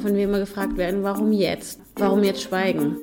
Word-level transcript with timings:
Von 0.00 0.14
wir 0.14 0.24
immer 0.24 0.38
gefragt 0.38 0.76
werden, 0.76 1.02
warum 1.02 1.32
jetzt? 1.32 1.80
Warum 1.96 2.22
jetzt 2.22 2.42
schweigen? 2.42 2.98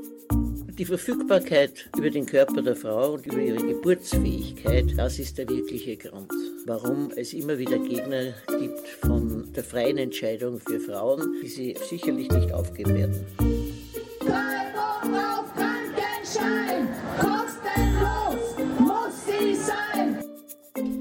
Die 0.78 0.86
Verfügbarkeit 0.86 1.90
über 1.98 2.10
den 2.10 2.26
Körper 2.26 2.62
der 2.62 2.76
Frau 2.76 3.14
und 3.14 3.26
über 3.26 3.40
ihre 3.40 3.66
Geburtsfähigkeit, 3.66 4.94
das 4.98 5.20
ist 5.20 5.38
der 5.38 5.50
wirkliche 5.50 5.98
Grund, 5.98 6.32
warum 6.66 7.12
es 7.16 7.34
immer 7.34 7.58
wieder 7.58 7.78
Gegner 7.80 8.34
gibt 8.60 8.88
von 9.02 9.52
der 9.54 9.64
freien 9.64 9.98
Entscheidung 9.98 10.60
für 10.60 10.80
Frauen, 10.80 11.36
die 11.42 11.48
sie 11.48 11.76
sicherlich 11.90 12.30
nicht 12.32 12.54
aufgeben 12.54 12.96
werden. 12.96 13.26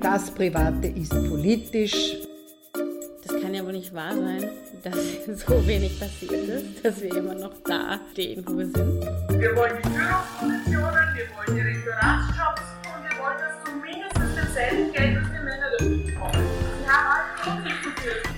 Das 0.00 0.30
Private 0.30 0.88
ist 0.88 1.10
politisch. 1.28 2.18
Das 3.26 3.40
kann 3.40 3.54
ja 3.54 3.64
wohl 3.64 3.72
nicht 3.72 3.94
wahr 3.94 4.14
sein, 4.14 4.50
dass 4.84 4.94
so 5.46 5.66
wenig 5.66 5.98
passiert 5.98 6.32
ist, 6.32 6.84
dass 6.84 7.00
wir 7.00 7.16
immer 7.16 7.34
noch 7.34 7.54
da 7.64 7.98
stehen, 8.12 8.46
wo 8.46 8.58
wir 8.58 8.66
sind. 8.66 9.00
Wir 9.40 9.56
wollen 9.56 9.80
die 9.82 9.88
Führungspositionen, 9.88 11.14
wir 11.14 11.28
wollen 11.34 11.54
die 11.56 11.60
Referatsjobs 11.60 12.62
und 12.84 13.02
wir 13.02 13.18
wollen 13.18 13.38
das 13.38 13.64
zumindest 13.64 14.36
denselben 14.36 14.92
Geld, 14.92 15.16
das 15.16 15.24
die 15.24 15.44
Männer 15.44 15.70
dafür 15.78 15.98
bekommen. 16.04 16.44
Wir 16.80 16.92
haben 16.92 17.50
alle 17.50 17.62
diskutiert. 17.64 18.28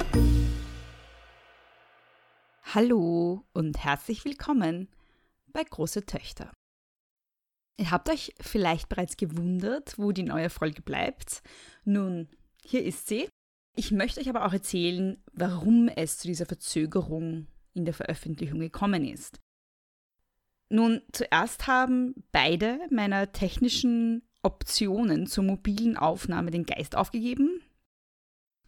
Hallo 2.74 3.44
und 3.52 3.84
herzlich 3.84 4.24
willkommen 4.24 4.88
bei 5.52 5.64
Große 5.64 6.06
Töchter. 6.06 6.52
Ihr 7.76 7.90
habt 7.90 8.08
euch 8.08 8.34
vielleicht 8.40 8.88
bereits 8.88 9.16
gewundert, 9.16 9.98
wo 9.98 10.12
die 10.12 10.22
neue 10.22 10.48
Folge 10.48 10.82
bleibt. 10.82 11.42
Nun, 11.84 12.28
hier 12.62 12.84
ist 12.84 13.08
sie. 13.08 13.28
Ich 13.76 13.92
möchte 13.92 14.20
euch 14.20 14.28
aber 14.28 14.46
auch 14.46 14.52
erzählen, 14.52 15.22
warum 15.32 15.88
es 15.88 16.18
zu 16.18 16.28
dieser 16.28 16.46
Verzögerung 16.46 17.46
in 17.74 17.84
der 17.84 17.94
Veröffentlichung 17.94 18.58
gekommen 18.58 19.04
ist. 19.04 19.38
Nun, 20.70 21.02
zuerst 21.12 21.66
haben 21.66 22.14
beide 22.32 22.80
meiner 22.90 23.32
technischen 23.32 24.22
Optionen 24.42 25.26
zur 25.26 25.44
mobilen 25.44 25.96
Aufnahme 25.96 26.50
den 26.50 26.64
Geist 26.64 26.96
aufgegeben. 26.96 27.60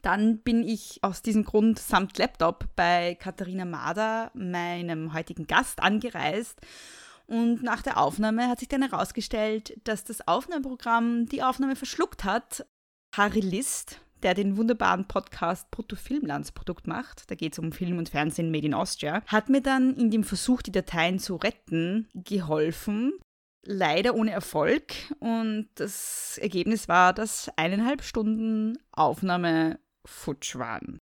Dann 0.03 0.39
bin 0.43 0.63
ich 0.63 1.03
aus 1.03 1.23
diesem 1.23 1.45
Grund 1.45 1.79
samt 1.79 2.19
Laptop 2.19 2.69
bei 2.77 3.17
Katharina 3.17 3.65
Mader, 3.65 4.31
meinem 4.35 5.13
heutigen 5.15 5.47
Gast, 5.47 5.81
angereist 5.81 6.61
und 7.27 7.63
nach 7.63 7.83
der 7.83 7.99
Aufnahme 7.99 8.49
hat 8.49 8.61
sich 8.61 8.69
dann 8.69 8.83
herausgestellt, 8.83 9.79
dass 9.85 10.05
das 10.05 10.27
Aufnahmeprogramm 10.27 11.27
die 11.27 11.43
Aufnahme 11.43 11.77
verschluckt 11.77 12.25
hat. 12.25 12.67
Harry 13.15 13.41
List, 13.41 14.01
der 14.23 14.35
den 14.35 14.57
wunderbaren 14.57 15.07
Podcast 15.07 15.71
Brutto 15.71 15.97
Filmlandsprodukt 15.97 16.87
macht, 16.87 17.31
da 17.31 17.35
geht 17.35 17.53
es 17.53 17.59
um 17.59 17.73
Film 17.73 17.99
und 17.99 18.09
Fernsehen 18.09 18.51
Made 18.51 18.67
in 18.67 18.75
Austria, 18.75 19.23
hat 19.27 19.49
mir 19.49 19.61
dann 19.61 19.95
in 19.97 20.11
dem 20.11 20.25
Versuch, 20.25 20.63
die 20.63 20.73
Dateien 20.73 21.19
zu 21.19 21.37
retten, 21.37 22.09
geholfen. 22.15 23.13
Leider 23.65 24.15
ohne 24.15 24.31
Erfolg. 24.31 24.95
Und 25.19 25.69
das 25.75 26.39
Ergebnis 26.41 26.89
war, 26.89 27.13
dass 27.13 27.51
eineinhalb 27.57 28.03
Stunden 28.03 28.79
Aufnahme 28.93 29.79
futsch 30.07 30.57
waren. 30.57 30.99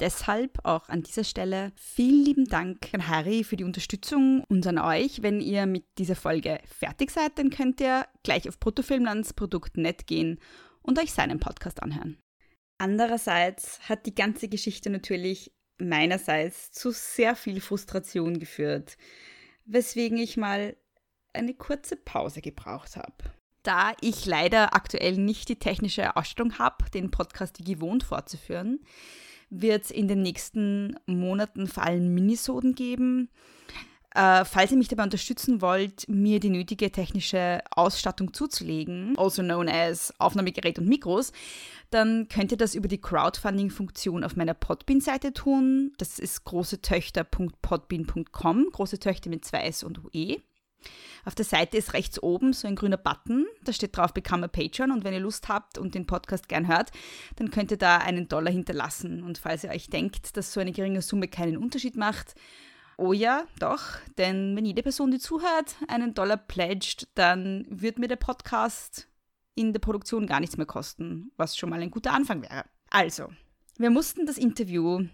Deshalb 0.00 0.64
auch 0.64 0.88
an 0.88 1.02
dieser 1.02 1.24
Stelle 1.24 1.72
vielen 1.76 2.24
lieben 2.24 2.44
Dank 2.46 2.88
an 2.94 3.06
Harry 3.06 3.44
für 3.44 3.56
die 3.56 3.64
Unterstützung 3.64 4.44
und 4.48 4.66
an 4.66 4.78
euch. 4.78 5.22
Wenn 5.22 5.42
ihr 5.42 5.66
mit 5.66 5.84
dieser 5.98 6.16
Folge 6.16 6.58
fertig 6.64 7.10
seid, 7.10 7.38
dann 7.38 7.50
könnt 7.50 7.80
ihr 7.82 8.06
gleich 8.22 8.48
auf 8.48 8.58
bruttofilmlandsprodukt.net 8.58 10.06
gehen 10.06 10.40
und 10.80 10.98
euch 10.98 11.12
seinen 11.12 11.38
Podcast 11.38 11.82
anhören. 11.82 12.16
Andererseits 12.80 13.78
hat 13.90 14.06
die 14.06 14.14
ganze 14.14 14.48
Geschichte 14.48 14.88
natürlich 14.88 15.52
meinerseits 15.76 16.72
zu 16.72 16.92
sehr 16.92 17.36
viel 17.36 17.60
Frustration 17.60 18.38
geführt, 18.38 18.96
weswegen 19.66 20.16
ich 20.16 20.38
mal 20.38 20.74
eine 21.34 21.52
kurze 21.52 21.96
Pause 21.96 22.40
gebraucht 22.40 22.96
habe. 22.96 23.12
Da 23.62 23.92
ich 24.00 24.24
leider 24.24 24.74
aktuell 24.74 25.18
nicht 25.18 25.50
die 25.50 25.58
technische 25.58 26.16
Ausstattung 26.16 26.58
habe, 26.58 26.88
den 26.88 27.10
Podcast 27.10 27.58
wie 27.58 27.74
gewohnt 27.74 28.02
fortzuführen, 28.02 28.80
wird 29.50 29.84
es 29.84 29.90
in 29.90 30.08
den 30.08 30.22
nächsten 30.22 30.98
Monaten 31.04 31.66
vor 31.66 31.82
allem 31.82 32.14
Minisoden 32.14 32.74
geben. 32.74 33.28
Äh, 34.14 34.44
falls 34.44 34.70
ihr 34.72 34.76
mich 34.76 34.88
dabei 34.88 35.04
unterstützen 35.04 35.62
wollt, 35.62 36.06
mir 36.08 36.40
die 36.40 36.50
nötige 36.50 36.90
technische 36.90 37.60
Ausstattung 37.70 38.34
zuzulegen, 38.34 39.14
also 39.16 39.42
known 39.42 39.68
as 39.68 40.12
Aufnahmegerät 40.18 40.80
und 40.80 40.88
Mikros, 40.88 41.30
dann 41.90 42.26
könnt 42.28 42.50
ihr 42.50 42.58
das 42.58 42.74
über 42.74 42.88
die 42.88 43.00
Crowdfunding-Funktion 43.00 44.24
auf 44.24 44.34
meiner 44.34 44.54
Podbean-Seite 44.54 45.32
tun. 45.32 45.92
Das 45.98 46.18
ist 46.18 46.42
großetöchter.podbean.com, 46.44 48.66
große 48.72 48.98
Töchter 48.98 49.30
mit 49.30 49.44
zwei 49.44 49.60
S 49.62 49.84
und 49.84 50.04
UE. 50.04 50.38
Auf 51.24 51.34
der 51.34 51.44
Seite 51.44 51.76
ist 51.76 51.92
rechts 51.92 52.22
oben 52.22 52.52
so 52.52 52.66
ein 52.66 52.74
grüner 52.74 52.96
Button, 52.96 53.46
da 53.62 53.72
steht 53.72 53.96
drauf 53.96 54.14
Become 54.14 54.46
a 54.46 54.48
Patreon 54.48 54.90
und 54.90 55.04
wenn 55.04 55.12
ihr 55.12 55.20
Lust 55.20 55.48
habt 55.48 55.78
und 55.78 55.94
den 55.94 56.06
Podcast 56.06 56.48
gern 56.48 56.66
hört, 56.66 56.90
dann 57.36 57.50
könnt 57.50 57.70
ihr 57.70 57.76
da 57.76 57.98
einen 57.98 58.26
Dollar 58.26 58.50
hinterlassen. 58.50 59.22
Und 59.22 59.38
falls 59.38 59.62
ihr 59.62 59.70
euch 59.70 59.90
denkt, 59.90 60.36
dass 60.36 60.52
so 60.52 60.60
eine 60.60 60.72
geringe 60.72 61.02
Summe 61.02 61.28
keinen 61.28 61.58
Unterschied 61.58 61.96
macht, 61.96 62.34
oh 63.00 63.12
ja, 63.12 63.46
doch, 63.58 63.82
denn 64.18 64.54
wenn 64.54 64.64
jede 64.64 64.82
Person, 64.82 65.10
die 65.10 65.18
zuhört, 65.18 65.76
einen 65.88 66.14
Dollar 66.14 66.36
pledgt, 66.36 67.08
dann 67.14 67.66
wird 67.68 67.98
mir 67.98 68.08
der 68.08 68.16
Podcast 68.16 69.08
in 69.54 69.72
der 69.72 69.80
Produktion 69.80 70.26
gar 70.26 70.40
nichts 70.40 70.56
mehr 70.56 70.66
kosten, 70.66 71.32
was 71.36 71.56
schon 71.56 71.70
mal 71.70 71.80
ein 71.80 71.90
guter 71.90 72.12
Anfang 72.12 72.42
wäre. 72.42 72.64
Also, 72.90 73.28
wir 73.78 73.90
mussten 73.90 74.26
das 74.26 74.38
Interview 74.38 75.06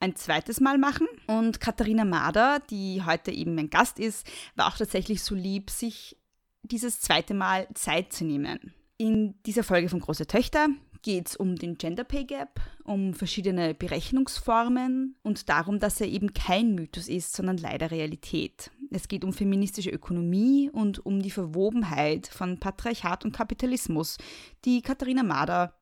ein 0.00 0.16
zweites 0.16 0.60
Mal 0.60 0.78
machen. 0.78 1.06
Und 1.26 1.60
Katharina 1.60 2.04
Mader, 2.04 2.60
die 2.70 3.02
heute 3.04 3.30
eben 3.30 3.54
mein 3.54 3.70
Gast 3.70 3.98
ist, 3.98 4.26
war 4.56 4.68
auch 4.68 4.76
tatsächlich 4.76 5.22
so 5.22 5.34
lieb, 5.34 5.70
sich 5.70 6.16
dieses 6.62 7.00
zweite 7.00 7.34
Mal 7.34 7.68
Zeit 7.74 8.12
zu 8.12 8.24
nehmen. 8.24 8.74
In 8.96 9.34
dieser 9.44 9.64
Folge 9.64 9.88
von 9.88 10.00
Große 10.00 10.26
Töchter 10.26 10.68
geht 11.02 11.28
es 11.28 11.36
um 11.36 11.56
den 11.56 11.76
Gender 11.76 12.04
Pay 12.04 12.24
Gap, 12.24 12.60
um 12.84 13.14
verschiedene 13.14 13.74
Berechnungsformen 13.74 15.16
und 15.22 15.48
darum, 15.48 15.78
dass 15.78 16.00
er 16.00 16.08
eben 16.08 16.32
kein 16.32 16.74
Mythos 16.74 17.08
ist, 17.08 17.34
sondern 17.34 17.56
leider 17.56 17.90
Realität. 17.90 18.70
Es 18.90 19.08
geht 19.08 19.24
um 19.24 19.32
feministische 19.32 19.90
Ökonomie 19.90 20.70
und 20.70 21.04
um 21.04 21.22
die 21.22 21.30
Verwobenheit 21.30 22.26
von 22.26 22.58
Patriarchat 22.58 23.24
und 23.24 23.32
Kapitalismus, 23.32 24.18
die 24.64 24.82
Katharina 24.82 25.22
Mader 25.22 25.74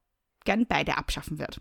gern 0.45 0.67
beide 0.67 0.97
abschaffen 0.97 1.39
wird. 1.39 1.61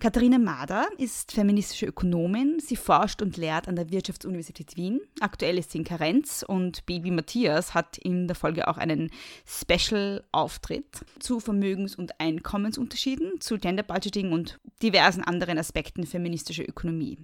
Katharina 0.00 0.38
Mader 0.38 0.86
ist 0.98 1.32
feministische 1.32 1.86
Ökonomin. 1.86 2.58
Sie 2.60 2.76
forscht 2.76 3.22
und 3.22 3.36
lehrt 3.36 3.68
an 3.68 3.76
der 3.76 3.90
Wirtschaftsuniversität 3.90 4.76
Wien. 4.76 5.00
Aktuell 5.20 5.56
ist 5.56 5.70
sie 5.70 5.78
in 5.78 5.84
Karenz 5.84 6.44
und 6.46 6.84
Baby 6.84 7.10
Matthias 7.10 7.72
hat 7.72 7.96
in 7.98 8.26
der 8.26 8.36
Folge 8.36 8.68
auch 8.68 8.76
einen 8.76 9.10
Special-Auftritt 9.46 11.06
zu 11.20 11.40
Vermögens- 11.40 11.96
und 11.96 12.20
Einkommensunterschieden, 12.20 13.40
zu 13.40 13.58
Gender 13.58 13.82
Budgeting 13.82 14.32
und 14.32 14.58
diversen 14.82 15.24
anderen 15.24 15.58
Aspekten 15.58 16.04
feministischer 16.04 16.68
Ökonomie. 16.68 17.18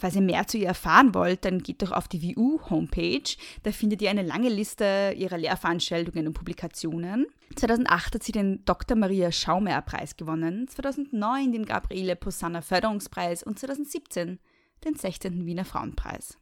Falls 0.00 0.16
ihr 0.16 0.22
mehr 0.22 0.46
zu 0.46 0.56
ihr 0.56 0.68
erfahren 0.68 1.14
wollt, 1.14 1.44
dann 1.44 1.62
geht 1.62 1.82
doch 1.82 1.92
auf 1.92 2.08
die 2.08 2.34
WU-Homepage. 2.34 3.36
Da 3.64 3.70
findet 3.70 4.00
ihr 4.00 4.08
eine 4.08 4.22
lange 4.22 4.48
Liste 4.48 5.14
ihrer 5.14 5.36
Lehrveranstaltungen 5.36 6.26
und 6.26 6.32
Publikationen. 6.32 7.26
2008 7.56 8.14
hat 8.14 8.22
sie 8.22 8.32
den 8.32 8.64
Dr. 8.64 8.96
Maria 8.96 9.30
Schaumeyer-Preis 9.30 10.16
gewonnen, 10.16 10.66
2009 10.68 11.52
den 11.52 11.66
Gabriele 11.66 12.16
Posanna 12.16 12.62
Förderungspreis 12.62 13.42
und 13.42 13.58
2017 13.58 14.38
den 14.86 14.94
16. 14.94 15.44
Wiener 15.44 15.66
Frauenpreis. 15.66 16.38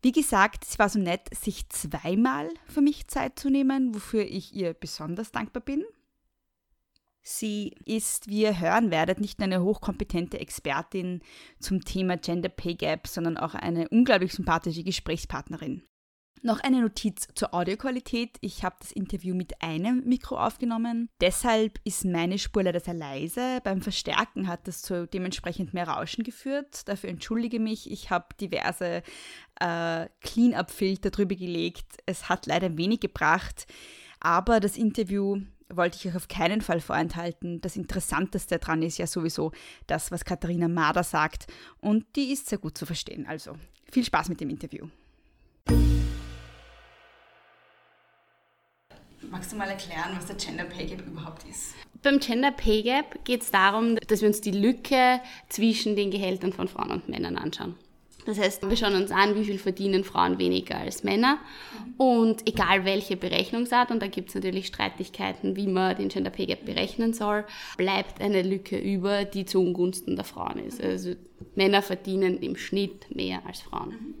Wie 0.00 0.12
gesagt, 0.12 0.64
sie 0.64 0.78
war 0.78 0.88
so 0.88 1.00
nett, 1.00 1.22
sich 1.34 1.68
zweimal 1.70 2.50
für 2.66 2.82
mich 2.82 3.08
Zeit 3.08 3.36
zu 3.36 3.50
nehmen, 3.50 3.96
wofür 3.96 4.22
ich 4.22 4.54
ihr 4.54 4.74
besonders 4.74 5.32
dankbar 5.32 5.64
bin. 5.64 5.82
Sie 7.22 7.74
ist, 7.84 8.28
wie 8.28 8.42
ihr 8.42 8.60
hören 8.60 8.90
werdet, 8.90 9.20
nicht 9.20 9.38
nur 9.38 9.44
eine 9.44 9.62
hochkompetente 9.62 10.40
Expertin 10.40 11.20
zum 11.58 11.84
Thema 11.84 12.16
Gender 12.16 12.48
Pay 12.48 12.74
Gap, 12.74 13.06
sondern 13.06 13.36
auch 13.36 13.54
eine 13.54 13.88
unglaublich 13.88 14.32
sympathische 14.32 14.84
Gesprächspartnerin. 14.84 15.82
Noch 16.42 16.60
eine 16.60 16.80
Notiz 16.80 17.28
zur 17.34 17.52
Audioqualität. 17.52 18.38
Ich 18.40 18.64
habe 18.64 18.76
das 18.80 18.92
Interview 18.92 19.34
mit 19.34 19.60
einem 19.60 20.02
Mikro 20.06 20.38
aufgenommen. 20.38 21.10
Deshalb 21.20 21.78
ist 21.84 22.06
meine 22.06 22.38
Spur 22.38 22.62
leider 22.62 22.80
sehr 22.80 22.94
leise. 22.94 23.60
Beim 23.62 23.82
Verstärken 23.82 24.48
hat 24.48 24.66
das 24.66 24.80
zu 24.80 25.06
dementsprechend 25.06 25.74
mehr 25.74 25.88
Rauschen 25.88 26.24
geführt. 26.24 26.88
Dafür 26.88 27.10
entschuldige 27.10 27.60
mich. 27.60 27.90
Ich 27.90 28.08
habe 28.08 28.34
diverse 28.40 29.02
äh, 29.60 30.08
Clean-up-Filter 30.22 31.10
drüber 31.10 31.34
gelegt. 31.34 31.98
Es 32.06 32.30
hat 32.30 32.46
leider 32.46 32.78
wenig 32.78 33.00
gebracht. 33.00 33.66
Aber 34.20 34.60
das 34.60 34.78
Interview 34.78 35.42
wollte 35.72 35.98
ich 35.98 36.08
euch 36.08 36.16
auf 36.16 36.28
keinen 36.28 36.60
Fall 36.60 36.80
vorenthalten. 36.80 37.60
Das 37.60 37.76
Interessanteste 37.76 38.58
daran 38.58 38.82
ist 38.82 38.98
ja 38.98 39.06
sowieso 39.06 39.52
das, 39.86 40.10
was 40.10 40.24
Katharina 40.24 40.68
Mader 40.68 41.02
sagt. 41.02 41.46
Und 41.80 42.04
die 42.16 42.32
ist 42.32 42.48
sehr 42.48 42.58
gut 42.58 42.76
zu 42.76 42.86
verstehen. 42.86 43.26
Also 43.26 43.52
viel 43.90 44.04
Spaß 44.04 44.28
mit 44.28 44.40
dem 44.40 44.50
Interview. 44.50 44.88
Magst 49.30 49.52
du 49.52 49.56
mal 49.56 49.68
erklären, 49.68 50.16
was 50.16 50.26
der 50.26 50.36
Gender 50.36 50.64
Pay 50.64 50.86
Gap 50.86 51.06
überhaupt 51.06 51.44
ist? 51.48 51.74
Beim 52.02 52.18
Gender 52.18 52.50
Pay 52.50 52.82
Gap 52.82 53.24
geht 53.24 53.42
es 53.42 53.50
darum, 53.50 53.96
dass 54.08 54.22
wir 54.22 54.28
uns 54.28 54.40
die 54.40 54.50
Lücke 54.50 55.20
zwischen 55.48 55.94
den 55.94 56.10
Gehältern 56.10 56.52
von 56.52 56.66
Frauen 56.66 56.90
und 56.90 57.08
Männern 57.08 57.36
anschauen. 57.36 57.76
Das 58.26 58.38
heißt, 58.38 58.68
wir 58.68 58.76
schauen 58.76 58.94
uns 58.94 59.10
an, 59.10 59.34
wie 59.34 59.44
viel 59.44 59.58
verdienen 59.58 60.04
Frauen 60.04 60.38
weniger 60.38 60.76
als 60.76 61.04
Männer. 61.04 61.38
Und 61.96 62.46
egal 62.48 62.84
welche 62.84 63.16
Berechnungsart, 63.16 63.90
und 63.90 64.00
da 64.00 64.06
gibt 64.06 64.28
es 64.28 64.34
natürlich 64.34 64.66
Streitigkeiten, 64.66 65.56
wie 65.56 65.66
man 65.66 65.96
den 65.96 66.08
Gender 66.08 66.30
Pay 66.30 66.46
Gap 66.46 66.64
berechnen 66.64 67.12
soll, 67.12 67.44
bleibt 67.76 68.20
eine 68.20 68.42
Lücke 68.42 68.78
über, 68.78 69.24
die 69.24 69.44
zu 69.44 69.60
Ungunsten 69.60 70.16
der 70.16 70.24
Frauen 70.24 70.58
ist. 70.58 70.82
Also 70.82 71.14
Männer 71.54 71.82
verdienen 71.82 72.38
im 72.38 72.56
Schnitt 72.56 73.14
mehr 73.14 73.42
als 73.46 73.60
Frauen. 73.62 74.14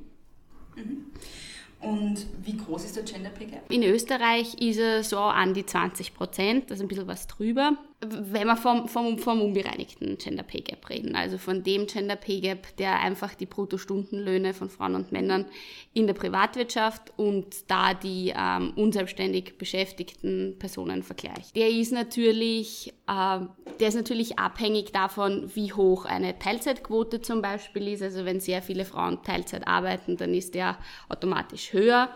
Und 1.80 2.26
wie 2.44 2.56
groß 2.56 2.84
ist 2.84 2.96
der 2.96 3.04
Gender 3.04 3.30
Pay 3.30 3.46
Gap? 3.46 3.70
In 3.70 3.82
Österreich 3.82 4.54
ist 4.60 4.78
er 4.78 5.02
so 5.02 5.18
an 5.18 5.54
die 5.54 5.64
20 5.64 6.14
Prozent, 6.14 6.70
also 6.70 6.84
ein 6.84 6.88
bisschen 6.88 7.06
was 7.06 7.26
drüber. 7.26 7.78
Wenn 8.02 8.46
wir 8.46 8.56
vom, 8.56 8.88
vom, 8.88 9.18
vom 9.18 9.42
unbereinigten 9.42 10.16
Gender 10.16 10.42
Pay 10.42 10.62
Gap 10.62 10.88
reden, 10.88 11.14
also 11.14 11.36
von 11.36 11.62
dem 11.62 11.86
Gender 11.86 12.16
Pay 12.16 12.40
Gap, 12.40 12.74
der 12.78 12.98
einfach 12.98 13.34
die 13.34 13.44
Bruttostundenlöhne 13.44 14.54
von 14.54 14.70
Frauen 14.70 14.94
und 14.94 15.12
Männern 15.12 15.44
in 15.92 16.06
der 16.06 16.14
Privatwirtschaft 16.14 17.12
und 17.18 17.70
da 17.70 17.92
die 17.92 18.32
ähm, 18.34 18.72
unselbstständig 18.74 19.58
beschäftigten 19.58 20.56
Personen 20.58 21.02
vergleicht. 21.02 21.54
Der 21.54 21.68
ist 21.68 21.92
natürlich, 21.92 22.94
äh, 23.06 23.40
der 23.80 23.88
ist 23.88 23.96
natürlich 23.96 24.38
abhängig 24.38 24.92
davon, 24.92 25.50
wie 25.54 25.74
hoch 25.74 26.06
eine 26.06 26.38
Teilzeitquote 26.38 27.20
zum 27.20 27.42
Beispiel 27.42 27.88
ist. 27.88 28.02
Also 28.02 28.24
wenn 28.24 28.40
sehr 28.40 28.62
viele 28.62 28.86
Frauen 28.86 29.22
Teilzeit 29.22 29.68
arbeiten, 29.68 30.16
dann 30.16 30.32
ist 30.32 30.54
der 30.54 30.78
automatisch 31.10 31.74
höher. 31.74 32.08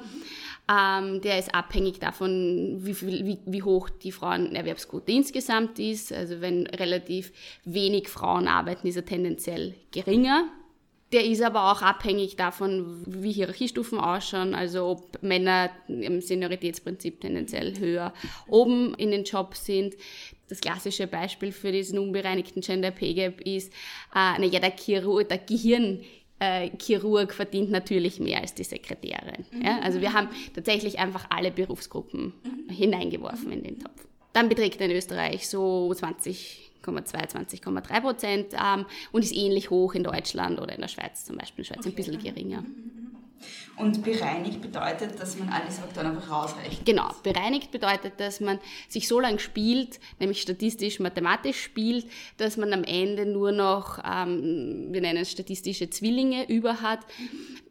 Ähm, 0.66 1.20
der 1.20 1.38
ist 1.38 1.54
abhängig 1.54 1.98
davon, 1.98 2.78
wie, 2.80 2.98
wie, 3.02 3.38
wie 3.44 3.62
hoch 3.62 3.90
die 3.90 4.12
Frauenerwerbsquote 4.12 5.12
insgesamt 5.12 5.78
ist. 5.78 6.12
Also 6.12 6.40
wenn 6.40 6.66
relativ 6.66 7.32
wenig 7.64 8.08
Frauen 8.08 8.48
arbeiten, 8.48 8.86
ist 8.86 8.96
er 8.96 9.04
tendenziell 9.04 9.74
geringer. 9.92 10.44
Der 11.12 11.24
ist 11.24 11.42
aber 11.42 11.70
auch 11.70 11.82
abhängig 11.82 12.34
davon, 12.34 13.04
wie 13.06 13.30
Hierarchiestufen 13.30 14.00
ausschauen, 14.00 14.54
also 14.54 14.86
ob 14.86 15.22
Männer 15.22 15.70
im 15.86 16.20
Senioritätsprinzip 16.20 17.20
tendenziell 17.20 17.78
höher 17.78 18.12
oben 18.48 18.94
in 18.94 19.12
den 19.12 19.22
Jobs 19.22 19.64
sind. 19.64 19.94
Das 20.48 20.60
klassische 20.60 21.06
Beispiel 21.06 21.52
für 21.52 21.70
diesen 21.70 21.98
unbereinigten 21.98 22.62
Gender 22.62 22.90
Pay 22.90 23.14
Gap 23.14 23.40
ist, 23.42 23.72
äh, 24.14 24.40
naja, 24.40 24.58
der, 24.58 24.76
Chirurg, 24.76 25.28
der 25.28 25.38
Gehirn 25.38 26.00
äh, 26.38 26.70
Chirurg 26.78 27.32
verdient 27.32 27.70
natürlich 27.70 28.20
mehr 28.20 28.40
als 28.40 28.54
die 28.54 28.64
Sekretärin. 28.64 29.44
Ja? 29.62 29.80
Also 29.80 30.00
wir 30.00 30.12
haben 30.12 30.28
tatsächlich 30.54 30.98
einfach 30.98 31.26
alle 31.30 31.50
Berufsgruppen 31.50 32.34
hineingeworfen 32.68 33.52
in 33.52 33.62
den 33.62 33.78
Topf. 33.78 34.06
Dann 34.32 34.48
beträgt 34.48 34.80
er 34.80 34.86
in 34.90 34.96
Österreich 34.96 35.48
so 35.48 35.92
20,2, 35.92 36.82
20,3 36.82 38.00
Prozent 38.00 38.46
ähm, 38.54 38.84
und 39.12 39.22
ist 39.22 39.34
ähnlich 39.34 39.70
hoch 39.70 39.94
in 39.94 40.02
Deutschland 40.02 40.60
oder 40.60 40.74
in 40.74 40.80
der 40.80 40.88
Schweiz 40.88 41.24
zum 41.24 41.36
Beispiel. 41.36 41.64
In 41.64 41.68
der 41.68 41.74
Schweiz 41.74 41.86
ein 41.86 41.94
bisschen 41.94 42.18
geringer. 42.18 42.64
Und 43.76 44.04
bereinigt 44.04 44.60
bedeutet, 44.60 45.18
dass 45.18 45.36
man 45.36 45.48
alle 45.48 45.70
Faktoren 45.70 46.06
einfach 46.06 46.30
rausrechnet. 46.30 46.86
Genau, 46.86 47.10
bereinigt 47.24 47.72
bedeutet, 47.72 48.14
dass 48.18 48.40
man 48.40 48.60
sich 48.88 49.08
so 49.08 49.18
lange 49.18 49.40
spielt, 49.40 49.98
nämlich 50.20 50.40
statistisch, 50.40 51.00
mathematisch 51.00 51.60
spielt, 51.60 52.06
dass 52.36 52.56
man 52.56 52.72
am 52.72 52.84
Ende 52.84 53.26
nur 53.26 53.50
noch, 53.50 53.98
ähm, 53.98 54.88
wir 54.90 55.00
nennen 55.00 55.22
es 55.22 55.32
statistische 55.32 55.90
Zwillinge 55.90 56.48
über 56.48 56.82
hat. 56.82 57.00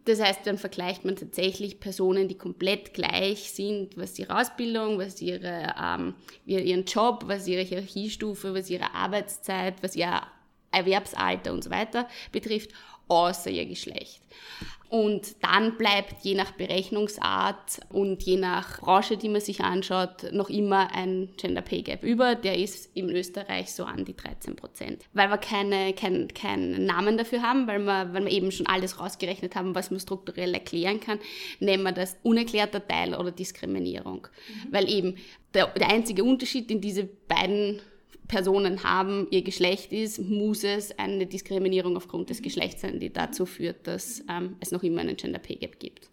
Das 0.06 0.22
heißt, 0.22 0.46
dann 0.46 0.58
vergleicht 0.58 1.06
man 1.06 1.16
tatsächlich 1.16 1.80
Personen, 1.80 2.28
die 2.28 2.38
komplett 2.38 2.94
gleich 2.94 3.52
sind, 3.52 3.96
was 3.98 4.20
ihre 4.20 4.38
Ausbildung, 4.38 4.98
was 4.98 5.22
ihre, 5.22 5.74
ähm, 5.82 6.16
ihren 6.46 6.84
Job, 6.84 7.24
was 7.28 7.48
ihre 7.48 7.62
Hierarchiestufe, 7.62 8.54
was 8.54 8.70
ihre 8.70 8.94
Arbeitszeit, 8.94 9.76
was 9.82 9.96
ihr 9.96 10.22
Erwerbsalter 10.74 11.54
und 11.54 11.64
so 11.64 11.70
weiter 11.70 12.08
betrifft, 12.32 12.72
außer 13.16 13.50
ihr 13.50 13.66
Geschlecht. 13.66 14.22
Und 14.94 15.38
dann 15.42 15.76
bleibt 15.76 16.24
je 16.24 16.36
nach 16.36 16.52
Berechnungsart 16.52 17.80
und 17.90 18.22
je 18.22 18.38
nach 18.38 18.80
Branche, 18.80 19.18
die 19.18 19.28
man 19.28 19.42
sich 19.42 19.62
anschaut, 19.62 20.32
noch 20.32 20.52
immer 20.52 20.94
ein 20.94 21.30
Gender 21.36 21.64
Pay 21.64 21.82
Gap 21.82 22.04
über. 22.04 22.36
Der 22.36 22.60
ist 22.60 22.96
in 22.96 23.10
Österreich 23.10 23.74
so 23.74 23.86
an 23.86 24.06
die 24.06 24.16
13 24.16 24.56
Prozent. 24.56 25.04
Weil 25.14 25.32
wir 25.32 25.40
keine, 25.40 25.94
keinen 25.94 26.28
kein 26.28 26.86
Namen 26.86 27.18
dafür 27.18 27.42
haben, 27.42 27.66
weil 27.66 27.80
wir, 27.80 28.14
weil 28.14 28.26
wir 28.26 28.32
eben 28.32 28.52
schon 28.52 28.68
alles 28.68 29.00
rausgerechnet 29.00 29.56
haben, 29.56 29.74
was 29.74 29.90
man 29.90 30.00
strukturell 30.00 30.54
erklären 30.54 31.00
kann, 31.00 31.18
nennen 31.60 31.82
wir 31.82 31.92
das 31.92 32.16
unerklärter 32.22 32.88
Teil 32.88 33.16
oder 33.16 33.32
Diskriminierung. 33.32 34.28
Mhm. 34.28 34.68
Weil 34.72 34.88
eben 34.92 35.16
der, 35.56 35.70
der 35.70 35.90
einzige 35.90 36.24
Unterschied 36.24 36.70
in 36.70 36.82
diese 36.82 37.06
beiden 37.06 37.82
Personen 38.28 38.84
haben, 38.84 39.28
ihr 39.32 39.44
Geschlecht 39.44 39.92
ist, 39.92 40.20
muss 40.20 40.64
es 40.64 40.98
eine 40.98 41.26
Diskriminierung 41.26 41.98
aufgrund 41.98 42.30
des 42.30 42.42
Geschlechts 42.42 42.82
sein, 42.82 43.00
die 43.00 43.12
dazu 43.12 43.46
führt, 43.46 43.86
dass 43.88 44.24
ähm, 44.30 44.56
es 44.60 44.72
noch 44.72 44.84
immer 44.84 45.02
einen 45.02 45.18
Gender 45.18 45.40
Pay 45.40 45.58
Gap 45.58 45.80
gibt. 45.80 46.10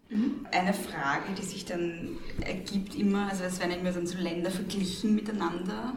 Eine 0.51 0.73
Frage, 0.73 1.33
die 1.37 1.43
sich 1.43 1.65
dann 1.65 2.17
ergibt 2.41 2.95
immer, 2.95 3.29
also 3.29 3.43
es 3.43 3.59
werden 3.59 3.79
immer 3.79 3.93
so 3.93 4.17
Länder 4.17 4.51
verglichen 4.51 5.15
miteinander. 5.15 5.93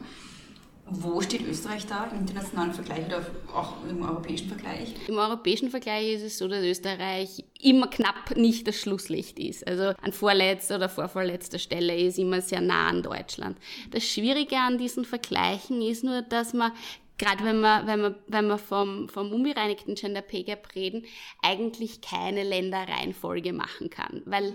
Wo 0.86 1.20
steht 1.22 1.46
Österreich 1.46 1.86
da 1.86 2.04
im 2.04 2.20
internationalen 2.20 2.75
Vergleich 2.75 3.06
oder 3.06 3.25
auch 3.54 3.72
im 3.88 4.02
europäischen 4.02 4.48
Vergleich? 4.48 4.94
Im 5.08 5.16
europäischen 5.16 5.70
Vergleich 5.70 6.12
ist 6.12 6.22
es 6.22 6.38
so, 6.38 6.46
dass 6.46 6.62
Österreich 6.62 7.42
immer 7.62 7.88
knapp 7.88 8.36
nicht 8.36 8.69
das 8.69 8.76
Schlusslicht 8.76 9.38
ist. 9.38 9.66
Also 9.66 9.94
an 10.02 10.12
vorletzter 10.12 10.76
oder 10.76 10.90
vorvorletzter 10.90 11.58
Stelle 11.58 11.96
ist 11.96 12.19
immer 12.19 12.42
sehr 12.42 12.60
nah 12.60 12.88
an 12.88 13.02
Deutschland. 13.02 13.56
Das 13.92 14.04
Schwierige 14.04 14.56
an 14.58 14.76
diesen 14.76 15.06
Vergleichen 15.06 15.81
ist 15.81 16.04
nur, 16.04 16.20
dass 16.20 16.52
man 16.52 16.72
gerade 17.16 17.44
wenn 17.44 17.60
wir, 17.60 17.87
wenn 17.87 18.00
wir, 18.00 18.14
wenn 18.26 18.46
wir 18.48 18.58
vom, 18.58 19.08
vom 19.08 19.32
unbereinigten 19.32 19.94
Gender 19.94 20.22
Pay 20.22 20.42
Gap 20.42 20.75
reden, 20.75 21.04
eigentlich 21.42 22.00
keine 22.00 22.42
Länderreihenfolge 22.42 23.52
machen 23.52 23.88
kann, 23.88 24.22
weil 24.26 24.54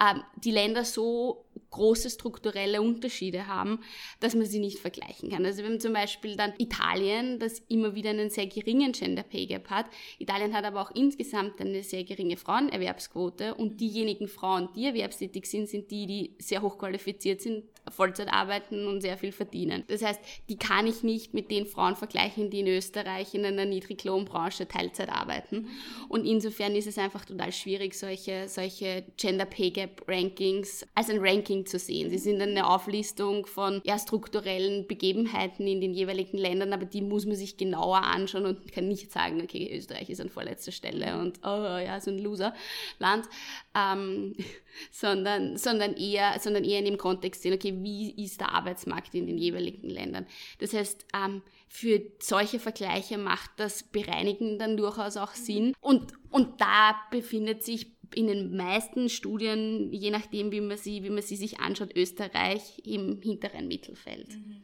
ähm, 0.00 0.22
die 0.36 0.50
Länder 0.50 0.84
so 0.84 1.43
große 1.74 2.10
strukturelle 2.10 2.80
Unterschiede 2.80 3.46
haben, 3.46 3.80
dass 4.20 4.34
man 4.34 4.46
sie 4.46 4.60
nicht 4.60 4.78
vergleichen 4.78 5.30
kann. 5.30 5.44
Also 5.44 5.62
wir 5.62 5.70
haben 5.70 5.80
zum 5.80 5.92
Beispiel 5.92 6.36
dann 6.36 6.52
Italien, 6.58 7.38
das 7.38 7.62
immer 7.68 7.94
wieder 7.94 8.10
einen 8.10 8.30
sehr 8.30 8.46
geringen 8.46 8.92
Gender 8.92 9.24
Pay 9.24 9.46
Gap 9.46 9.68
hat. 9.70 9.86
Italien 10.18 10.54
hat 10.54 10.64
aber 10.64 10.80
auch 10.82 10.92
insgesamt 10.94 11.60
eine 11.60 11.82
sehr 11.82 12.04
geringe 12.04 12.36
Frauenerwerbsquote 12.36 13.54
und 13.54 13.80
diejenigen 13.80 14.28
Frauen, 14.28 14.68
die 14.74 14.86
erwerbstätig 14.86 15.46
sind, 15.46 15.68
sind 15.68 15.90
die, 15.90 16.06
die 16.06 16.34
sehr 16.38 16.62
hoch 16.62 16.78
qualifiziert 16.78 17.40
sind, 17.40 17.64
Vollzeit 17.90 18.32
arbeiten 18.32 18.86
und 18.86 19.00
sehr 19.00 19.18
viel 19.18 19.32
verdienen. 19.32 19.84
Das 19.88 20.02
heißt, 20.02 20.20
die 20.48 20.56
kann 20.56 20.86
ich 20.86 21.02
nicht 21.02 21.34
mit 21.34 21.50
den 21.50 21.66
Frauen 21.66 21.96
vergleichen, 21.96 22.50
die 22.50 22.60
in 22.60 22.66
Österreich 22.66 23.34
in 23.34 23.44
einer 23.44 23.64
Niedriglohnbranche 23.64 24.66
Teilzeit 24.66 25.10
arbeiten. 25.10 25.68
Und 26.08 26.24
insofern 26.24 26.74
ist 26.74 26.86
es 26.86 26.98
einfach 26.98 27.24
total 27.24 27.52
schwierig, 27.52 27.94
solche, 27.94 28.48
solche 28.48 29.04
Gender 29.16 29.44
Pay 29.44 29.70
Gap 29.70 30.04
Rankings 30.08 30.86
als 30.94 31.10
ein 31.10 31.18
Ranking 31.20 31.66
zu 31.66 31.78
sehen. 31.78 32.10
Sie 32.10 32.18
sind 32.18 32.40
eine 32.40 32.66
Auflistung 32.66 33.46
von 33.46 33.82
ja, 33.84 33.98
strukturellen 33.98 34.86
Begebenheiten 34.86 35.66
in 35.66 35.80
den 35.80 35.92
jeweiligen 35.92 36.38
Ländern, 36.38 36.72
aber 36.72 36.86
die 36.86 37.02
muss 37.02 37.26
man 37.26 37.36
sich 37.36 37.56
genauer 37.56 38.02
anschauen 38.02 38.46
und 38.46 38.72
kann 38.72 38.88
nicht 38.88 39.12
sagen, 39.12 39.40
okay, 39.42 39.76
Österreich 39.76 40.08
ist 40.08 40.20
an 40.20 40.30
vorletzter 40.30 40.72
Stelle 40.72 41.18
und 41.18 41.38
oh 41.44 41.78
ja, 41.78 42.00
so 42.00 42.10
ein 42.10 42.18
Loser-Land, 42.18 43.26
ähm, 43.74 44.34
sondern, 44.90 45.56
sondern, 45.56 45.94
eher, 45.94 46.38
sondern 46.40 46.64
eher 46.64 46.78
in 46.78 46.86
dem 46.86 46.98
Kontext 46.98 47.42
sehen, 47.42 47.54
okay, 47.54 47.73
wie 47.82 48.10
ist 48.22 48.40
der 48.40 48.52
Arbeitsmarkt 48.52 49.14
in 49.14 49.26
den 49.26 49.38
jeweiligen 49.38 49.88
Ländern. 49.88 50.26
Das 50.58 50.72
heißt, 50.72 51.06
ähm, 51.14 51.42
für 51.68 52.00
solche 52.20 52.58
Vergleiche 52.58 53.18
macht 53.18 53.50
das 53.56 53.82
Bereinigen 53.82 54.58
dann 54.58 54.76
durchaus 54.76 55.16
auch 55.16 55.32
Sinn. 55.32 55.74
Und, 55.80 56.12
und 56.30 56.60
da 56.60 56.94
befindet 57.10 57.64
sich 57.64 57.92
in 58.14 58.28
den 58.28 58.56
meisten 58.56 59.08
Studien, 59.08 59.92
je 59.92 60.10
nachdem, 60.10 60.52
wie 60.52 60.60
man 60.60 60.76
sie, 60.76 61.02
wie 61.02 61.10
man 61.10 61.22
sie 61.22 61.36
sich 61.36 61.60
anschaut, 61.60 61.96
Österreich 61.96 62.82
im 62.84 63.20
hinteren 63.20 63.66
Mittelfeld. 63.66 64.28
Mhm, 64.28 64.62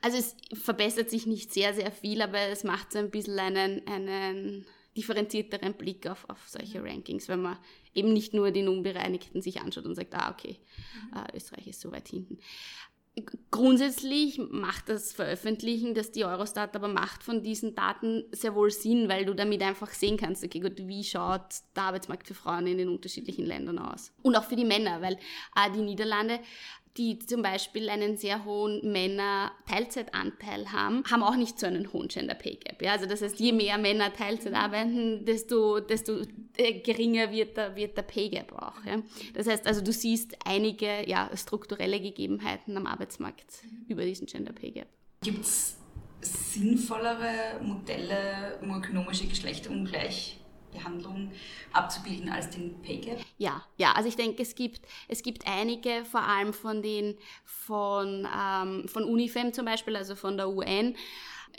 also 0.00 0.16
es 0.18 0.36
verbessert 0.52 1.10
sich 1.10 1.26
nicht 1.26 1.52
sehr, 1.52 1.74
sehr 1.74 1.90
viel, 1.90 2.22
aber 2.22 2.38
es 2.38 2.64
macht 2.64 2.92
so 2.92 2.98
ein 2.98 3.10
bisschen 3.10 3.38
einen, 3.38 3.86
einen 3.86 4.64
differenzierteren 4.98 5.74
Blick 5.74 6.08
auf, 6.08 6.28
auf 6.28 6.48
solche 6.48 6.82
Rankings, 6.82 7.28
wenn 7.28 7.42
man 7.42 7.56
eben 7.94 8.12
nicht 8.12 8.34
nur 8.34 8.50
den 8.50 8.68
Unbereinigten 8.68 9.40
sich 9.40 9.60
anschaut 9.60 9.86
und 9.86 9.94
sagt, 9.94 10.14
ah, 10.14 10.30
okay, 10.30 10.58
äh, 11.14 11.36
Österreich 11.36 11.68
ist 11.68 11.80
so 11.80 11.92
weit 11.92 12.08
hinten. 12.08 12.38
Grundsätzlich 13.50 14.38
macht 14.38 14.88
das 14.88 15.12
Veröffentlichen, 15.12 15.94
dass 15.94 16.12
die 16.12 16.24
Eurostat 16.24 16.76
aber 16.76 16.86
macht 16.86 17.24
von 17.24 17.42
diesen 17.42 17.74
Daten 17.74 18.24
sehr 18.30 18.54
wohl 18.54 18.70
Sinn, 18.70 19.08
weil 19.08 19.24
du 19.24 19.34
damit 19.34 19.62
einfach 19.62 19.90
sehen 19.90 20.16
kannst, 20.16 20.44
okay, 20.44 20.60
gut, 20.60 20.86
wie 20.86 21.02
schaut 21.02 21.42
der 21.74 21.84
Arbeitsmarkt 21.84 22.28
für 22.28 22.34
Frauen 22.34 22.66
in 22.68 22.78
den 22.78 22.88
unterschiedlichen 22.88 23.44
Ländern 23.44 23.78
aus. 23.78 24.12
Und 24.22 24.36
auch 24.36 24.44
für 24.44 24.54
die 24.54 24.64
Männer, 24.64 25.00
weil 25.02 25.14
äh, 25.56 25.70
die 25.74 25.82
Niederlande 25.82 26.38
die 26.96 27.18
zum 27.18 27.42
Beispiel 27.42 27.88
einen 27.90 28.16
sehr 28.16 28.44
hohen 28.44 28.80
Männer-Teilzeitanteil 28.90 30.72
haben, 30.72 31.04
haben 31.10 31.22
auch 31.22 31.36
nicht 31.36 31.58
so 31.58 31.66
einen 31.66 31.92
hohen 31.92 32.08
Gender 32.08 32.34
Pay 32.34 32.56
Gap. 32.56 32.82
Ja? 32.82 32.92
Also 32.92 33.06
das 33.06 33.22
heißt, 33.22 33.38
je 33.38 33.52
mehr 33.52 33.78
Männer 33.78 34.12
Teilzeit 34.12 34.54
arbeiten, 34.54 35.24
desto, 35.24 35.80
desto 35.80 36.22
äh, 36.56 36.80
geringer 36.80 37.30
wird 37.30 37.56
der, 37.56 37.76
wird 37.76 37.96
der 37.96 38.02
Pay 38.02 38.30
Gap 38.30 38.52
auch. 38.52 38.84
Ja? 38.84 39.02
Das 39.34 39.46
heißt, 39.46 39.66
also 39.66 39.80
du 39.82 39.92
siehst 39.92 40.36
einige 40.44 41.08
ja, 41.08 41.30
strukturelle 41.36 42.00
Gegebenheiten 42.00 42.76
am 42.76 42.86
Arbeitsmarkt 42.86 43.62
über 43.88 44.04
diesen 44.04 44.26
Gender 44.26 44.52
Pay 44.52 44.72
Gap. 44.72 44.88
Gibt 45.22 45.44
es 45.44 45.76
sinnvollere 46.20 47.60
Modelle, 47.62 48.58
um 48.60 48.74
ökonomische 48.76 49.26
Geschlechterungleichheit 49.26 50.38
Behandlung 50.78 51.32
abzubilden 51.72 52.30
als 52.30 52.50
den 52.50 52.80
Pay 52.82 52.98
Gap? 52.98 53.18
Ja, 53.36 53.62
ja, 53.76 53.92
also 53.92 54.08
ich 54.08 54.16
denke, 54.16 54.42
es 54.42 54.54
gibt, 54.54 54.82
es 55.08 55.22
gibt 55.22 55.46
einige, 55.46 56.04
vor 56.04 56.22
allem 56.22 56.52
von 56.52 56.82
den, 56.82 57.16
von, 57.44 58.26
ähm, 58.26 58.88
von 58.88 59.04
UNIFEM 59.04 59.52
zum 59.52 59.64
Beispiel, 59.64 59.96
also 59.96 60.14
von 60.14 60.36
der 60.36 60.48
UN, 60.48 60.96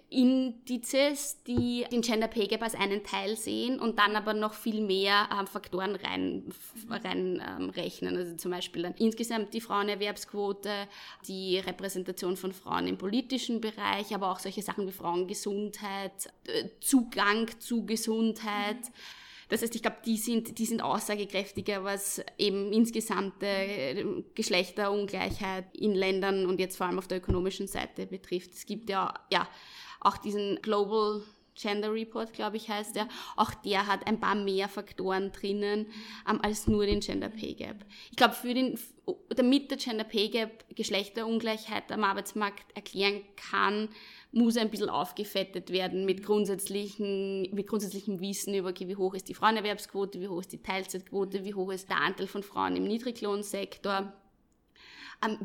Indizes, 0.10 1.44
die 1.44 1.86
den 1.91 2.01
Gender 2.01 2.27
Pay 2.27 2.48
Gap 2.48 2.62
als 2.62 2.75
einen 2.75 3.03
Teil 3.03 3.36
sehen 3.36 3.79
und 3.79 4.00
dann 4.00 4.15
aber 4.15 4.34
noch 4.34 4.53
viel 4.53 4.82
mehr 4.82 5.29
ähm, 5.38 5.48
Faktoren 5.48 5.96
rein, 5.96 6.51
rein 6.89 7.41
ähm. 7.75 8.18
Also 8.18 8.36
zum 8.36 8.51
Beispiel 8.51 8.84
dann 8.84 8.96
insgesamt 8.96 9.53
die 9.53 9.62
Frauenerwerbsquote, 9.62 10.88
die 11.27 11.60
Repräsentation 11.60 12.38
von 12.38 12.51
Frauen 12.51 12.88
im 12.88 12.98
politischen 12.98 13.62
Bereich, 13.62 14.13
aber 14.13 14.32
auch 14.32 14.39
solche 14.39 14.62
Sachen 14.62 14.88
wie 14.88 14.91
Frauengesundheit, 14.91 16.27
äh, 16.48 16.70
Zugang 16.79 17.50
zu 17.60 17.86
Gesundheit. 17.86 18.77
Das 19.50 19.63
heißt, 19.63 19.75
ich 19.75 19.82
glaube, 19.82 19.98
die 20.06 20.18
sind, 20.18 20.60
die 20.60 20.65
sind 20.65 20.82
aussagekräftiger, 20.82 21.84
was 21.84 22.22
eben 22.38 22.72
insgesamte 22.72 23.48
äh, 23.48 24.24
Geschlechterungleichheit 24.36 25.75
in 25.75 25.94
Ländern 25.94 26.46
und 26.46 26.60
jetzt 26.60 26.77
vor 26.77 26.88
allem 26.88 27.00
auf 27.00 27.08
der 27.08 27.18
ökonomischen 27.18 27.68
Seite 27.68 28.06
betrifft. 28.06 28.51
Es 28.53 28.65
gibt 28.65 28.89
ja, 28.89 29.13
ja 29.32 29.48
auch 30.00 30.18
diesen 30.18 30.60
Global 30.62 31.24
Gender 31.60 31.92
Report, 31.94 32.32
glaube 32.34 32.58
ich, 32.58 32.70
heißt 32.70 32.96
der. 32.96 33.08
Auch 33.36 33.54
der 33.54 33.88
hat 33.88 34.08
ein 34.08 34.20
paar 34.20 34.36
mehr 34.36 34.70
Faktoren 34.70 35.32
drinnen 35.32 35.88
ähm, 36.30 36.39
als 36.42 36.68
nur 36.68 36.86
den 36.86 37.01
Gender 37.01 37.30
Pay 37.30 37.54
Gap. 37.56 37.86
Ich 38.12 38.18
glaube, 38.18 38.34
für 38.34 38.54
den, 38.54 38.80
damit 39.30 39.70
der 39.70 39.78
Gender 39.78 40.04
Pay 40.04 40.30
Gap 40.30 40.66
Geschlechterungleichheit 40.75 41.92
am 41.92 42.04
Arbeitsmarkt 42.04 42.75
erklären 42.75 43.22
kann, 43.36 43.89
muss 44.32 44.58
ein 44.58 44.70
bisschen 44.70 44.89
aufgefettet 44.89 45.72
werden 45.72 46.06
mit 46.06 46.24
grundsätzlichen, 46.24 47.54
mit 47.54 47.68
grundsätzlichem 47.68 48.20
Wissen 48.20 48.54
über, 48.54 48.70
okay, 48.70 48.88
wie 48.88 48.96
hoch 48.96 49.16
ist 49.16 49.28
die 49.28 49.34
Frauenerwerbsquote, 49.34 50.22
wie 50.22 50.28
hoch 50.28 50.42
ist 50.42 50.54
die 50.54 50.62
Teilzeitquote, 50.62 51.44
wie 51.44 51.56
hoch 51.56 51.72
ist 51.72 51.89
der 51.89 51.98
Anteil 51.98 52.28
von 52.28 52.44
Frauen 52.44 52.75
im 52.75 52.84
Niedriglohnsektor 52.84 54.13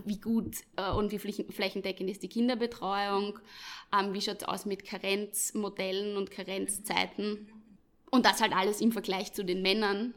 wie 0.04 0.18
gut 0.18 0.56
äh, 0.76 0.90
und 0.90 1.10
wie 1.10 1.18
flächendeckend 1.18 2.08
ist 2.08 2.22
die 2.22 2.28
Kinderbetreuung, 2.28 3.38
ähm, 3.92 4.14
wie 4.14 4.20
schaut 4.20 4.42
es 4.42 4.48
aus 4.48 4.66
mit 4.66 4.84
Karenzmodellen 4.84 6.16
und 6.16 6.30
Karenzzeiten 6.30 7.48
und 8.10 8.24
das 8.24 8.40
halt 8.40 8.54
alles 8.54 8.80
im 8.80 8.92
Vergleich 8.92 9.32
zu 9.32 9.44
den 9.44 9.62
Männern. 9.62 10.14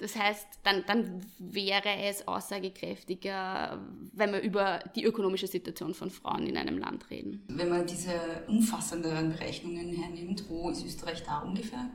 Das 0.00 0.16
heißt, 0.16 0.46
dann, 0.62 0.84
dann 0.86 1.26
wäre 1.38 1.94
es 2.04 2.26
aussagekräftiger, 2.26 3.78
wenn 4.12 4.32
wir 4.32 4.40
über 4.40 4.80
die 4.96 5.04
ökonomische 5.04 5.46
Situation 5.46 5.92
von 5.92 6.10
Frauen 6.10 6.46
in 6.46 6.56
einem 6.56 6.78
Land 6.78 7.10
reden. 7.10 7.44
Wenn 7.48 7.68
man 7.68 7.86
diese 7.86 8.44
umfassenderen 8.48 9.32
Berechnungen 9.32 9.92
hernimmt, 9.92 10.48
wo 10.48 10.70
ist 10.70 10.84
Österreich 10.86 11.22
da 11.22 11.40
ungefähr? 11.40 11.90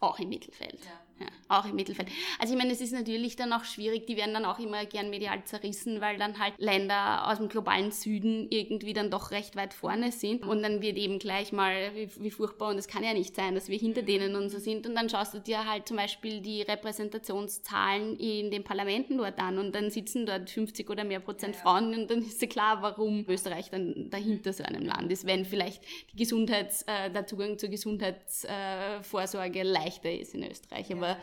Auch 0.00 0.18
im 0.18 0.28
Mittelfeld. 0.28 0.78
Ja. 0.84 1.05
Ja, 1.18 1.28
auch 1.48 1.64
im 1.64 1.76
Mittelfeld. 1.76 2.08
Also 2.38 2.52
ich 2.52 2.58
meine, 2.58 2.72
es 2.72 2.82
ist 2.82 2.92
natürlich 2.92 3.36
dann 3.36 3.50
auch 3.54 3.64
schwierig, 3.64 4.06
die 4.06 4.18
werden 4.18 4.34
dann 4.34 4.44
auch 4.44 4.58
immer 4.58 4.84
gern 4.84 5.08
medial 5.08 5.42
zerrissen, 5.44 6.02
weil 6.02 6.18
dann 6.18 6.38
halt 6.38 6.52
Länder 6.58 7.26
aus 7.30 7.38
dem 7.38 7.48
globalen 7.48 7.90
Süden 7.90 8.48
irgendwie 8.50 8.92
dann 8.92 9.10
doch 9.10 9.30
recht 9.30 9.56
weit 9.56 9.72
vorne 9.72 10.12
sind 10.12 10.44
und 10.44 10.62
dann 10.62 10.82
wird 10.82 10.98
eben 10.98 11.18
gleich 11.18 11.52
mal, 11.52 11.92
wie, 11.94 12.10
wie 12.22 12.30
furchtbar 12.30 12.68
und 12.68 12.76
es 12.76 12.86
kann 12.86 13.02
ja 13.02 13.14
nicht 13.14 13.34
sein, 13.34 13.54
dass 13.54 13.70
wir 13.70 13.78
hinter 13.78 14.02
denen 14.02 14.36
und 14.36 14.50
so 14.50 14.58
sind 14.58 14.86
und 14.86 14.94
dann 14.94 15.08
schaust 15.08 15.32
du 15.32 15.38
dir 15.38 15.64
halt 15.64 15.88
zum 15.88 15.96
Beispiel 15.96 16.42
die 16.42 16.60
Repräsentationszahlen 16.60 18.18
in 18.18 18.50
den 18.50 18.62
Parlamenten 18.62 19.16
dort 19.16 19.38
an 19.38 19.58
und 19.58 19.74
dann 19.74 19.88
sitzen 19.90 20.26
dort 20.26 20.50
50 20.50 20.90
oder 20.90 21.04
mehr 21.04 21.20
Prozent 21.20 21.56
Frauen 21.56 21.94
und 21.94 22.10
dann 22.10 22.18
ist 22.18 22.42
ja 22.42 22.48
klar, 22.48 22.82
warum 22.82 23.24
Österreich 23.26 23.70
dann 23.70 24.10
dahinter 24.10 24.52
so 24.52 24.64
einem 24.64 24.84
Land 24.84 25.10
ist, 25.10 25.26
wenn 25.26 25.46
vielleicht 25.46 25.82
die 26.12 26.16
Gesundheits, 26.18 26.82
äh, 26.82 27.10
der 27.10 27.26
Zugang 27.26 27.56
zur 27.56 27.70
Gesundheitsvorsorge 27.70 29.60
äh, 29.60 29.62
leichter 29.62 30.12
ist 30.12 30.34
in 30.34 30.44
Österreich. 30.44 30.92
Aber 30.92 31.05
aber, 31.06 31.16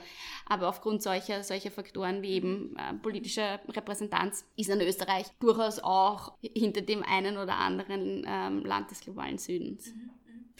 aber 0.46 0.70
aufgrund 0.70 1.02
solcher, 1.02 1.44
solcher 1.44 1.72
Faktoren 1.72 2.22
wie 2.22 2.32
eben 2.32 2.76
äh, 2.78 2.94
politische 2.96 3.60
Repräsentanz 3.70 4.46
ist 4.56 4.70
in 4.70 4.82
Österreich 4.82 5.28
durchaus 5.40 5.80
auch 5.80 6.34
hinter 6.42 6.82
dem 6.82 7.04
einen 7.04 7.38
oder 7.38 7.56
anderen 7.56 8.26
ähm, 8.28 8.66
Land 8.66 8.92
des 8.92 9.02
globalen 9.02 9.38
Südens. 9.38 9.94
Mhm. 9.94 10.10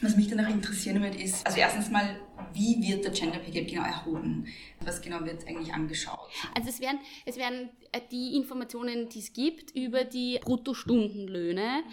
Was 0.00 0.16
mich 0.16 0.28
danach 0.28 0.50
interessieren 0.50 1.00
würde, 1.00 1.16
ist, 1.18 1.46
also 1.46 1.58
erstens 1.58 1.88
mal, 1.88 2.18
wie 2.52 2.82
wird 2.82 3.04
der 3.04 3.12
Gender 3.12 3.38
Pay 3.38 3.52
Gap 3.52 3.68
genau 3.68 3.82
erhoben? 3.82 4.46
Was 4.80 5.00
genau 5.00 5.24
wird 5.24 5.46
eigentlich 5.46 5.72
angeschaut? 5.72 6.30
Also 6.54 6.68
es 6.68 6.80
werden, 6.80 6.98
es 7.24 7.36
werden 7.36 7.70
äh, 7.92 8.00
die 8.10 8.36
Informationen, 8.36 9.08
die 9.08 9.20
es 9.20 9.32
gibt, 9.32 9.70
über 9.70 10.04
die 10.04 10.40
Bruttostundenlöhne 10.42 11.84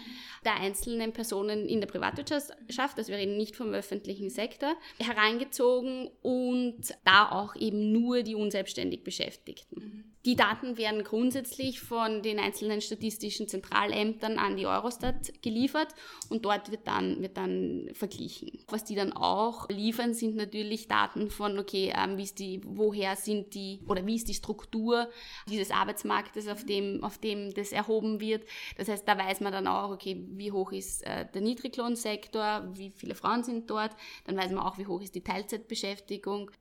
der 0.44 0.56
einzelnen 0.56 1.12
Personen 1.12 1.68
in 1.68 1.80
der 1.80 1.86
Privatwirtschaft, 1.86 2.98
das 2.98 3.08
wäre 3.08 3.24
nicht 3.26 3.54
vom 3.54 3.72
öffentlichen 3.72 4.30
Sektor, 4.30 4.74
herangezogen 4.98 6.10
und 6.22 6.94
da 7.04 7.30
auch 7.30 7.54
eben 7.54 7.92
nur 7.92 8.24
die 8.24 8.34
unselbstständig 8.34 9.04
Beschäftigten. 9.04 9.80
Mhm. 9.80 10.11
Die 10.24 10.36
Daten 10.36 10.76
werden 10.76 11.02
grundsätzlich 11.02 11.80
von 11.80 12.22
den 12.22 12.38
einzelnen 12.38 12.80
statistischen 12.80 13.48
Zentralämtern 13.48 14.38
an 14.38 14.56
die 14.56 14.66
Eurostat 14.66 15.42
geliefert 15.42 15.88
und 16.28 16.44
dort 16.44 16.70
wird 16.70 16.86
dann, 16.86 17.20
wird 17.20 17.36
dann 17.36 17.90
verglichen. 17.92 18.60
Was 18.68 18.84
die 18.84 18.94
dann 18.94 19.12
auch 19.12 19.68
liefern, 19.68 20.14
sind 20.14 20.36
natürlich 20.36 20.86
Daten 20.86 21.28
von, 21.28 21.58
okay, 21.58 21.92
ähm, 21.96 22.18
wie 22.18 22.22
ist 22.22 22.38
die, 22.38 22.60
woher 22.64 23.16
sind 23.16 23.54
die 23.54 23.80
oder 23.88 24.06
wie 24.06 24.14
ist 24.14 24.28
die 24.28 24.34
Struktur 24.34 25.10
dieses 25.48 25.72
Arbeitsmarktes, 25.72 26.46
auf 26.46 26.64
dem, 26.64 27.02
auf 27.02 27.18
dem 27.18 27.52
das 27.52 27.72
erhoben 27.72 28.20
wird. 28.20 28.44
Das 28.76 28.86
heißt, 28.86 29.06
da 29.08 29.18
weiß 29.18 29.40
man 29.40 29.52
dann 29.52 29.66
auch, 29.66 29.90
okay, 29.90 30.24
wie 30.30 30.52
hoch 30.52 30.70
ist 30.70 31.04
äh, 31.04 31.26
der 31.34 31.42
Niedriglohnsektor, 31.42 32.68
wie 32.74 32.92
viele 32.94 33.16
Frauen 33.16 33.42
sind 33.42 33.68
dort, 33.68 33.90
dann 34.24 34.36
weiß 34.36 34.52
man 34.52 34.64
auch, 34.64 34.78
wie 34.78 34.86
hoch 34.86 35.00
ist 35.00 35.16
die 35.16 35.24
Teilzeitbeschäftigung 35.24 36.52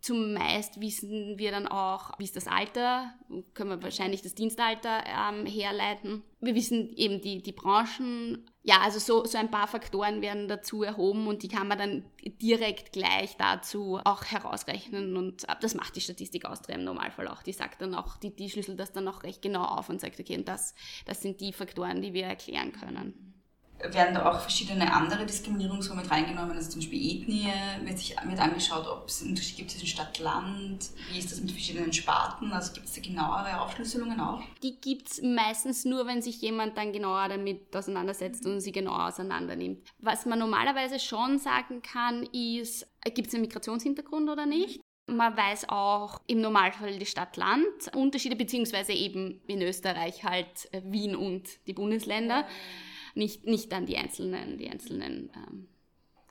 Zumeist 0.00 0.80
wissen 0.80 1.38
wir 1.38 1.50
dann 1.50 1.66
auch, 1.66 2.18
wie 2.18 2.24
ist 2.24 2.36
das 2.36 2.46
Alter, 2.46 3.12
können 3.52 3.70
wir 3.70 3.82
wahrscheinlich 3.82 4.22
das 4.22 4.34
Dienstalter 4.34 5.04
ähm, 5.06 5.44
herleiten. 5.44 6.22
Wir 6.40 6.54
wissen 6.54 6.94
eben 6.96 7.20
die, 7.20 7.42
die 7.42 7.52
Branchen. 7.52 8.46
Ja, 8.62 8.80
also 8.80 8.98
so, 8.98 9.26
so 9.26 9.36
ein 9.36 9.50
paar 9.50 9.68
Faktoren 9.68 10.22
werden 10.22 10.48
dazu 10.48 10.82
erhoben 10.82 11.26
und 11.26 11.42
die 11.42 11.48
kann 11.48 11.68
man 11.68 11.78
dann 11.78 12.04
direkt 12.40 12.92
gleich 12.92 13.36
dazu 13.36 14.00
auch 14.04 14.24
herausrechnen 14.24 15.16
und 15.16 15.46
das 15.60 15.74
macht 15.74 15.96
die 15.96 16.00
Statistik 16.00 16.46
Austria 16.46 16.76
im 16.76 16.84
Normalfall 16.84 17.28
auch. 17.28 17.42
Die 17.42 17.52
sagt 17.52 17.82
dann 17.82 17.94
auch, 17.94 18.16
die, 18.16 18.34
die 18.34 18.48
schlüsselt 18.48 18.80
das 18.80 18.92
dann 18.92 19.06
auch 19.06 19.22
recht 19.22 19.42
genau 19.42 19.64
auf 19.64 19.90
und 19.90 20.00
sagt, 20.00 20.18
okay, 20.18 20.36
und 20.36 20.48
das, 20.48 20.74
das 21.04 21.20
sind 21.20 21.40
die 21.40 21.52
Faktoren, 21.52 22.00
die 22.00 22.14
wir 22.14 22.24
erklären 22.24 22.72
können 22.72 23.29
werden 23.88 24.14
da 24.14 24.30
auch 24.30 24.40
verschiedene 24.40 24.92
andere 24.92 25.26
Diskriminierungen 25.26 25.82
so 25.82 25.94
mit 25.94 26.10
reingenommen, 26.10 26.56
also 26.56 26.70
zum 26.70 26.80
Beispiel 26.80 27.22
Ethnie, 27.22 27.52
wird 27.84 27.98
sich 27.98 28.16
mit 28.26 28.38
angeschaut, 28.38 28.86
ob 28.86 29.08
es 29.08 29.20
einen 29.20 29.30
Unterschied 29.30 29.56
gibt 29.56 29.70
zwischen 29.70 29.86
Stadt 29.86 30.18
Land, 30.18 30.90
wie 31.10 31.18
ist 31.18 31.32
das 31.32 31.40
mit 31.40 31.50
verschiedenen 31.50 31.92
Sparten, 31.92 32.52
also 32.52 32.72
gibt 32.72 32.86
es 32.86 32.94
da 32.94 33.00
genauere 33.00 33.60
Aufschlüsselungen 33.60 34.20
auch? 34.20 34.42
Die 34.62 34.80
gibt 34.80 35.10
es 35.10 35.22
meistens 35.22 35.84
nur, 35.84 36.06
wenn 36.06 36.22
sich 36.22 36.40
jemand 36.40 36.76
dann 36.76 36.92
genauer 36.92 37.28
damit 37.28 37.74
auseinandersetzt 37.74 38.46
und 38.46 38.60
sie 38.60 38.72
genau 38.72 38.92
auseinander 38.92 39.56
nimmt. 39.56 39.88
Was 39.98 40.26
man 40.26 40.38
normalerweise 40.38 40.98
schon 40.98 41.38
sagen 41.38 41.82
kann, 41.82 42.24
ist, 42.32 42.86
gibt 43.14 43.28
es 43.28 43.34
einen 43.34 43.42
Migrationshintergrund 43.42 44.28
oder 44.28 44.46
nicht? 44.46 44.80
Man 45.06 45.36
weiß 45.36 45.68
auch 45.70 46.20
im 46.28 46.40
Normalfall 46.40 46.96
die 46.96 47.06
Stadt-Land-Unterschiede, 47.06 48.36
beziehungsweise 48.36 48.92
eben 48.92 49.40
in 49.48 49.60
Österreich 49.60 50.22
halt 50.22 50.70
Wien 50.84 51.16
und 51.16 51.48
die 51.66 51.72
Bundesländer. 51.72 52.40
Ja 52.40 52.48
nicht, 53.14 53.46
nicht 53.46 53.72
an 53.72 53.86
die 53.86 53.96
einzelnen, 53.96 54.58
die 54.58 54.68
einzelnen 54.68 55.30
ähm, 55.34 55.68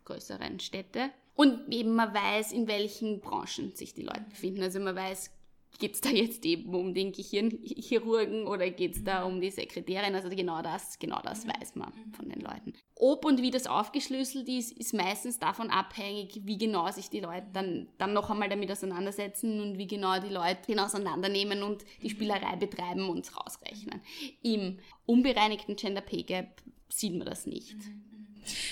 größeren 0.06 0.60
Städte. 0.60 1.12
Und 1.36 1.74
eben 1.74 1.96
man 1.96 2.14
weiß, 2.14 2.52
in 2.52 2.68
welchen 2.68 3.22
Branchen 3.22 3.74
sich 3.76 3.94
die 3.94 4.04
Leute 4.04 4.26
befinden. 4.30 4.62
Also 4.62 4.80
man 4.80 4.96
weiß, 4.96 5.32
geht 5.80 5.96
es 5.96 6.02
da 6.02 6.10
jetzt 6.10 6.46
eben 6.46 6.76
um 6.76 6.94
den 6.94 7.12
Gehirnchirurgen 7.12 8.46
oder 8.46 8.70
geht 8.70 8.98
es 8.98 9.04
da 9.04 9.24
um 9.24 9.42
die 9.42 9.50
Sekretärin? 9.50 10.14
Also 10.14 10.30
genau 10.30 10.62
das, 10.62 11.00
genau 11.00 11.20
das 11.24 11.48
weiß 11.48 11.76
man 11.76 11.94
von 12.12 12.30
den 12.30 12.42
Leuten. 12.42 12.74
Ob 12.96 13.26
und 13.26 13.42
wie 13.42 13.50
das 13.50 13.66
aufgeschlüsselt 13.66 14.48
ist, 14.50 14.78
ist 14.78 14.94
meistens 14.94 15.40
davon 15.40 15.70
abhängig, 15.70 16.42
wie 16.44 16.58
genau 16.58 16.92
sich 16.92 17.10
die 17.10 17.22
Leute 17.22 17.48
dann, 17.54 17.88
dann 17.98 18.14
noch 18.14 18.30
einmal 18.30 18.50
damit 18.50 18.72
auseinandersetzen 18.72 19.62
und 19.62 19.78
wie 19.78 19.88
genau 19.88 20.20
die 20.20 20.34
Leute 20.34 20.60
den 20.68 20.80
auseinandernehmen 20.80 21.64
und 21.64 21.86
die 22.04 22.10
Spielerei 22.10 22.58
betreiben 22.58 23.10
und 23.10 23.26
rausrechnen. 23.36 24.02
Im 24.44 24.80
unbereinigten 25.06 25.78
Gender 25.78 26.02
Pay 26.02 26.24
Gap 26.24 26.62
sieht 26.90 27.16
man 27.16 27.26
das 27.26 27.46
nicht. 27.46 27.78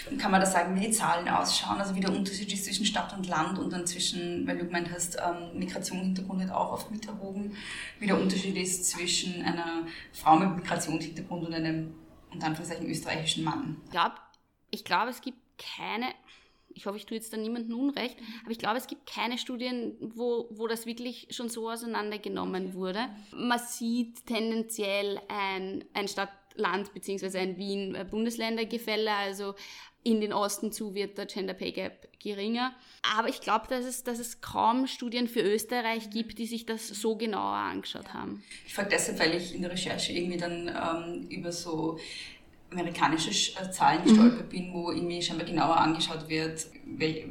Und 0.10 0.18
kann 0.18 0.32
man 0.32 0.40
da 0.40 0.46
sagen, 0.46 0.76
wie 0.76 0.88
die 0.88 0.92
Zahlen 0.92 1.28
ausschauen, 1.28 1.80
also 1.80 1.96
wie 1.96 2.00
der 2.00 2.12
Unterschied 2.12 2.52
ist 2.52 2.66
zwischen 2.66 2.86
Stadt 2.86 3.16
und 3.16 3.28
Land 3.28 3.60
und 3.60 3.72
dann 3.72 3.86
zwischen, 3.86 4.48
weil 4.48 4.58
du 4.58 4.66
gemeint 4.66 4.90
hast, 4.92 5.18
ähm, 5.18 5.58
Migrationshintergrund 5.60 6.40
wird 6.40 6.52
auch 6.52 6.72
oft 6.72 6.92
mit 6.92 7.08
erhoben, 7.08 7.56
wie 8.00 8.08
der 8.08 8.20
Unterschied 8.20 8.56
ist 8.58 8.90
zwischen 8.90 9.42
einer 9.44 9.84
Frau 10.14 10.38
mit 10.38 10.56
Migrationshintergrund 10.56 11.48
und 11.48 11.54
einem, 11.54 11.94
unter 12.32 12.48
Anführungszeichen, 12.48 12.90
österreichischen 12.90 13.44
Mann? 13.44 13.78
Ich 13.86 13.92
glaube, 13.92 14.16
ich 14.72 14.84
glaub, 14.84 15.08
es 15.08 15.22
gibt 15.22 15.38
keine, 15.58 16.08
ich 16.74 16.86
hoffe, 16.86 16.98
ich 16.98 17.06
tue 17.06 17.18
jetzt 17.18 17.34
da 17.34 17.38
niemandem 17.38 17.80
Unrecht, 17.80 18.18
aber 18.44 18.52
ich 18.52 18.60
glaube, 18.60 18.78
es 18.78 18.88
gibt 18.88 19.10
keine 19.10 19.38
Studien, 19.38 19.96
wo, 20.00 20.48
wo 20.52 20.68
das 20.68 20.86
wirklich 20.86 21.28
schon 21.32 21.50
so 21.50 21.70
auseinandergenommen 21.70 22.74
wurde. 22.74 23.10
Man 23.32 23.60
sieht 23.60 24.26
tendenziell 24.26 25.20
ein, 25.28 25.86
ein 25.94 26.08
Stadt- 26.08 26.30
Land 26.58 26.94
bzw. 26.94 27.38
ein 27.38 27.58
Wien-Bundesländergefälle. 27.58 29.12
Also 29.12 29.56
in 30.04 30.22
den 30.22 30.32
Osten 30.32 30.72
zu 30.72 30.96
wird 30.96 31.18
der 31.18 31.26
Gender 31.26 31.54
Pay 31.54 31.72
Gap 31.74 32.08
geringer. 32.20 32.74
Aber 33.18 33.28
ich 33.28 33.42
glaube, 33.42 33.66
dass 33.68 33.86
es, 33.86 34.04
dass 34.04 34.20
es 34.20 34.42
kaum 34.42 34.88
Studien 34.88 35.28
für 35.28 35.42
Österreich 35.42 36.10
gibt, 36.10 36.40
die 36.40 36.46
sich 36.46 36.66
das 36.66 36.88
so 36.88 37.18
genauer 37.18 37.56
angeschaut 37.56 38.14
haben. 38.14 38.44
Ich 38.66 38.74
frage 38.74 38.90
deshalb, 38.90 39.20
weil 39.20 39.36
ich 39.36 39.54
in 39.54 39.62
der 39.62 39.72
Recherche 39.72 40.14
irgendwie 40.14 40.38
dann 40.38 40.70
ähm, 40.70 41.28
über 41.30 41.52
so 41.52 42.00
amerikanische 42.72 43.30
äh, 43.60 43.70
Zahlen 43.72 44.04
gestolpert 44.04 44.46
mhm. 44.46 44.50
bin, 44.50 44.74
wo 44.74 44.92
irgendwie 44.92 45.22
scheinbar 45.22 45.46
genauer 45.46 45.78
angeschaut 45.78 46.28
wird, 46.28 46.68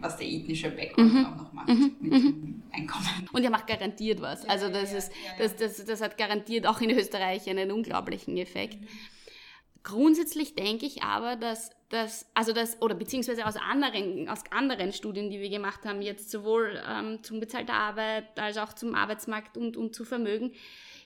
was 0.01 0.17
der 0.17 0.27
ethnische 0.27 0.71
Background 0.71 1.13
mhm. 1.13 1.27
auch 1.27 1.37
noch 1.37 1.53
macht 1.53 1.69
mhm. 1.69 1.97
mit 2.01 2.13
mhm. 2.13 2.21
dem 2.21 2.63
Einkommen. 2.73 3.29
Und 3.33 3.45
er 3.45 3.51
macht 3.51 3.67
garantiert 3.67 4.21
was. 4.21 4.47
Also 4.49 4.69
das, 4.69 4.93
ist, 4.93 5.13
das, 5.39 5.57
das, 5.57 5.85
das 5.85 6.01
hat 6.01 6.17
garantiert 6.17 6.67
auch 6.67 6.81
in 6.81 6.91
Österreich 6.91 7.49
einen 7.49 7.71
unglaublichen 7.71 8.37
Effekt. 8.37 8.79
Mhm. 9.87 9.93
Grundsätzlich 9.93 10.55
denke 10.55 10.87
ich 10.87 11.03
aber, 11.03 11.37
dass 11.37 11.71
das, 11.89 12.27
also 12.35 12.53
das, 12.53 12.81
oder 12.83 12.95
beziehungsweise 12.95 13.47
aus 13.47 13.57
anderen, 13.57 14.29
aus 14.29 14.41
anderen 14.51 14.93
Studien, 14.93 15.31
die 15.31 15.41
wir 15.41 15.51
gemacht 15.51 15.85
haben, 15.85 16.03
jetzt 16.03 16.31
sowohl 16.31 16.83
ähm, 16.89 17.23
zum 17.23 17.41
bezahlter 17.41 17.75
Arbeit 17.75 18.39
als 18.39 18.59
auch 18.59 18.73
zum 18.73 18.95
Arbeitsmarkt 18.95 19.57
und, 19.57 19.77
und 19.77 19.95
zu 19.95 20.05
Vermögen, 20.05 20.53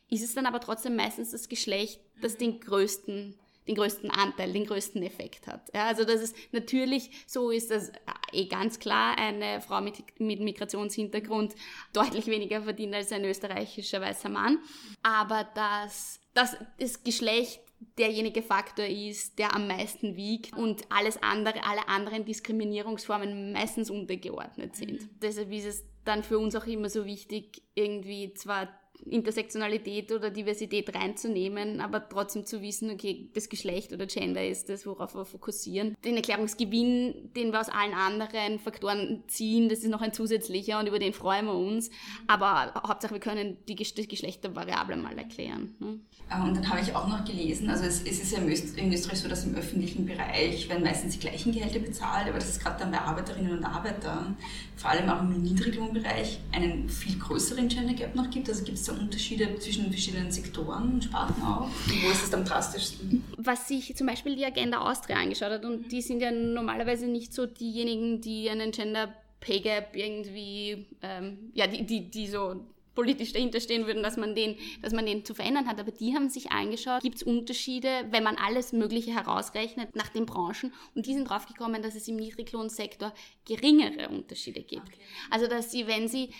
ist 0.08 0.24
es 0.24 0.34
dann 0.34 0.46
aber 0.46 0.60
trotzdem 0.60 0.96
meistens 0.96 1.30
das 1.30 1.48
Geschlecht, 1.48 2.00
das 2.20 2.36
den 2.36 2.60
größten 2.60 3.38
den 3.68 3.76
größten 3.76 4.10
Anteil, 4.10 4.52
den 4.52 4.66
größten 4.66 5.02
Effekt 5.02 5.46
hat. 5.46 5.70
Ja, 5.72 5.86
also 5.86 6.04
dass 6.04 6.20
es 6.20 6.34
natürlich 6.50 7.10
so 7.26 7.50
ist, 7.50 7.70
dass 7.70 7.92
eh 8.32 8.46
ganz 8.46 8.80
klar 8.80 9.16
eine 9.16 9.60
Frau 9.60 9.80
mit, 9.80 10.18
mit 10.18 10.40
Migrationshintergrund 10.40 11.54
deutlich 11.92 12.26
weniger 12.26 12.62
verdient 12.62 12.94
als 12.94 13.12
ein 13.12 13.24
österreichischer 13.24 14.00
weißer 14.00 14.28
Mann, 14.28 14.58
aber 15.02 15.44
dass, 15.54 16.20
dass 16.34 16.56
das 16.78 17.04
Geschlecht 17.04 17.60
derjenige 17.98 18.42
Faktor 18.42 18.84
ist, 18.84 19.38
der 19.38 19.54
am 19.54 19.66
meisten 19.66 20.16
wiegt 20.16 20.56
und 20.56 20.82
alles 20.90 21.22
andere, 21.22 21.64
alle 21.64 21.88
anderen 21.88 22.24
Diskriminierungsformen 22.24 23.52
meistens 23.52 23.90
untergeordnet 23.90 24.76
sind. 24.76 25.02
Mhm. 25.02 25.10
Deshalb 25.22 25.52
ist 25.52 25.66
es 25.66 25.84
dann 26.04 26.22
für 26.22 26.38
uns 26.38 26.56
auch 26.56 26.66
immer 26.66 26.88
so 26.88 27.04
wichtig, 27.04 27.62
irgendwie 27.74 28.32
zwar 28.34 28.68
Intersektionalität 29.06 30.12
oder 30.12 30.30
Diversität 30.30 30.94
reinzunehmen, 30.94 31.80
aber 31.80 32.08
trotzdem 32.08 32.44
zu 32.44 32.62
wissen, 32.62 32.90
okay, 32.90 33.28
das 33.34 33.48
Geschlecht 33.48 33.92
oder 33.92 34.06
Gender 34.06 34.46
ist 34.46 34.68
das, 34.68 34.86
worauf 34.86 35.14
wir 35.14 35.24
fokussieren. 35.24 35.96
Den 36.04 36.16
Erklärungsgewinn, 36.16 37.30
den 37.34 37.52
wir 37.52 37.60
aus 37.60 37.68
allen 37.68 37.94
anderen 37.94 38.58
Faktoren 38.58 39.24
ziehen, 39.28 39.68
das 39.68 39.80
ist 39.80 39.88
noch 39.88 40.02
ein 40.02 40.12
zusätzlicher 40.12 40.78
und 40.78 40.86
über 40.86 40.98
den 40.98 41.12
freuen 41.12 41.46
wir 41.46 41.54
uns. 41.54 41.90
Aber 42.26 42.74
Hauptsache, 42.86 43.14
wir 43.14 43.20
können 43.20 43.56
die 43.68 43.76
Geschlechtervariable 43.76 44.96
mal 44.96 45.16
erklären. 45.16 45.74
Ne? 45.78 46.00
Ah, 46.28 46.44
und 46.44 46.56
dann 46.56 46.68
habe 46.68 46.80
ich 46.80 46.94
auch 46.94 47.08
noch 47.08 47.24
gelesen, 47.24 47.68
also 47.70 47.84
es, 47.84 48.02
es 48.02 48.22
ist 48.22 48.32
ja 48.32 48.38
in 48.38 48.92
Österreich 48.92 49.18
so, 49.18 49.28
dass 49.28 49.44
im 49.44 49.56
öffentlichen 49.56 50.06
Bereich 50.06 50.68
werden 50.68 50.84
meistens 50.84 51.14
die 51.14 51.20
gleichen 51.20 51.52
Gehälter 51.52 51.80
bezahlt, 51.80 52.28
aber 52.28 52.38
das 52.38 52.50
ist 52.50 52.62
gerade 52.62 52.78
dann 52.78 52.92
bei 52.92 53.00
Arbeiterinnen 53.00 53.58
und 53.58 53.64
Arbeitern, 53.64 54.36
vor 54.76 54.90
allem 54.90 55.08
auch 55.10 55.22
im 55.22 55.42
Niedriglohnbereich, 55.42 56.38
einen 56.52 56.88
viel 56.88 57.18
größeren 57.18 57.68
Gender 57.68 57.94
Gap 57.94 58.14
noch 58.14 58.30
gibt. 58.30 58.48
Also 58.48 58.62
gibt 58.64 58.78
es 58.78 58.84
da 58.90 59.00
Unterschiede 59.00 59.58
zwischen 59.58 59.84
den 59.84 59.92
verschiedenen 59.92 60.30
Sektoren 60.30 60.94
und 60.94 61.04
Sparten 61.04 61.42
auch? 61.42 61.68
Wo 62.02 62.10
ist 62.10 62.24
es 62.24 62.34
am 62.34 62.44
drastischsten? 62.44 63.24
Was 63.36 63.68
sich 63.68 63.96
zum 63.96 64.06
Beispiel 64.06 64.36
die 64.36 64.44
Agenda 64.44 64.78
Austria 64.80 65.16
angeschaut 65.16 65.50
hat, 65.50 65.64
und 65.64 65.90
die 65.90 66.02
sind 66.02 66.20
ja 66.20 66.30
normalerweise 66.30 67.06
nicht 67.06 67.32
so 67.32 67.46
diejenigen, 67.46 68.20
die 68.20 68.50
einen 68.50 68.72
Gender 68.72 69.14
Pay 69.40 69.60
Gap 69.60 69.96
irgendwie, 69.96 70.86
ähm, 71.02 71.50
ja, 71.54 71.66
die, 71.66 71.86
die, 71.86 72.10
die 72.10 72.26
so 72.26 72.56
politisch 72.94 73.32
dahinter 73.32 73.60
stehen 73.60 73.86
würden, 73.86 74.02
dass 74.02 74.16
man 74.16 74.34
den, 74.34 74.56
dass 74.82 74.92
man 74.92 75.06
den 75.06 75.24
zu 75.24 75.34
verändern 75.34 75.66
hat. 75.66 75.80
Aber 75.80 75.90
die 75.90 76.14
haben 76.14 76.28
sich 76.28 76.50
angeschaut, 76.50 77.02
gibt 77.02 77.16
es 77.16 77.22
Unterschiede, 77.22 77.88
wenn 78.10 78.22
man 78.22 78.36
alles 78.36 78.72
Mögliche 78.72 79.14
herausrechnet 79.14 79.96
nach 79.96 80.08
den 80.08 80.26
Branchen 80.26 80.72
und 80.94 81.06
die 81.06 81.14
sind 81.14 81.28
draufgekommen, 81.28 81.82
dass 81.82 81.94
es 81.94 82.08
im 82.08 82.16
Niedriglohnsektor 82.16 83.14
geringere 83.46 84.08
Unterschiede 84.08 84.62
gibt. 84.62 84.88
Okay. 84.88 84.98
Also 85.30 85.46
dass 85.46 85.70
sie, 85.70 85.86
wenn 85.86 86.08
sie 86.08 86.30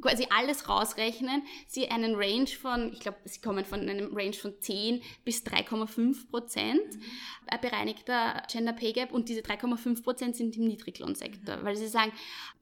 quasi 0.00 0.26
alles 0.30 0.68
rausrechnen, 0.68 1.42
sie 1.66 1.88
einen 1.88 2.14
Range 2.14 2.46
von, 2.46 2.92
ich 2.92 3.00
glaube, 3.00 3.18
sie 3.24 3.40
kommen 3.40 3.64
von 3.64 3.80
einem 3.80 4.14
Range 4.14 4.32
von 4.32 4.54
10 4.60 5.02
bis 5.24 5.42
3,5 5.44 6.28
Prozent 6.30 6.96
mhm. 6.96 7.60
bereinigter 7.60 8.42
Gender 8.50 8.72
Pay 8.72 8.92
Gap 8.92 9.12
und 9.12 9.28
diese 9.28 9.40
3,5 9.40 10.02
Prozent 10.02 10.36
sind 10.36 10.56
im 10.56 10.66
Niedriglohnsektor, 10.66 11.56
mhm. 11.56 11.64
weil 11.64 11.76
sie 11.76 11.88
sagen, 11.88 12.12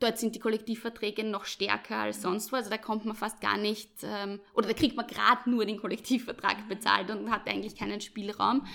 dort 0.01 0.19
sind 0.19 0.35
die 0.35 0.41
Kollektivverträge 0.41 1.25
noch 1.25 1.45
stärker 1.45 1.97
als 1.97 2.23
sonst 2.23 2.53
wo, 2.53 2.57
also 2.57 2.71
da 2.71 2.79
kommt 2.79 3.05
man 3.05 3.17
fast 3.17 3.41
gar 3.41 3.57
nicht, 3.57 3.91
ähm, 4.03 4.41
oder 4.55 4.69
da 4.69 4.75
kriegt 4.75 4.97
man 4.97 5.07
gerade 5.07 5.51
nur 5.51 5.65
den 5.65 5.81
Kollektivvertrag 5.81 6.69
bezahlt 6.69 7.11
und 7.11 7.31
hat 7.31 7.49
eigentlich 7.49 7.77
keinen 7.77 8.01
Spielraum. 8.01 8.67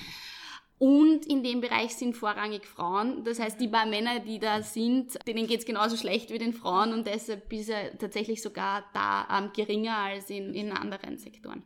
Und 0.84 1.26
in 1.28 1.43
dem 1.43 1.62
Bereich 1.62 1.96
sind 1.96 2.13
vorrangig 2.13 2.65
Frauen. 2.65 3.24
Das 3.24 3.39
heißt, 3.39 3.58
die 3.62 3.69
paar 3.69 3.86
Männer, 3.86 4.19
die 4.19 4.38
da 4.38 4.62
sind, 4.62 5.17
denen 5.26 5.48
geht 5.48 5.62
es 5.62 5.65
genauso 5.65 5.96
schlecht 5.96 6.30
wie 6.30 6.38
den 6.38 6.52
Frauen 6.52 6.91
und 6.91 7.08
deshalb 7.08 7.54
ist 7.54 7.69
er 7.69 7.98
tatsächlich 7.98 8.41
sogar 8.41 8.84
da 8.93 9.26
ähm, 9.32 9.52
geringer 9.56 9.96
als 9.96 10.30
in, 10.30 10.54
in 10.54 10.74
anderen 10.74 11.17
Sektoren. 11.17 11.63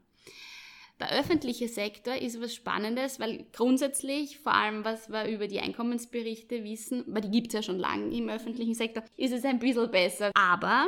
Der 1.00 1.20
öffentliche 1.20 1.68
Sektor 1.68 2.14
ist 2.14 2.40
was 2.40 2.54
Spannendes, 2.54 3.20
weil 3.20 3.48
grundsätzlich, 3.54 4.38
vor 4.38 4.54
allem 4.54 4.86
was 4.86 5.10
wir 5.10 5.26
über 5.26 5.48
die 5.48 5.62
Einkommensberichte 5.62 6.64
wissen, 6.64 7.04
weil 7.08 7.24
die 7.24 7.32
gibt 7.32 7.48
es 7.48 7.54
ja 7.54 7.64
schon 7.64 7.80
lange 7.80 8.16
im 8.16 8.30
öffentlichen 8.30 8.76
Sektor, 8.76 9.04
ist 9.16 9.34
es 9.34 9.44
ein 9.46 9.58
bisschen 9.58 9.90
besser. 9.90 10.30
Aber 10.36 10.86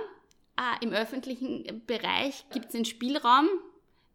äh, 0.55 0.85
im 0.85 0.91
öffentlichen 0.91 1.81
Bereich 1.87 2.45
gibt 2.51 2.69
es 2.69 2.75
einen 2.75 2.85
Spielraum, 2.85 3.47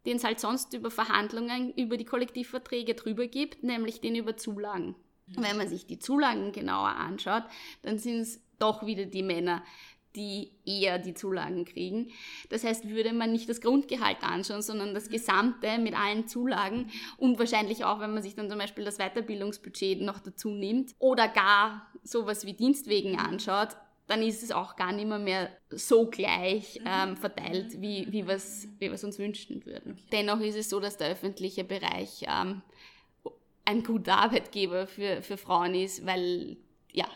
den 0.05 0.17
es 0.17 0.23
halt 0.23 0.39
sonst 0.39 0.73
über 0.73 0.91
Verhandlungen 0.91 1.73
über 1.73 1.97
die 1.97 2.05
Kollektivverträge 2.05 2.95
drüber 2.95 3.27
gibt, 3.27 3.63
nämlich 3.63 4.01
den 4.01 4.15
über 4.15 4.37
Zulagen. 4.37 4.95
Mhm. 5.27 5.43
Wenn 5.43 5.57
man 5.57 5.67
sich 5.67 5.85
die 5.85 5.99
Zulagen 5.99 6.51
genauer 6.51 6.89
anschaut, 6.89 7.43
dann 7.81 7.97
sind 7.97 8.19
es 8.19 8.41
doch 8.59 8.85
wieder 8.85 9.05
die 9.05 9.23
Männer, 9.23 9.63
die 10.15 10.51
eher 10.65 10.97
die 10.97 11.13
Zulagen 11.13 11.65
kriegen. 11.65 12.11
Das 12.49 12.63
heißt, 12.63 12.87
würde 12.89 13.13
man 13.13 13.31
nicht 13.31 13.49
das 13.49 13.61
Grundgehalt 13.61 14.23
anschauen, 14.23 14.61
sondern 14.61 14.93
das 14.93 15.09
Gesamte 15.09 15.77
mit 15.77 15.97
allen 15.97 16.27
Zulagen 16.27 16.89
und 17.17 17.37
wahrscheinlich 17.37 17.83
auch, 17.83 17.99
wenn 17.99 18.13
man 18.13 18.23
sich 18.23 18.35
dann 18.35 18.49
zum 18.49 18.57
Beispiel 18.57 18.85
das 18.85 18.97
Weiterbildungsbudget 18.97 20.01
noch 20.01 20.19
dazu 20.19 20.51
nimmt 20.51 20.95
oder 20.99 21.27
gar 21.27 21.91
sowas 22.03 22.45
wie 22.45 22.53
Dienstwegen 22.53 23.19
anschaut, 23.19 23.75
dann 24.07 24.21
ist 24.21 24.43
es 24.43 24.51
auch 24.51 24.75
gar 24.75 24.91
nicht 24.91 25.07
mehr, 25.07 25.19
mehr 25.19 25.49
so 25.69 26.07
gleich 26.09 26.79
mhm. 26.79 26.87
ähm, 26.87 27.17
verteilt, 27.17 27.81
wie, 27.81 28.07
wie 28.11 28.27
wir 28.27 28.35
es 28.35 28.67
wie 28.79 28.89
uns 28.89 29.19
wünschen 29.19 29.65
würden. 29.65 29.97
Dennoch 30.11 30.39
ist 30.39 30.57
es 30.57 30.69
so, 30.69 30.79
dass 30.79 30.97
der 30.97 31.09
öffentliche 31.09 31.63
Bereich 31.63 32.23
ähm, 32.27 32.61
ein 33.65 33.83
guter 33.83 34.17
Arbeitgeber 34.17 34.87
für, 34.87 35.21
für 35.21 35.37
Frauen 35.37 35.73
ist, 35.73 36.05
weil 36.05 36.57
ja, 36.95 37.09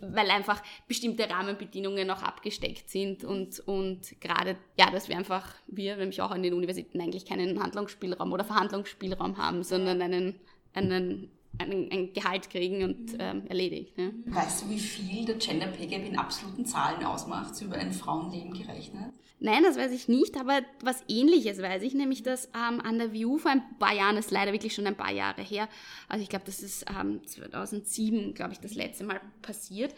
weil 0.00 0.30
einfach 0.30 0.62
bestimmte 0.88 1.28
Rahmenbedingungen 1.28 2.10
auch 2.10 2.22
abgesteckt 2.22 2.88
sind 2.88 3.22
und, 3.22 3.60
und 3.60 4.18
gerade, 4.18 4.56
ja, 4.78 4.90
dass 4.90 5.10
wir 5.10 5.16
einfach, 5.18 5.54
wir, 5.66 5.96
nämlich 5.96 6.22
auch 6.22 6.30
an 6.30 6.42
den 6.42 6.54
Universitäten 6.54 7.02
eigentlich 7.02 7.26
keinen 7.26 7.62
Handlungsspielraum 7.62 8.32
oder 8.32 8.44
Verhandlungsspielraum 8.44 9.36
haben, 9.36 9.62
sondern 9.62 10.00
einen, 10.00 10.40
einen 10.72 11.35
ein, 11.58 11.88
ein 11.90 12.12
Gehalt 12.12 12.50
kriegen 12.50 12.82
und 12.82 13.12
mhm. 13.12 13.18
ähm, 13.20 13.46
erledigt. 13.48 13.96
Ne? 13.96 14.14
Weißt 14.26 14.62
du, 14.62 14.70
wie 14.70 14.78
viel 14.78 15.24
der 15.24 15.36
Gender 15.36 15.68
Pay 15.68 15.86
Gap 15.86 16.06
in 16.06 16.18
absoluten 16.18 16.64
Zahlen 16.64 17.04
ausmacht, 17.04 17.60
über 17.60 17.76
ein 17.76 17.92
Frauenleben 17.92 18.52
gerechnet? 18.52 19.12
Nein, 19.38 19.64
das 19.64 19.76
weiß 19.76 19.92
ich 19.92 20.08
nicht, 20.08 20.38
aber 20.38 20.60
was 20.82 21.04
ähnliches 21.08 21.60
weiß 21.60 21.82
ich, 21.82 21.92
nämlich 21.92 22.22
dass 22.22 22.46
ähm, 22.46 22.80
an 22.80 22.98
der 22.98 23.12
View 23.12 23.36
vor 23.36 23.50
ein 23.50 23.62
paar 23.78 23.94
Jahren, 23.94 24.16
das 24.16 24.26
ist 24.26 24.30
leider 24.30 24.52
wirklich 24.52 24.74
schon 24.74 24.86
ein 24.86 24.96
paar 24.96 25.12
Jahre 25.12 25.42
her, 25.42 25.68
also 26.08 26.22
ich 26.22 26.30
glaube, 26.30 26.46
das 26.46 26.62
ist 26.62 26.86
ähm, 26.88 27.20
2007, 27.26 28.32
glaube 28.32 28.54
ich, 28.54 28.60
das 28.60 28.74
letzte 28.74 29.04
Mal 29.04 29.20
passiert, 29.42 29.94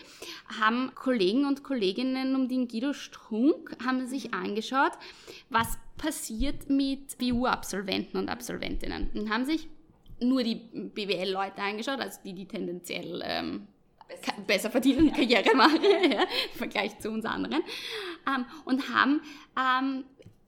haben 0.60 0.90
Kollegen 0.96 1.44
und 1.46 1.62
Kolleginnen 1.62 2.34
um 2.34 2.48
den 2.48 2.66
Guido 2.66 2.92
Strunk 2.92 3.76
haben 3.84 4.08
sich 4.08 4.34
angeschaut, 4.34 4.92
was 5.50 5.78
passiert 5.96 6.68
mit 6.68 7.16
BU-Absolventen 7.18 8.18
und 8.18 8.28
Absolventinnen 8.30 9.10
und 9.14 9.30
haben 9.30 9.44
sich 9.44 9.68
nur 10.20 10.42
die 10.42 10.56
BWL-Leute 10.56 11.60
angeschaut, 11.62 12.00
also 12.00 12.20
die, 12.24 12.32
die 12.32 12.46
tendenziell 12.46 13.22
ähm, 13.24 13.68
besser. 14.08 14.32
besser 14.46 14.70
verdienen, 14.70 15.12
Karriere 15.12 15.54
machen, 15.54 15.80
ja, 16.10 16.22
im 16.22 16.58
Vergleich 16.58 16.98
zu 16.98 17.10
uns 17.10 17.24
anderen, 17.24 17.62
ähm, 18.26 18.46
und 18.64 18.88
haben 18.92 19.20
ähm, 19.56 20.04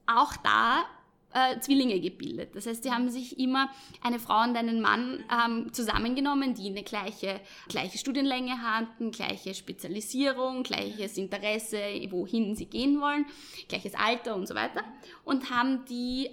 auch 0.07 0.35
da 0.37 0.85
äh, 1.33 1.59
Zwillinge 1.59 1.99
gebildet. 1.99 2.55
Das 2.55 2.65
heißt, 2.65 2.83
sie 2.83 2.91
haben 2.91 3.09
sich 3.09 3.39
immer 3.39 3.69
eine 4.01 4.19
Frau 4.19 4.43
und 4.43 4.55
einen 4.55 4.81
Mann 4.81 5.23
ähm, 5.31 5.73
zusammengenommen, 5.73 6.53
die 6.53 6.69
eine 6.69 6.83
gleiche, 6.83 7.39
gleiche 7.67 7.97
Studienlänge 7.97 8.61
hatten, 8.61 9.11
gleiche 9.11 9.53
Spezialisierung, 9.53 10.63
gleiches 10.63 11.17
Interesse, 11.17 11.79
wohin 12.09 12.55
sie 12.55 12.65
gehen 12.65 13.01
wollen, 13.01 13.25
gleiches 13.67 13.95
Alter 13.95 14.35
und 14.35 14.47
so 14.47 14.55
weiter 14.55 14.83
und 15.23 15.49
haben 15.49 15.85
die, 15.85 16.29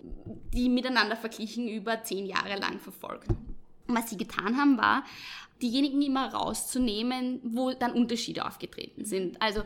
die 0.52 0.68
miteinander 0.68 1.16
verglichen 1.16 1.68
über 1.68 2.02
zehn 2.02 2.26
Jahre 2.26 2.58
lang 2.58 2.78
verfolgt. 2.80 3.28
Was 3.86 4.10
sie 4.10 4.18
getan 4.18 4.56
haben, 4.56 4.76
war, 4.76 5.04
diejenigen 5.62 6.02
immer 6.02 6.32
rauszunehmen, 6.32 7.40
wo 7.42 7.72
dann 7.72 7.92
Unterschiede 7.92 8.46
aufgetreten 8.46 9.04
sind. 9.04 9.40
Also 9.42 9.62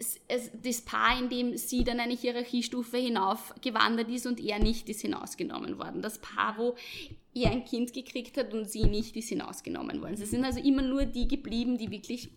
es, 0.00 0.50
das 0.62 0.80
Paar, 0.80 1.18
in 1.18 1.28
dem 1.28 1.56
sie 1.56 1.84
dann 1.84 2.00
eine 2.00 2.14
Hierarchiestufe 2.14 2.96
hinaufgewandert 2.96 4.08
ist 4.08 4.26
und 4.26 4.40
er 4.40 4.58
nicht, 4.58 4.88
ist 4.88 5.02
hinausgenommen 5.02 5.78
worden. 5.78 6.00
Das 6.00 6.18
Paar, 6.18 6.56
wo 6.56 6.74
ihr 7.34 7.50
ein 7.50 7.64
Kind 7.64 7.92
gekriegt 7.92 8.36
hat 8.38 8.54
und 8.54 8.68
sie 8.68 8.84
nicht, 8.84 9.14
die 9.14 9.22
sind 9.22 9.42
ausgenommen 9.42 10.00
worden. 10.00 10.14
Es 10.14 10.30
sind 10.30 10.44
also 10.44 10.58
immer 10.60 10.82
nur 10.82 11.04
die 11.04 11.28
geblieben, 11.28 11.76
die 11.76 11.90
wirklich 11.90 12.30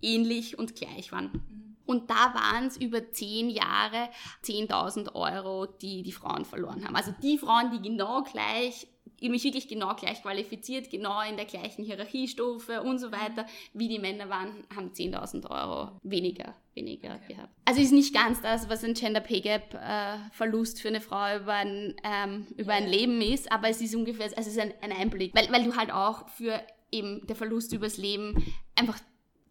ähnlich 0.00 0.58
und 0.58 0.76
gleich 0.76 1.10
waren. 1.10 1.42
Und 1.86 2.08
da 2.08 2.32
waren 2.34 2.66
es 2.68 2.76
über 2.76 3.10
zehn 3.10 3.50
Jahre 3.50 4.08
10.000 4.44 5.14
Euro, 5.14 5.66
die 5.66 6.02
die 6.02 6.12
Frauen 6.12 6.44
verloren 6.44 6.84
haben. 6.86 6.94
Also 6.94 7.12
die 7.20 7.36
Frauen, 7.36 7.72
die 7.72 7.82
genau 7.82 8.22
gleich 8.22 8.86
mich 9.30 9.44
wirklich 9.44 9.68
genau 9.68 9.94
gleich 9.94 10.22
qualifiziert, 10.22 10.90
genau 10.90 11.20
in 11.22 11.36
der 11.36 11.46
gleichen 11.46 11.84
Hierarchiestufe 11.84 12.82
und 12.82 12.98
so 12.98 13.12
weiter, 13.12 13.46
wie 13.74 13.88
die 13.88 13.98
Männer 13.98 14.28
waren, 14.28 14.64
haben 14.74 14.90
10.000 14.90 15.50
Euro 15.50 15.92
weniger, 16.02 16.54
weniger 16.74 17.14
okay. 17.14 17.34
gehabt. 17.34 17.52
Also 17.64 17.80
ist 17.80 17.92
nicht 17.92 18.14
ganz 18.14 18.40
das, 18.40 18.68
was 18.68 18.84
ein 18.84 18.94
Gender 18.94 19.20
Pay 19.20 19.40
Gap 19.40 19.74
äh, 19.74 20.18
Verlust 20.32 20.80
für 20.80 20.88
eine 20.88 21.00
Frau 21.00 21.36
über 21.36 21.54
ein, 21.54 21.94
ähm, 22.04 22.46
über 22.56 22.72
ein 22.72 22.88
Leben 22.88 23.20
ist, 23.20 23.50
aber 23.52 23.68
es 23.68 23.80
ist 23.80 23.94
ungefähr, 23.94 24.26
also 24.26 24.40
es 24.40 24.48
ist 24.48 24.58
ein, 24.58 24.72
ein 24.80 24.92
Einblick, 24.92 25.34
weil, 25.34 25.50
weil 25.52 25.64
du 25.64 25.76
halt 25.76 25.92
auch 25.92 26.28
für 26.28 26.60
eben 26.90 27.26
der 27.26 27.36
Verlust 27.36 27.72
übers 27.72 27.96
Leben 27.96 28.54
einfach 28.76 28.98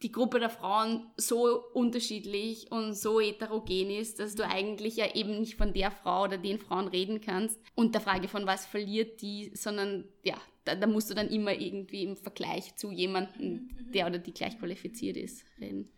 die 0.01 0.11
Gruppe 0.11 0.39
der 0.39 0.49
Frauen 0.49 1.05
so 1.17 1.61
unterschiedlich 1.73 2.71
und 2.71 2.95
so 2.95 3.19
heterogen 3.19 3.89
ist, 3.89 4.19
dass 4.19 4.35
du 4.35 4.47
eigentlich 4.47 4.95
ja 4.95 5.13
eben 5.13 5.39
nicht 5.39 5.55
von 5.55 5.73
der 5.73 5.91
Frau 5.91 6.23
oder 6.23 6.37
den 6.37 6.59
Frauen 6.59 6.87
reden 6.87 7.21
kannst 7.21 7.59
und 7.75 7.93
der 7.93 8.01
Frage 8.01 8.27
von 8.27 8.45
was 8.45 8.65
verliert 8.65 9.21
die, 9.21 9.51
sondern 9.53 10.05
ja, 10.23 10.37
da, 10.65 10.75
da 10.75 10.87
musst 10.87 11.09
du 11.09 11.13
dann 11.13 11.29
immer 11.29 11.53
irgendwie 11.53 12.03
im 12.03 12.15
Vergleich 12.15 12.75
zu 12.75 12.91
jemandem, 12.91 13.69
der 13.93 14.07
oder 14.07 14.19
die 14.19 14.33
gleich 14.33 14.57
qualifiziert 14.59 15.17
ist, 15.17 15.43
reden. 15.59 15.89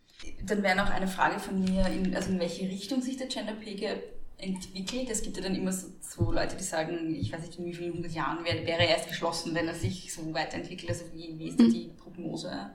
Dann 0.45 0.63
wäre 0.63 0.77
noch 0.77 0.89
eine 0.89 1.07
Frage 1.07 1.39
von 1.39 1.63
mir, 1.63 1.87
in, 1.87 2.15
also 2.15 2.31
in 2.31 2.39
welche 2.39 2.67
Richtung 2.67 3.01
sich 3.01 3.17
der 3.17 3.27
Gender 3.27 3.53
Pay 3.53 3.75
Gap 3.75 4.03
entwickelt. 4.37 5.09
Es 5.09 5.21
gibt 5.21 5.37
ja 5.37 5.43
dann 5.43 5.55
immer 5.55 5.71
so, 5.71 5.87
so, 5.99 6.31
Leute, 6.31 6.55
die 6.55 6.63
sagen, 6.63 7.15
ich 7.15 7.31
weiß 7.31 7.41
nicht, 7.41 7.59
in 7.59 7.65
wie 7.65 7.73
vielen 7.73 7.93
hundert 7.93 8.13
Jahren 8.13 8.43
wäre, 8.43 8.65
wäre 8.65 8.81
er 8.81 8.89
erst 8.89 9.07
geschlossen, 9.07 9.55
wenn 9.55 9.67
er 9.67 9.75
sich 9.75 10.13
so 10.13 10.33
weiterentwickelt. 10.33 10.89
Also 10.89 11.05
wie, 11.13 11.37
wie 11.37 11.49
ist 11.49 11.59
da 11.59 11.63
die 11.63 11.91
Prognose? 11.97 12.71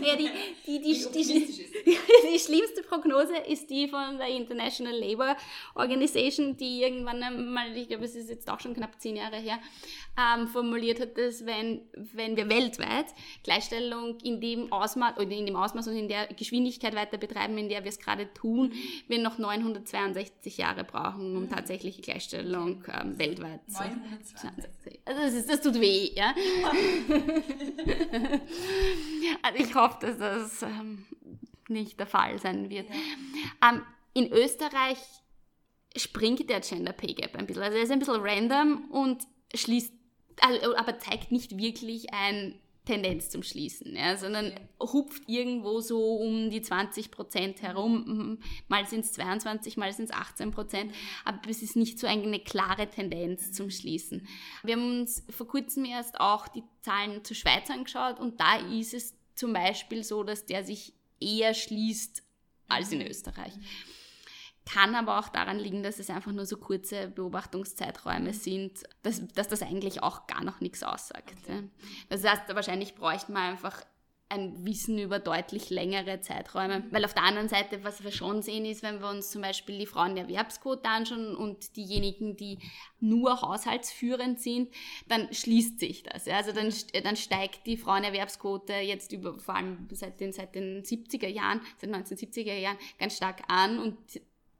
Ja, 0.00 0.16
die, 0.16 0.28
die, 0.66 0.80
die, 0.80 0.92
die, 2.32 2.38
schlimmste 2.38 2.82
Prognose 2.82 3.36
ist 3.48 3.70
die 3.70 3.88
von 3.88 4.18
der 4.18 4.28
International 4.28 4.94
Labour 4.94 5.36
Organization, 5.74 6.56
die 6.56 6.82
irgendwann 6.82 7.22
einmal, 7.22 7.76
ich 7.76 7.88
glaube, 7.88 8.04
es 8.04 8.14
ist 8.14 8.28
jetzt 8.28 8.50
auch 8.50 8.60
schon 8.60 8.74
knapp 8.74 9.00
zehn 9.00 9.16
Jahre 9.16 9.36
her, 9.36 9.58
ähm, 10.18 10.46
formuliert 10.48 11.00
hat, 11.00 11.16
dass 11.16 11.46
wenn, 11.46 11.82
wenn 11.94 12.36
wir 12.36 12.48
weltweit 12.48 13.06
Gleichstellung 13.42 14.18
in 14.20 14.40
dem 14.40 14.70
Ausmaß 14.72 15.16
oder 15.16 15.30
in 15.30 15.46
dem 15.46 15.56
Ausmaß 15.56 15.88
und 15.88 15.96
in 15.96 16.08
der 16.08 16.26
Geschwindigkeit 16.28 16.94
weiter 16.94 17.16
betreiben, 17.16 17.56
in 17.56 17.68
der 17.68 17.84
wir 17.84 17.88
es 17.88 17.98
gerade 17.98 18.32
tun, 18.34 18.72
wir 19.08 19.18
noch 19.18 19.38
962 19.38 20.58
Jahre 20.58 20.84
brauchen, 20.84 21.36
um 21.36 21.48
tatsächliche 21.48 22.02
Gleichstellung 22.02 22.84
ähm, 22.92 23.18
weltweit 23.18 23.60
zu. 23.68 23.82
962. 23.82 25.00
Also 25.04 25.20
das, 25.22 25.34
ist, 25.34 25.48
das 25.48 25.60
tut 25.62 25.80
weh, 25.80 26.10
ja. 26.14 26.34
also 29.42 29.64
ich 29.64 29.74
hoffe, 29.74 30.06
dass 30.06 30.18
das 30.18 30.62
ähm, 30.62 31.04
nicht 31.68 31.98
der 31.98 32.06
Fall 32.06 32.38
sein 32.38 32.70
wird. 32.70 32.88
Ja. 32.88 33.70
Ähm, 33.70 33.82
in 34.14 34.32
Österreich 34.32 34.98
springt 35.96 36.48
der 36.48 36.60
Gender 36.60 36.92
Pay 36.92 37.14
Gap 37.14 37.36
ein 37.36 37.46
bisschen. 37.46 37.62
Also 37.62 37.76
er 37.76 37.82
ist 37.84 37.90
ein 37.90 37.98
bisschen 37.98 38.20
random 38.20 38.90
und 38.90 39.22
schließt, 39.54 39.92
also, 40.40 40.76
aber 40.76 40.98
zeigt 40.98 41.32
nicht 41.32 41.56
wirklich 41.58 42.12
ein 42.12 42.58
Tendenz 42.84 43.30
zum 43.30 43.44
Schließen, 43.44 43.94
ja, 43.94 44.16
sondern 44.16 44.52
hupft 44.80 45.22
irgendwo 45.28 45.80
so 45.80 46.16
um 46.16 46.50
die 46.50 46.62
20 46.62 47.12
Prozent 47.12 47.62
herum. 47.62 48.38
Mal 48.66 48.86
sind 48.86 49.04
es 49.04 49.12
22, 49.12 49.76
mal 49.76 49.92
sind 49.92 50.06
es 50.06 50.10
18 50.10 50.50
Prozent, 50.50 50.92
aber 51.24 51.38
es 51.48 51.62
ist 51.62 51.76
nicht 51.76 52.00
so 52.00 52.08
eine 52.08 52.40
klare 52.40 52.88
Tendenz 52.88 53.52
zum 53.52 53.70
Schließen. 53.70 54.26
Wir 54.64 54.74
haben 54.74 55.00
uns 55.00 55.24
vor 55.30 55.46
kurzem 55.46 55.84
erst 55.84 56.18
auch 56.18 56.48
die 56.48 56.64
Zahlen 56.80 57.24
zur 57.24 57.36
Schweiz 57.36 57.70
angeschaut 57.70 58.18
und 58.18 58.40
da 58.40 58.56
ist 58.56 58.94
es 58.94 59.14
zum 59.36 59.52
Beispiel 59.52 60.02
so, 60.02 60.24
dass 60.24 60.46
der 60.46 60.64
sich 60.64 60.92
eher 61.20 61.54
schließt 61.54 62.24
als 62.68 62.90
in 62.90 63.02
Österreich. 63.02 63.52
Kann 64.64 64.94
aber 64.94 65.18
auch 65.18 65.28
daran 65.28 65.58
liegen, 65.58 65.82
dass 65.82 65.98
es 65.98 66.08
einfach 66.08 66.32
nur 66.32 66.46
so 66.46 66.56
kurze 66.56 67.08
Beobachtungszeiträume 67.08 68.28
mhm. 68.30 68.34
sind, 68.34 68.82
dass, 69.02 69.26
dass 69.28 69.48
das 69.48 69.62
eigentlich 69.62 70.02
auch 70.02 70.26
gar 70.26 70.44
noch 70.44 70.60
nichts 70.60 70.82
aussagt. 70.82 71.34
Okay. 71.42 71.68
Das 72.08 72.24
heißt, 72.24 72.42
wahrscheinlich 72.54 72.94
bräuchte 72.94 73.32
man 73.32 73.52
einfach 73.52 73.84
ein 74.32 74.64
Wissen 74.64 74.98
über 74.98 75.18
deutlich 75.18 75.68
längere 75.68 76.20
Zeiträume. 76.20 76.80
Mhm. 76.80 76.84
Weil 76.90 77.04
auf 77.04 77.12
der 77.12 77.24
anderen 77.24 77.48
Seite, 77.48 77.84
was 77.84 78.02
wir 78.02 78.10
schon 78.10 78.40
sehen, 78.40 78.64
ist, 78.64 78.82
wenn 78.82 79.00
wir 79.00 79.10
uns 79.10 79.30
zum 79.30 79.42
Beispiel 79.42 79.78
die 79.78 79.86
Frauenerwerbsquote 79.86 80.88
anschauen 80.88 81.36
und 81.36 81.76
diejenigen, 81.76 82.36
die 82.36 82.58
nur 82.98 83.42
haushaltsführend 83.42 84.40
sind, 84.40 84.72
dann 85.06 85.32
schließt 85.32 85.78
sich 85.78 86.02
das. 86.02 86.26
Also 86.28 86.52
dann, 86.52 86.72
dann 87.04 87.16
steigt 87.16 87.66
die 87.66 87.76
Frauenerwerbsquote 87.76 88.72
jetzt 88.72 89.12
über, 89.12 89.38
vor 89.38 89.54
allem 89.54 89.86
seit 89.90 90.18
den, 90.20 90.32
seit 90.32 90.54
den 90.54 90.82
70er 90.82 91.28
Jahren, 91.28 91.60
seit 91.76 91.90
1970er 91.90 92.54
Jahren 92.54 92.78
ganz 92.98 93.16
stark 93.16 93.42
an 93.48 93.78
und 93.78 93.98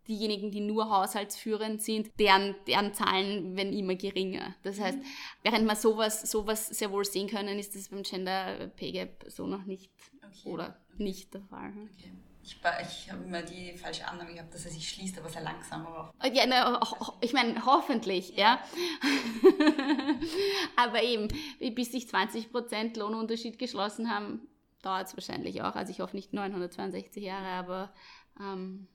diejenigen, 0.08 0.50
die 0.50 0.60
nur 0.60 0.90
haushaltsführend 0.90 1.82
sind, 1.82 2.10
deren, 2.18 2.54
deren 2.66 2.92
Zahlen 2.94 3.56
werden 3.56 3.72
immer 3.72 3.94
geringer. 3.94 4.54
Das 4.62 4.80
heißt, 4.80 4.98
mhm. 4.98 5.04
während 5.42 5.66
wir 5.66 5.76
sowas, 5.76 6.22
sowas 6.30 6.66
sehr 6.68 6.90
wohl 6.90 7.04
sehen 7.04 7.28
können, 7.28 7.58
ist 7.58 7.74
das 7.74 7.88
beim 7.88 8.02
Gender 8.02 8.68
Pay 8.76 8.92
Gap 8.92 9.24
so 9.28 9.46
noch 9.46 9.64
nicht 9.64 9.90
okay. 10.22 10.48
oder 10.48 10.76
nicht 10.98 11.32
der 11.34 11.42
Fall. 11.42 11.70
Okay. 11.70 12.12
Ich, 12.44 12.56
ich 12.56 13.12
habe 13.12 13.22
immer 13.22 13.42
die 13.42 13.76
falsche 13.78 14.06
Annahme 14.08 14.34
gehabt, 14.34 14.52
dass 14.52 14.64
er 14.64 14.72
sich 14.72 14.88
schließt, 14.88 15.16
aber 15.18 15.28
sehr 15.28 15.42
langsam. 15.42 15.86
Aber 15.86 16.12
ja, 16.32 16.44
na, 16.48 16.80
ich 17.20 17.32
meine, 17.32 17.64
hoffentlich, 17.64 18.36
ja. 18.36 18.60
aber 20.76 21.02
eben, 21.04 21.28
bis 21.72 21.92
sich 21.92 22.06
20% 22.06 22.98
Lohnunterschied 22.98 23.60
geschlossen 23.60 24.10
haben, 24.10 24.48
dauert 24.82 25.06
es 25.06 25.16
wahrscheinlich 25.16 25.62
auch. 25.62 25.76
Also 25.76 25.92
ich 25.92 26.00
hoffe 26.00 26.16
nicht 26.16 26.32
962 26.32 27.22
Jahre, 27.22 27.46
aber 27.46 27.92
ähm, 28.40 28.88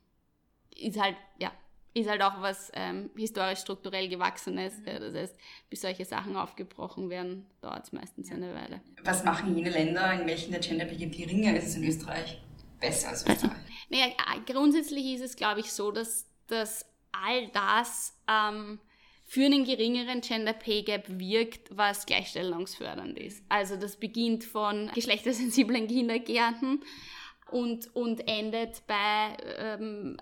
ist 0.78 1.00
halt, 1.00 1.16
ja, 1.38 1.52
ist 1.94 2.08
halt 2.08 2.22
auch 2.22 2.40
was 2.40 2.70
ähm, 2.74 3.10
historisch 3.16 3.60
strukturell 3.60 4.08
gewachsenes. 4.08 4.74
Ja, 4.86 4.98
das 4.98 5.14
heißt, 5.14 5.36
bis 5.68 5.80
solche 5.80 6.04
Sachen 6.04 6.36
aufgebrochen 6.36 7.10
werden, 7.10 7.46
dauert 7.60 7.84
es 7.84 7.92
meistens 7.92 8.28
ja. 8.30 8.36
eine 8.36 8.54
Weile. 8.54 8.80
Was 9.04 9.24
machen 9.24 9.56
jene 9.56 9.70
Länder, 9.70 10.12
in 10.12 10.26
welchen 10.26 10.52
der 10.52 10.60
Gender 10.60 10.84
Pay 10.84 11.06
geringer 11.08 11.56
ist 11.56 11.68
es 11.68 11.76
in 11.76 11.84
Österreich? 11.84 12.40
Besser 12.80 13.08
als 13.08 13.26
Österreich? 13.26 13.56
Naja, 13.90 14.12
grundsätzlich 14.46 15.14
ist 15.14 15.22
es, 15.22 15.36
glaube 15.36 15.60
ich, 15.60 15.72
so, 15.72 15.90
dass, 15.90 16.26
dass 16.46 16.84
all 17.10 17.48
das 17.48 18.14
ähm, 18.28 18.78
für 19.24 19.44
einen 19.44 19.64
geringeren 19.64 20.20
Gender 20.20 20.52
Pay 20.52 20.82
Gap 20.82 21.04
wirkt, 21.08 21.76
was 21.76 22.06
gleichstellungsfördernd 22.06 23.18
ist. 23.18 23.42
Also 23.48 23.76
das 23.76 23.96
beginnt 23.96 24.44
von 24.44 24.90
geschlechtersensiblen 24.94 25.86
Kindergärten 25.86 26.82
und, 27.50 27.94
und 27.94 28.28
endet 28.28 28.86
bei 28.86 29.36
ähm, 29.58 30.16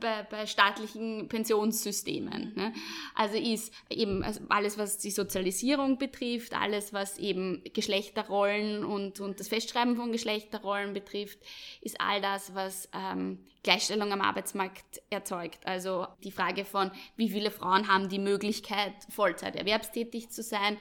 bei, 0.00 0.22
bei 0.24 0.46
staatlichen 0.46 1.28
Pensionssystemen. 1.28 2.54
Ne? 2.54 2.72
Also 3.14 3.36
ist 3.36 3.72
eben 3.90 4.22
also 4.22 4.40
alles, 4.48 4.78
was 4.78 4.98
die 4.98 5.10
Sozialisierung 5.10 5.98
betrifft, 5.98 6.54
alles, 6.54 6.92
was 6.92 7.18
eben 7.18 7.62
Geschlechterrollen 7.72 8.84
und, 8.84 9.20
und 9.20 9.40
das 9.40 9.48
Festschreiben 9.48 9.96
von 9.96 10.12
Geschlechterrollen 10.12 10.92
betrifft, 10.92 11.38
ist 11.80 12.00
all 12.00 12.20
das, 12.20 12.54
was 12.54 12.88
ähm, 12.92 13.38
Gleichstellung 13.62 14.12
am 14.12 14.20
Arbeitsmarkt 14.20 15.02
erzeugt. 15.10 15.66
Also 15.66 16.06
die 16.24 16.32
Frage 16.32 16.64
von, 16.64 16.90
wie 17.16 17.30
viele 17.30 17.50
Frauen 17.50 17.88
haben 17.88 18.08
die 18.08 18.18
Möglichkeit, 18.18 18.92
Vollzeit 19.08 19.56
erwerbstätig 19.56 20.30
zu 20.30 20.42
sein, 20.42 20.78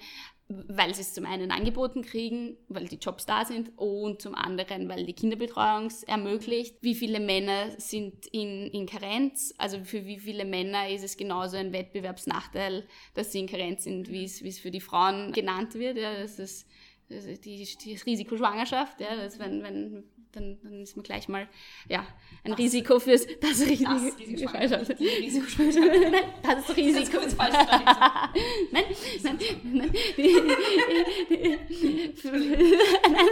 weil 0.68 0.94
sie 0.94 1.02
es 1.02 1.14
zum 1.14 1.26
einen 1.26 1.52
angeboten 1.52 2.02
kriegen, 2.02 2.58
weil 2.68 2.88
die 2.88 2.98
Jobs 2.98 3.26
da 3.26 3.46
sind 3.46 3.72
und 3.78 4.22
zum 4.22 4.36
anderen, 4.36 4.90
weil 4.90 5.06
die 5.06 5.14
Kinderbetreuung 5.14 5.88
es 5.88 6.04
ermöglicht. 6.04 6.76
Wie 6.82 6.96
viele 6.96 7.20
Männer 7.20 7.72
sind 7.78 8.28
in, 8.28 8.68
in 8.68 8.86
Karenz? 8.86 9.54
Also 9.58 9.84
für 9.84 10.06
wie 10.06 10.20
viele 10.20 10.46
Männer 10.46 10.90
ist 10.90 11.04
es 11.04 11.18
genauso 11.18 11.58
ein 11.58 11.74
Wettbewerbsnachteil, 11.74 12.88
dass 13.14 13.32
sie 13.32 13.40
in 13.40 13.48
Karenz 13.48 13.84
sind, 13.84 14.10
wie 14.10 14.24
es, 14.24 14.44
wie 14.44 14.50
es 14.50 14.60
für 14.60 14.72
die 14.72 14.82
Frauen 14.82 15.32
genannt 15.32 15.76
wird. 15.76 15.98
Ja, 15.98 16.22
das 16.22 16.40
ist 16.40 16.68
die, 17.10 17.68
die 17.84 17.94
Risikoschwangerschaft, 17.96 19.02
ja, 19.02 19.16
das 19.16 19.38
wenn, 19.38 19.64
wenn 19.64 20.04
dann, 20.32 20.58
dann 20.64 20.82
ist 20.82 20.96
man 20.96 21.04
gleich 21.04 21.28
mal 21.28 21.48
ja, 21.90 22.06
ein 22.44 22.52
das 22.52 22.60
Risiko 22.60 23.00
fürs 23.00 23.26
das, 23.40 23.62
Risiko. 23.68 23.92
Das 23.92 24.18
Risiko. 24.20 24.58
Nein, 24.58 26.30
das 26.44 26.76
Risiko. 26.76 27.18
Das 27.18 27.28
ist 27.28 27.36
falsch 27.36 27.54
nein, 28.72 28.84
nein, 29.24 29.38
nein. 29.64 29.92
nein, 30.14 30.28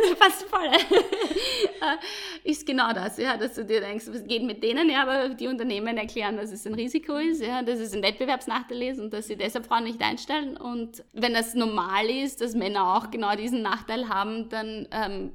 fast 0.18 0.44
voll. 0.44 0.70
ist 2.44 2.66
genau 2.66 2.94
das, 2.94 3.18
ja, 3.18 3.38
dass 3.38 3.56
du 3.56 3.66
dir 3.66 3.82
denkst, 3.82 4.06
was 4.08 4.26
geht 4.26 4.44
mit 4.44 4.64
denen, 4.64 4.90
ja, 4.90 5.04
aber 5.04 5.30
die 5.30 5.48
Unternehmen 5.48 5.98
erklären, 5.98 6.38
dass 6.38 6.52
es 6.52 6.66
ein 6.66 6.74
Risiko 6.74 7.16
ist, 7.16 7.42
ja, 7.42 7.62
dass 7.62 7.80
es 7.80 7.94
ein 7.94 8.02
Wettbewerbsnachteil 8.02 8.84
ist 8.84 9.00
und 9.00 9.14
dass 9.14 9.28
sie 9.28 9.36
deshalb 9.36 9.66
Frauen 9.66 9.84
nicht 9.84 10.02
einstellen. 10.02 10.58
Und 10.58 11.04
wenn 11.14 11.34
das 11.34 11.54
normal 11.56 12.10
ist, 12.10 12.42
dass 12.42 12.56
Männer 12.56 12.96
auch 12.98 13.12
genau 13.12 13.36
diesen 13.36 13.62
Nachteil 13.62 14.10
haben, 14.10 14.50
dann 14.50 14.88
ähm, 14.92 15.32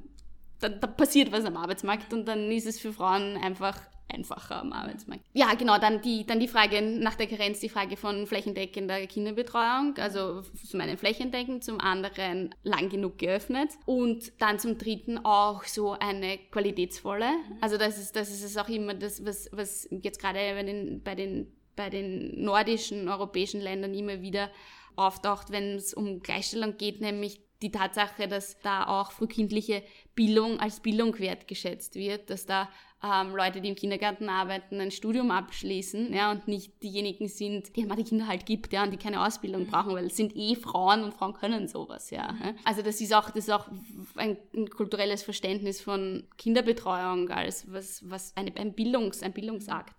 da, 0.69 0.69
da 0.69 0.87
passiert 0.87 1.31
was 1.31 1.45
am 1.45 1.57
Arbeitsmarkt 1.57 2.13
und 2.13 2.25
dann 2.25 2.51
ist 2.51 2.65
es 2.65 2.79
für 2.79 2.93
Frauen 2.93 3.37
einfach 3.37 3.79
einfacher 4.07 4.61
am 4.61 4.71
Arbeitsmarkt. 4.71 5.23
Ja, 5.33 5.53
genau, 5.55 5.77
dann 5.77 6.01
die, 6.01 6.25
dann 6.25 6.39
die 6.39 6.47
Frage 6.47 6.81
nach 6.81 7.15
der 7.15 7.27
Karenz, 7.27 7.59
die 7.59 7.69
Frage 7.69 7.97
von 7.97 8.27
flächendeckender 8.27 9.05
Kinderbetreuung, 9.07 9.95
also 9.97 10.41
zum 10.41 10.81
einen 10.81 10.97
flächendeckend, 10.97 11.63
zum 11.63 11.79
anderen 11.79 12.53
lang 12.63 12.89
genug 12.89 13.17
geöffnet 13.17 13.71
und 13.85 14.31
dann 14.39 14.59
zum 14.59 14.77
dritten 14.77 15.17
auch 15.17 15.63
so 15.63 15.93
eine 15.93 16.37
qualitätsvolle. 16.51 17.29
Also 17.61 17.77
das 17.77 17.97
ist, 17.97 18.15
das 18.15 18.29
ist 18.29 18.43
es 18.43 18.57
auch 18.57 18.69
immer 18.69 18.93
das, 18.93 19.25
was, 19.25 19.49
was 19.51 19.87
jetzt 19.89 20.19
gerade 20.19 20.39
bei 20.53 20.63
den, 20.63 21.01
bei 21.03 21.15
den, 21.15 21.51
bei 21.75 21.89
den 21.89 22.43
nordischen, 22.43 23.09
europäischen 23.09 23.61
Ländern 23.61 23.93
immer 23.93 24.21
wieder 24.21 24.49
auftaucht, 24.95 25.51
wenn 25.51 25.75
es 25.75 25.93
um 25.93 26.21
Gleichstellung 26.21 26.77
geht, 26.77 27.01
nämlich 27.01 27.41
die 27.61 27.71
Tatsache, 27.71 28.27
dass 28.27 28.59
da 28.59 28.87
auch 28.87 29.11
frühkindliche 29.11 29.83
Bildung 30.13 30.59
als 30.59 30.79
Bildung 30.79 31.17
wertgeschätzt 31.19 31.95
wird, 31.95 32.29
dass 32.29 32.45
da 32.45 32.69
ähm, 33.03 33.35
Leute, 33.35 33.61
die 33.61 33.69
im 33.69 33.75
Kindergarten 33.75 34.29
arbeiten, 34.29 34.79
ein 34.79 34.91
Studium 34.91 35.29
abschließen 35.31 36.13
ja, 36.13 36.31
und 36.31 36.47
nicht 36.47 36.81
diejenigen 36.81 37.27
sind, 37.27 37.75
die 37.75 37.85
man 37.85 37.97
die 37.97 38.03
Kinder 38.03 38.27
halt 38.27 38.45
gibt 38.45 38.73
ja, 38.73 38.83
und 38.83 38.91
die 38.91 38.97
keine 38.97 39.25
Ausbildung 39.25 39.63
mhm. 39.63 39.67
brauchen, 39.67 39.93
weil 39.93 40.05
es 40.05 40.17
sind 40.17 40.35
eh 40.35 40.55
Frauen 40.55 41.03
und 41.03 41.13
Frauen 41.13 41.33
können 41.33 41.67
sowas. 41.67 42.09
Ja. 42.09 42.31
Mhm. 42.31 42.55
Also 42.63 42.81
das 42.81 43.01
ist 43.01 43.13
auch, 43.13 43.29
das 43.29 43.45
ist 43.45 43.51
auch 43.51 43.67
ein, 44.15 44.37
ein, 44.55 44.69
kulturelles 44.69 45.23
Verständnis 45.23 45.81
von 45.81 46.27
Kinderbetreuung 46.37 47.29
als 47.29 47.71
was, 47.71 48.09
was 48.09 48.35
eine, 48.35 48.55
ein, 48.55 48.73
Bildungs-, 48.73 49.21
ein 49.21 49.33
Bildungsakt. 49.33 49.95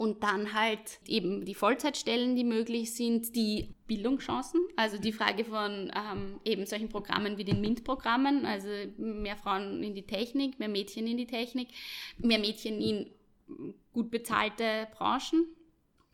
Und 0.00 0.22
dann 0.22 0.54
halt 0.54 0.98
eben 1.06 1.44
die 1.44 1.54
Vollzeitstellen, 1.54 2.34
die 2.34 2.42
möglich 2.42 2.94
sind, 2.94 3.36
die 3.36 3.74
Bildungschancen, 3.86 4.58
also 4.74 4.96
die 4.96 5.12
Frage 5.12 5.44
von 5.44 5.92
ähm, 5.94 6.40
eben 6.42 6.64
solchen 6.64 6.88
Programmen 6.88 7.36
wie 7.36 7.44
den 7.44 7.60
MINT-Programmen, 7.60 8.46
also 8.46 8.66
mehr 8.96 9.36
Frauen 9.36 9.82
in 9.82 9.94
die 9.94 10.06
Technik, 10.06 10.58
mehr 10.58 10.70
Mädchen 10.70 11.06
in 11.06 11.18
die 11.18 11.26
Technik, 11.26 11.68
mehr 12.16 12.38
Mädchen 12.38 12.80
in 12.80 13.10
gut 13.92 14.10
bezahlte 14.10 14.88
Branchen. 14.96 15.44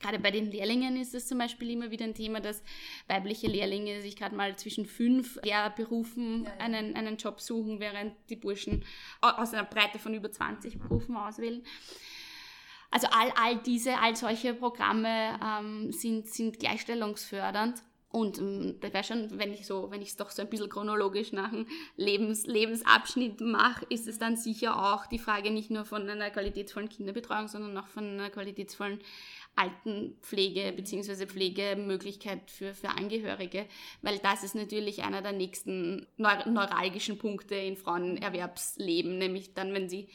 Gerade 0.01 0.19
bei 0.19 0.33
den 0.33 0.51
Lehrlingen 0.51 0.97
ist 0.97 1.15
es 1.15 1.29
zum 1.29 1.39
Beispiel 1.39 1.71
immer 1.71 1.93
wieder 1.93 2.07
ein 2.07 2.15
Thema, 2.15 2.41
dass 2.41 2.65
weibliche 3.07 3.47
Lehrlinge 3.47 4.03
sich 4.03 4.17
gerade 4.17 4.35
mal 4.35 4.57
zwischen 4.57 4.87
fünf 4.87 5.39
Lehrerberufen 5.45 6.43
ja, 6.43 6.51
ja. 6.51 6.57
Einen, 6.59 6.97
einen 6.97 7.19
Job 7.19 7.41
suchen, 7.41 7.79
während 7.79 8.15
die 8.31 8.37
Burschen 8.37 8.85
aus 9.21 9.55
einer 9.55 9.63
Breite 9.63 10.01
von 10.01 10.13
über 10.13 10.33
20 10.33 10.77
Berufen 10.77 11.17
auswählen. 11.17 11.63
Also 12.91 13.09
all, 13.11 13.33
all 13.37 13.57
diese, 13.59 13.99
all 13.99 14.17
solche 14.17 14.55
Programme 14.55 15.39
ähm, 15.43 15.93
sind, 15.93 16.29
sind 16.29 16.59
gleichstellungsfördernd. 16.59 17.83
Und 18.17 18.39
ähm, 18.39 18.77
das 18.81 18.93
wäre 18.95 19.05
schon, 19.05 19.39
wenn 19.39 19.53
ich 19.53 19.67
so, 19.67 19.91
wenn 19.91 20.01
ich 20.01 20.09
es 20.11 20.17
doch 20.17 20.31
so 20.31 20.41
ein 20.41 20.49
bisschen 20.49 20.71
chronologisch 20.71 21.33
nach 21.33 21.53
einem 21.53 21.67
Lebens, 21.97 22.47
Lebensabschnitt 22.47 23.41
mache, 23.41 23.85
ist 23.91 24.09
es 24.09 24.19
dann 24.19 24.37
sicher 24.37 24.95
auch 24.95 25.07
die 25.07 25.19
Frage 25.19 25.51
nicht 25.51 25.71
nur 25.71 25.85
von 25.85 26.09
einer 26.09 26.31
qualitätsvollen 26.31 26.89
Kinderbetreuung, 26.89 27.49
sondern 27.49 27.77
auch 27.77 27.89
von 27.89 28.05
einer 28.05 28.31
qualitätsvollen 28.31 29.01
Altenpflege 29.57 30.73
bzw. 30.73 31.27
Pflegemöglichkeit 31.27 32.51
für, 32.51 32.75
für 32.75 32.91
Angehörige, 32.91 33.67
weil 34.03 34.19
das 34.19 34.45
ist 34.45 34.55
natürlich 34.55 35.03
einer 35.03 35.23
der 35.23 35.33
nächsten 35.33 36.07
neuralgischen 36.17 37.19
Punkte 37.19 37.55
in 37.55 37.77
Frauenerwerbsleben, 37.77 39.19
nämlich 39.19 39.55
dann, 39.55 39.73
wenn 39.73 39.89
sie 39.89 40.09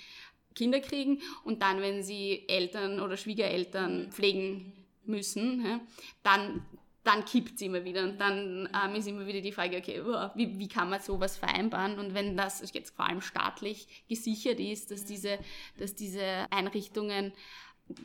Kinder 0.55 0.79
kriegen 0.79 1.21
und 1.43 1.61
dann, 1.61 1.81
wenn 1.81 2.03
sie 2.03 2.47
Eltern 2.47 2.99
oder 2.99 3.17
Schwiegereltern 3.17 4.11
pflegen 4.11 4.73
müssen, 5.05 5.65
ja, 5.65 5.79
dann, 6.23 6.65
dann 7.03 7.25
kippt 7.25 7.55
es 7.55 7.61
immer 7.61 7.83
wieder 7.83 8.03
und 8.03 8.19
dann 8.19 8.69
ähm, 8.73 8.95
ist 8.95 9.07
immer 9.07 9.25
wieder 9.25 9.41
die 9.41 9.51
Frage, 9.51 9.77
okay, 9.77 10.03
wie, 10.35 10.59
wie 10.59 10.67
kann 10.67 10.89
man 10.89 11.01
sowas 11.01 11.37
vereinbaren? 11.37 11.99
Und 11.99 12.13
wenn 12.13 12.37
das 12.37 12.63
jetzt 12.73 12.95
vor 12.95 13.07
allem 13.07 13.21
staatlich 13.21 14.05
gesichert 14.07 14.59
ist, 14.59 14.91
dass 14.91 15.05
diese, 15.05 15.39
dass 15.77 15.95
diese 15.95 16.47
Einrichtungen 16.51 17.33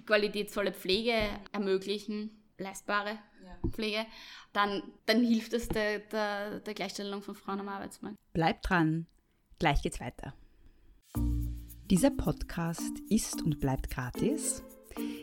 qualitätsvolle 0.06 0.72
Pflege 0.72 1.14
ermöglichen, 1.52 2.30
leistbare 2.58 3.18
ja. 3.44 3.70
Pflege, 3.70 4.06
dann, 4.52 4.82
dann 5.04 5.22
hilft 5.22 5.52
das 5.52 5.68
der, 5.68 6.00
der, 6.00 6.60
der 6.60 6.74
Gleichstellung 6.74 7.22
von 7.22 7.34
Frauen 7.34 7.60
am 7.60 7.68
Arbeitsmarkt. 7.68 8.16
Bleibt 8.32 8.68
dran, 8.68 9.06
gleich 9.58 9.82
geht's 9.82 10.00
weiter. 10.00 10.34
Dieser 11.90 12.10
Podcast 12.10 12.98
ist 13.08 13.42
und 13.42 13.60
bleibt 13.60 13.90
gratis. 13.90 14.64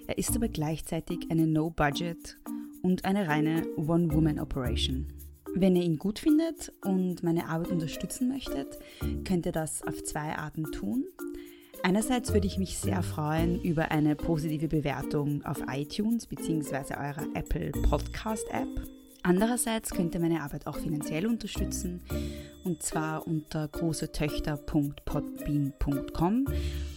Er 0.07 0.17
ist 0.17 0.33
aber 0.33 0.47
gleichzeitig 0.47 1.27
eine 1.29 1.45
No-Budget 1.45 2.37
und 2.81 3.03
eine 3.03 3.27
reine 3.27 3.67
One-Woman-Operation. 3.75 5.07
Wenn 5.53 5.75
ihr 5.75 5.83
ihn 5.83 5.97
gut 5.97 6.19
findet 6.19 6.71
und 6.85 7.21
meine 7.21 7.49
Arbeit 7.49 7.71
unterstützen 7.71 8.29
möchtet, 8.29 8.79
könnt 9.25 9.45
ihr 9.45 9.51
das 9.51 9.85
auf 9.85 10.03
zwei 10.05 10.37
Arten 10.37 10.71
tun. 10.71 11.03
Einerseits 11.83 12.33
würde 12.33 12.47
ich 12.47 12.57
mich 12.57 12.77
sehr 12.77 13.03
freuen 13.03 13.61
über 13.61 13.91
eine 13.91 14.15
positive 14.15 14.69
Bewertung 14.69 15.43
auf 15.43 15.61
iTunes 15.67 16.27
bzw. 16.27 16.95
eurer 16.95 17.27
Apple 17.33 17.73
Podcast 17.89 18.47
App. 18.51 18.69
Andererseits 19.21 19.89
könnt 19.89 20.15
ihr 20.15 20.21
meine 20.21 20.41
Arbeit 20.41 20.65
auch 20.65 20.77
finanziell 20.77 21.27
unterstützen 21.27 22.01
und 22.63 22.83
zwar 22.83 23.27
unter 23.27 23.67
großetöchter.podbean.com, 23.67 26.45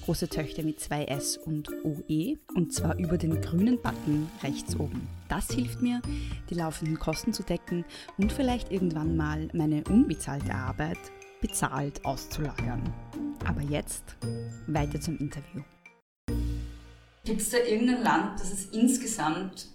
große 0.04 0.28
Töchter 0.28 0.62
mit 0.62 0.78
zwei 0.80 1.04
S 1.04 1.36
und 1.36 1.68
OE 1.84 2.36
und 2.54 2.72
zwar 2.72 2.96
über 2.98 3.18
den 3.18 3.40
grünen 3.40 3.80
Button 3.80 4.28
rechts 4.42 4.78
oben. 4.78 5.08
Das 5.28 5.50
hilft 5.50 5.82
mir, 5.82 6.00
die 6.50 6.54
laufenden 6.54 6.98
Kosten 6.98 7.32
zu 7.32 7.42
decken 7.42 7.84
und 8.18 8.30
vielleicht 8.32 8.70
irgendwann 8.70 9.16
mal 9.16 9.48
meine 9.52 9.82
unbezahlte 9.84 10.54
Arbeit 10.54 10.98
bezahlt 11.40 12.04
auszulagern. 12.04 12.82
Aber 13.44 13.62
jetzt 13.62 14.16
weiter 14.66 15.00
zum 15.00 15.18
Interview. 15.18 15.62
Gibt 17.24 17.40
es 17.40 17.50
da 17.50 17.58
irgendein 17.58 18.02
Land, 18.02 18.40
das 18.40 18.52
es 18.52 18.66
insgesamt 18.66 19.68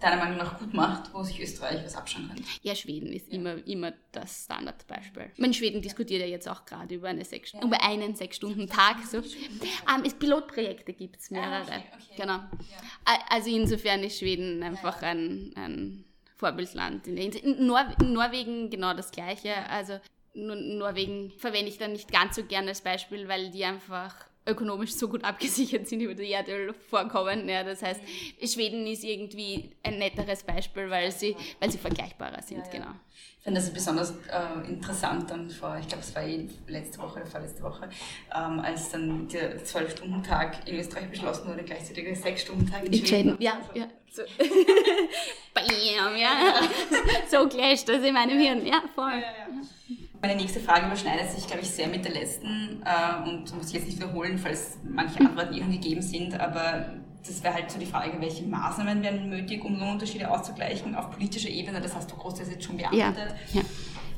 deiner 0.00 0.16
Meinung 0.16 0.38
nach 0.38 0.58
gut 0.58 0.74
macht, 0.74 1.12
wo 1.12 1.22
sich 1.22 1.40
Österreich 1.40 1.84
was 1.84 1.94
abschauen 1.94 2.28
kann? 2.28 2.44
Ja, 2.62 2.74
Schweden 2.74 3.12
ist 3.12 3.28
ja. 3.28 3.34
Immer, 3.34 3.66
immer 3.66 3.92
das 4.12 4.44
Standardbeispiel. 4.44 5.30
In 5.36 5.54
Schweden 5.54 5.82
diskutiert 5.82 6.20
ja 6.20 6.26
jetzt 6.26 6.48
auch 6.48 6.64
gerade 6.64 6.94
über, 6.94 7.08
eine 7.08 7.24
sechs, 7.24 7.52
ja. 7.52 7.62
über 7.62 7.82
einen 7.82 8.14
Sechs-Stunden-Tag. 8.14 8.96
So. 9.04 9.18
Ähm, 9.18 10.12
Pilotprojekte 10.18 10.92
gibt 10.92 11.20
es 11.20 11.30
mehrere. 11.30 11.70
Ah, 11.70 11.76
okay, 11.76 11.82
okay. 11.94 12.16
Genau. 12.16 12.36
Ja. 12.36 13.18
Also 13.28 13.50
insofern 13.50 14.02
ist 14.02 14.18
Schweden 14.18 14.62
einfach 14.62 15.02
ein, 15.02 15.52
ein 15.56 16.04
Vorbildland. 16.36 17.06
In 17.06 17.66
Nor 17.66 17.84
Norwegen 18.02 18.70
genau 18.70 18.94
das 18.94 19.10
Gleiche. 19.10 19.54
Also 19.68 20.00
Norwegen 20.34 21.32
verwende 21.36 21.68
ich 21.68 21.78
dann 21.78 21.92
nicht 21.92 22.10
ganz 22.10 22.36
so 22.36 22.44
gerne 22.44 22.68
als 22.68 22.80
Beispiel, 22.80 23.28
weil 23.28 23.50
die 23.50 23.64
einfach 23.64 24.14
ökonomisch 24.46 24.92
so 24.92 25.08
gut 25.08 25.24
abgesichert 25.30 25.88
sind 25.88 26.00
über 26.00 26.14
die 26.14 26.30
Erdölvorkommen. 26.30 27.48
Ja, 27.48 27.64
das 27.64 27.82
heißt, 27.82 28.00
Schweden 28.44 28.86
ist 28.86 29.04
irgendwie 29.04 29.70
ein 29.82 29.98
netteres 29.98 30.42
Beispiel, 30.42 30.88
weil 30.90 31.10
sie, 31.12 31.36
weil 31.60 31.70
sie 31.70 31.78
vergleichbarer 31.78 32.42
sind, 32.42 32.58
ja, 32.58 32.64
ja. 32.64 32.70
genau. 32.70 32.90
Ich 33.38 33.44
finde 33.44 33.60
das 33.60 33.72
besonders 33.72 34.10
äh, 34.10 34.68
interessant 34.68 35.30
dann 35.30 35.48
vor, 35.48 35.78
ich 35.80 35.88
glaube, 35.88 36.02
es 36.02 36.14
war 36.14 36.22
eh 36.22 36.46
letzte 36.66 36.98
Woche 36.98 37.20
oder 37.20 37.26
vorletzte 37.26 37.62
Woche, 37.62 37.88
ähm, 38.36 38.60
als 38.60 38.90
dann 38.90 39.28
der 39.28 39.58
12-Stunden-Tag 39.64 40.68
in 40.68 40.78
Österreich 40.78 41.08
beschlossen 41.08 41.48
wurde, 41.48 41.62
gleichzeitig 41.62 42.04
der 42.04 42.16
6-Stunden-Tag 42.16 42.84
in, 42.84 42.92
in 42.92 43.06
Schweden. 43.06 43.36
Ja, 43.38 43.58
ja. 43.72 43.88
So. 44.10 44.22
Bam, 45.54 46.16
ja. 46.16 46.60
so 47.30 47.48
clasht 47.48 47.88
das 47.88 48.02
in 48.04 48.12
meinem 48.12 48.38
Hirn. 48.38 48.66
Ja, 48.66 48.82
voll. 48.94 49.12
Ja, 49.12 49.20
ja, 49.20 49.96
meine 50.22 50.36
nächste 50.36 50.60
Frage 50.60 50.86
überschneidet 50.86 51.30
sich, 51.30 51.46
glaube 51.46 51.62
ich, 51.62 51.70
sehr 51.70 51.88
mit 51.88 52.04
der 52.04 52.12
letzten 52.12 52.82
äh, 52.84 53.28
und 53.28 53.54
muss 53.54 53.68
ich 53.68 53.74
jetzt 53.74 53.86
nicht 53.86 53.98
wiederholen, 53.98 54.38
falls 54.38 54.78
manche 54.84 55.20
Antworten 55.20 55.54
eh 55.54 55.60
schon 55.60 55.72
gegeben 55.72 56.02
sind, 56.02 56.38
aber 56.38 56.94
das 57.26 57.42
wäre 57.42 57.54
halt 57.54 57.70
so 57.70 57.78
die 57.78 57.86
Frage, 57.86 58.20
welche 58.20 58.44
Maßnahmen 58.44 59.02
werden 59.02 59.28
nötig, 59.28 59.64
um 59.64 59.78
Lohnunterschiede 59.78 60.30
auszugleichen 60.30 60.94
auf 60.94 61.10
politischer 61.10 61.48
Ebene, 61.48 61.80
das 61.80 61.94
hast 61.94 62.10
du 62.10 62.16
großteils 62.16 62.50
jetzt 62.50 62.64
schon 62.64 62.76
beantwortet, 62.76 63.34
ja, 63.52 63.60
ja. 63.60 63.66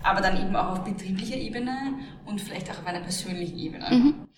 aber 0.03 0.21
dann 0.21 0.41
eben 0.41 0.55
auch 0.57 0.73
auf 0.73 0.85
betrieblicher 0.85 1.37
Ebene 1.37 1.95
und 2.25 2.41
vielleicht 2.41 2.71
auch 2.71 2.79
auf 2.79 2.87
einer 2.87 3.01
persönlichen 3.01 3.59
Ebene. 3.59 3.88
Mhm. 3.91 4.29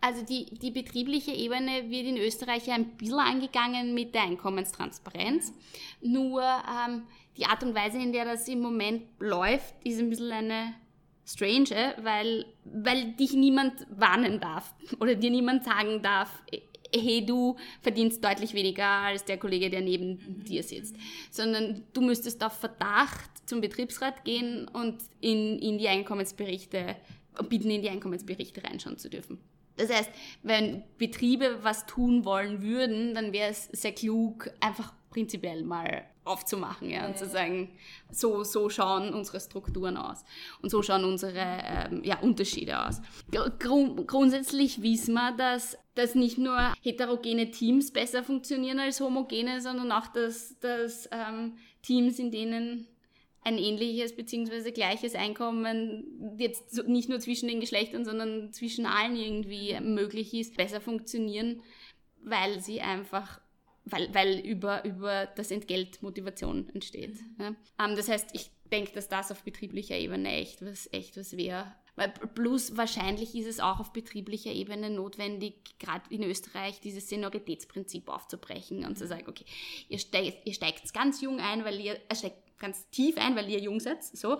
Also 0.00 0.24
die, 0.24 0.46
die 0.58 0.70
betriebliche 0.70 1.32
Ebene 1.32 1.90
wird 1.90 2.06
in 2.06 2.16
Österreich 2.16 2.66
ja 2.68 2.74
ein 2.74 2.96
bisschen 2.96 3.18
angegangen 3.18 3.94
mit 3.94 4.14
der 4.14 4.22
Einkommenstransparenz. 4.22 5.52
Nur 6.00 6.42
ähm, 6.42 7.02
die 7.36 7.46
Art 7.46 7.64
und 7.64 7.74
Weise, 7.74 7.98
in 7.98 8.12
der 8.12 8.24
das 8.24 8.46
im 8.46 8.60
Moment 8.60 9.02
läuft, 9.18 9.74
ist 9.84 9.98
ein 9.98 10.08
bisschen 10.08 10.30
eine 10.30 10.74
strange, 11.28 11.94
weil, 12.02 12.46
weil 12.64 13.12
dich 13.12 13.34
niemand 13.34 13.86
warnen 13.90 14.40
darf 14.40 14.74
oder 15.00 15.14
dir 15.14 15.30
niemand 15.30 15.64
sagen 15.64 16.02
darf, 16.02 16.42
hey, 16.94 17.24
du 17.24 17.56
verdienst 17.82 18.24
deutlich 18.24 18.54
weniger 18.54 18.86
als 18.86 19.24
der 19.24 19.36
Kollege, 19.36 19.68
der 19.68 19.82
neben 19.82 20.12
mhm. 20.12 20.44
dir 20.44 20.62
sitzt. 20.62 20.96
Sondern 21.30 21.84
du 21.92 22.00
müsstest 22.00 22.42
auf 22.42 22.54
Verdacht 22.54 23.30
zum 23.46 23.60
Betriebsrat 23.60 24.24
gehen 24.24 24.68
und 24.68 24.96
in, 25.20 25.58
in 25.58 25.78
die 25.78 25.88
Einkommensberichte, 25.88 26.96
bitten, 27.48 27.70
in 27.70 27.82
die 27.82 27.90
Einkommensberichte 27.90 28.64
reinschauen 28.64 28.96
zu 28.96 29.10
dürfen. 29.10 29.38
Das 29.76 29.90
heißt, 29.90 30.10
wenn 30.42 30.82
Betriebe 30.96 31.58
was 31.62 31.86
tun 31.86 32.24
wollen 32.24 32.62
würden, 32.62 33.14
dann 33.14 33.32
wäre 33.32 33.50
es 33.50 33.66
sehr 33.66 33.92
klug, 33.92 34.50
einfach 34.60 34.92
prinzipiell 35.10 35.62
mal 35.62 36.04
aufzumachen 36.28 36.90
ja, 36.90 37.06
und 37.06 37.18
zu 37.18 37.26
sagen, 37.26 37.70
so, 38.10 38.44
so 38.44 38.68
schauen 38.68 39.14
unsere 39.14 39.40
Strukturen 39.40 39.96
aus 39.96 40.24
und 40.62 40.70
so 40.70 40.82
schauen 40.82 41.04
unsere 41.04 41.38
ähm, 41.38 42.02
ja, 42.04 42.18
Unterschiede 42.20 42.86
aus. 42.86 43.00
Grund, 43.58 44.06
grundsätzlich 44.06 44.82
wissen 44.82 45.14
wir, 45.14 45.32
dass, 45.32 45.76
dass 45.94 46.14
nicht 46.14 46.38
nur 46.38 46.72
heterogene 46.82 47.50
Teams 47.50 47.92
besser 47.92 48.22
funktionieren 48.22 48.78
als 48.78 49.00
homogene, 49.00 49.60
sondern 49.60 49.90
auch, 49.92 50.06
dass, 50.08 50.58
dass 50.60 51.08
ähm, 51.12 51.54
Teams, 51.82 52.18
in 52.18 52.30
denen 52.30 52.86
ein 53.44 53.58
ähnliches 53.58 54.14
bzw. 54.14 54.72
gleiches 54.72 55.14
Einkommen 55.14 56.36
jetzt 56.38 56.86
nicht 56.86 57.08
nur 57.08 57.20
zwischen 57.20 57.48
den 57.48 57.60
Geschlechtern, 57.60 58.04
sondern 58.04 58.52
zwischen 58.52 58.86
allen 58.86 59.16
irgendwie 59.16 59.78
möglich 59.80 60.34
ist, 60.34 60.56
besser 60.56 60.80
funktionieren, 60.80 61.62
weil 62.22 62.60
sie 62.60 62.80
einfach 62.80 63.40
weil, 63.90 64.12
weil 64.14 64.38
über, 64.40 64.84
über 64.84 65.26
das 65.26 65.50
Entgelt 65.50 66.02
Motivation 66.02 66.68
entsteht. 66.70 67.20
Mhm. 67.20 67.56
Ja. 67.78 67.84
Ähm, 67.84 67.96
das 67.96 68.08
heißt, 68.08 68.30
ich 68.32 68.50
denke, 68.70 68.92
dass 68.92 69.08
das 69.08 69.30
auf 69.30 69.42
betrieblicher 69.42 69.96
Ebene 69.96 70.30
echt 70.30 70.64
was, 70.64 70.88
echt 70.92 71.16
was 71.16 71.36
wäre. 71.36 71.72
Plus 72.34 72.76
wahrscheinlich 72.76 73.34
ist 73.34 73.46
es 73.46 73.58
auch 73.58 73.80
auf 73.80 73.92
betrieblicher 73.92 74.52
Ebene 74.52 74.88
notwendig, 74.88 75.78
gerade 75.80 76.02
in 76.10 76.22
Österreich 76.22 76.80
dieses 76.80 77.08
Senioritätsprinzip 77.08 78.08
aufzubrechen 78.08 78.84
und 78.84 78.96
zu 78.96 79.06
sagen, 79.08 79.24
okay, 79.26 79.44
ihr 79.88 79.98
steigt, 79.98 80.46
ihr 80.46 80.54
steigt 80.54 80.92
ganz 80.94 81.20
jung 81.20 81.40
ein, 81.40 81.64
weil 81.64 81.80
ihr, 81.80 81.98
steigt 82.14 82.47
ganz 82.58 82.88
tief 82.90 83.16
ein, 83.18 83.36
weil 83.36 83.48
ihr 83.48 83.60
jung 83.60 83.80
seid, 83.80 84.02
so, 84.02 84.38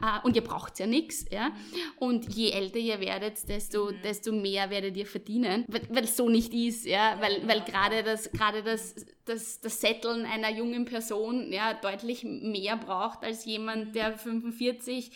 ja. 0.00 0.18
äh, 0.18 0.26
und 0.26 0.36
ihr 0.36 0.44
braucht 0.44 0.78
ja 0.78 0.86
nichts, 0.86 1.26
ja, 1.30 1.52
und 1.96 2.32
je 2.34 2.50
älter 2.50 2.78
ihr 2.78 3.00
werdet, 3.00 3.48
desto, 3.48 3.86
mhm. 3.86 4.02
desto 4.02 4.32
mehr 4.32 4.70
werdet 4.70 4.96
ihr 4.96 5.06
verdienen, 5.06 5.64
weil 5.68 6.04
es 6.04 6.16
so 6.16 6.28
nicht 6.28 6.52
ist, 6.52 6.86
ja, 6.86 7.16
weil, 7.20 7.46
weil 7.46 7.62
gerade 7.62 8.02
das, 8.02 8.30
gerade 8.32 8.62
das, 8.62 8.94
das, 9.24 9.60
das 9.60 9.80
Setteln 9.80 10.26
einer 10.26 10.50
jungen 10.50 10.84
Person, 10.84 11.52
ja, 11.52 11.74
deutlich 11.74 12.24
mehr 12.24 12.76
braucht 12.76 13.24
als 13.24 13.44
jemand, 13.44 13.94
der 13.94 14.18
45 14.18 15.10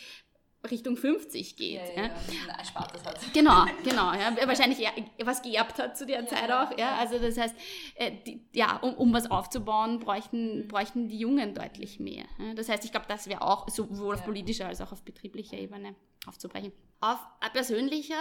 Richtung 0.71 0.97
50 0.97 1.55
geht. 1.55 1.81
Ja, 1.95 2.03
ja, 2.03 2.03
ja. 2.03 2.57
Erspartes 2.57 3.05
hat. 3.05 3.19
Genau, 3.33 3.65
genau. 3.83 4.13
Ja. 4.13 4.35
Wahrscheinlich 4.45 4.79
was 5.23 5.41
geerbt 5.41 5.79
hat 5.79 5.97
zu 5.97 6.05
der 6.05 6.21
ja, 6.21 6.27
Zeit 6.27 6.51
auch. 6.51 6.77
Ja. 6.77 6.95
Also 6.97 7.19
das 7.19 7.37
heißt, 7.37 7.55
äh, 7.95 8.11
die, 8.25 8.41
ja, 8.53 8.77
um, 8.77 8.93
um 8.95 9.13
was 9.13 9.29
aufzubauen, 9.29 9.99
bräuchten, 9.99 10.63
mhm. 10.63 10.67
bräuchten 10.67 11.07
die 11.07 11.17
Jungen 11.17 11.53
deutlich 11.53 11.99
mehr. 11.99 12.25
Das 12.55 12.69
heißt, 12.69 12.85
ich 12.85 12.91
glaube, 12.91 13.07
das 13.07 13.27
wäre 13.27 13.41
auch 13.41 13.69
sowohl 13.69 14.15
auf 14.15 14.25
politischer 14.25 14.67
als 14.67 14.81
auch 14.81 14.91
auf 14.91 15.03
betrieblicher 15.03 15.57
Ebene 15.57 15.95
aufzubrechen. 16.27 16.71
Auf 17.01 17.19
persönlicher 17.53 18.15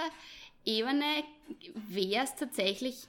Ebene 0.65 1.05
wäre 1.75 2.25
es 2.25 2.35
tatsächlich 2.37 3.09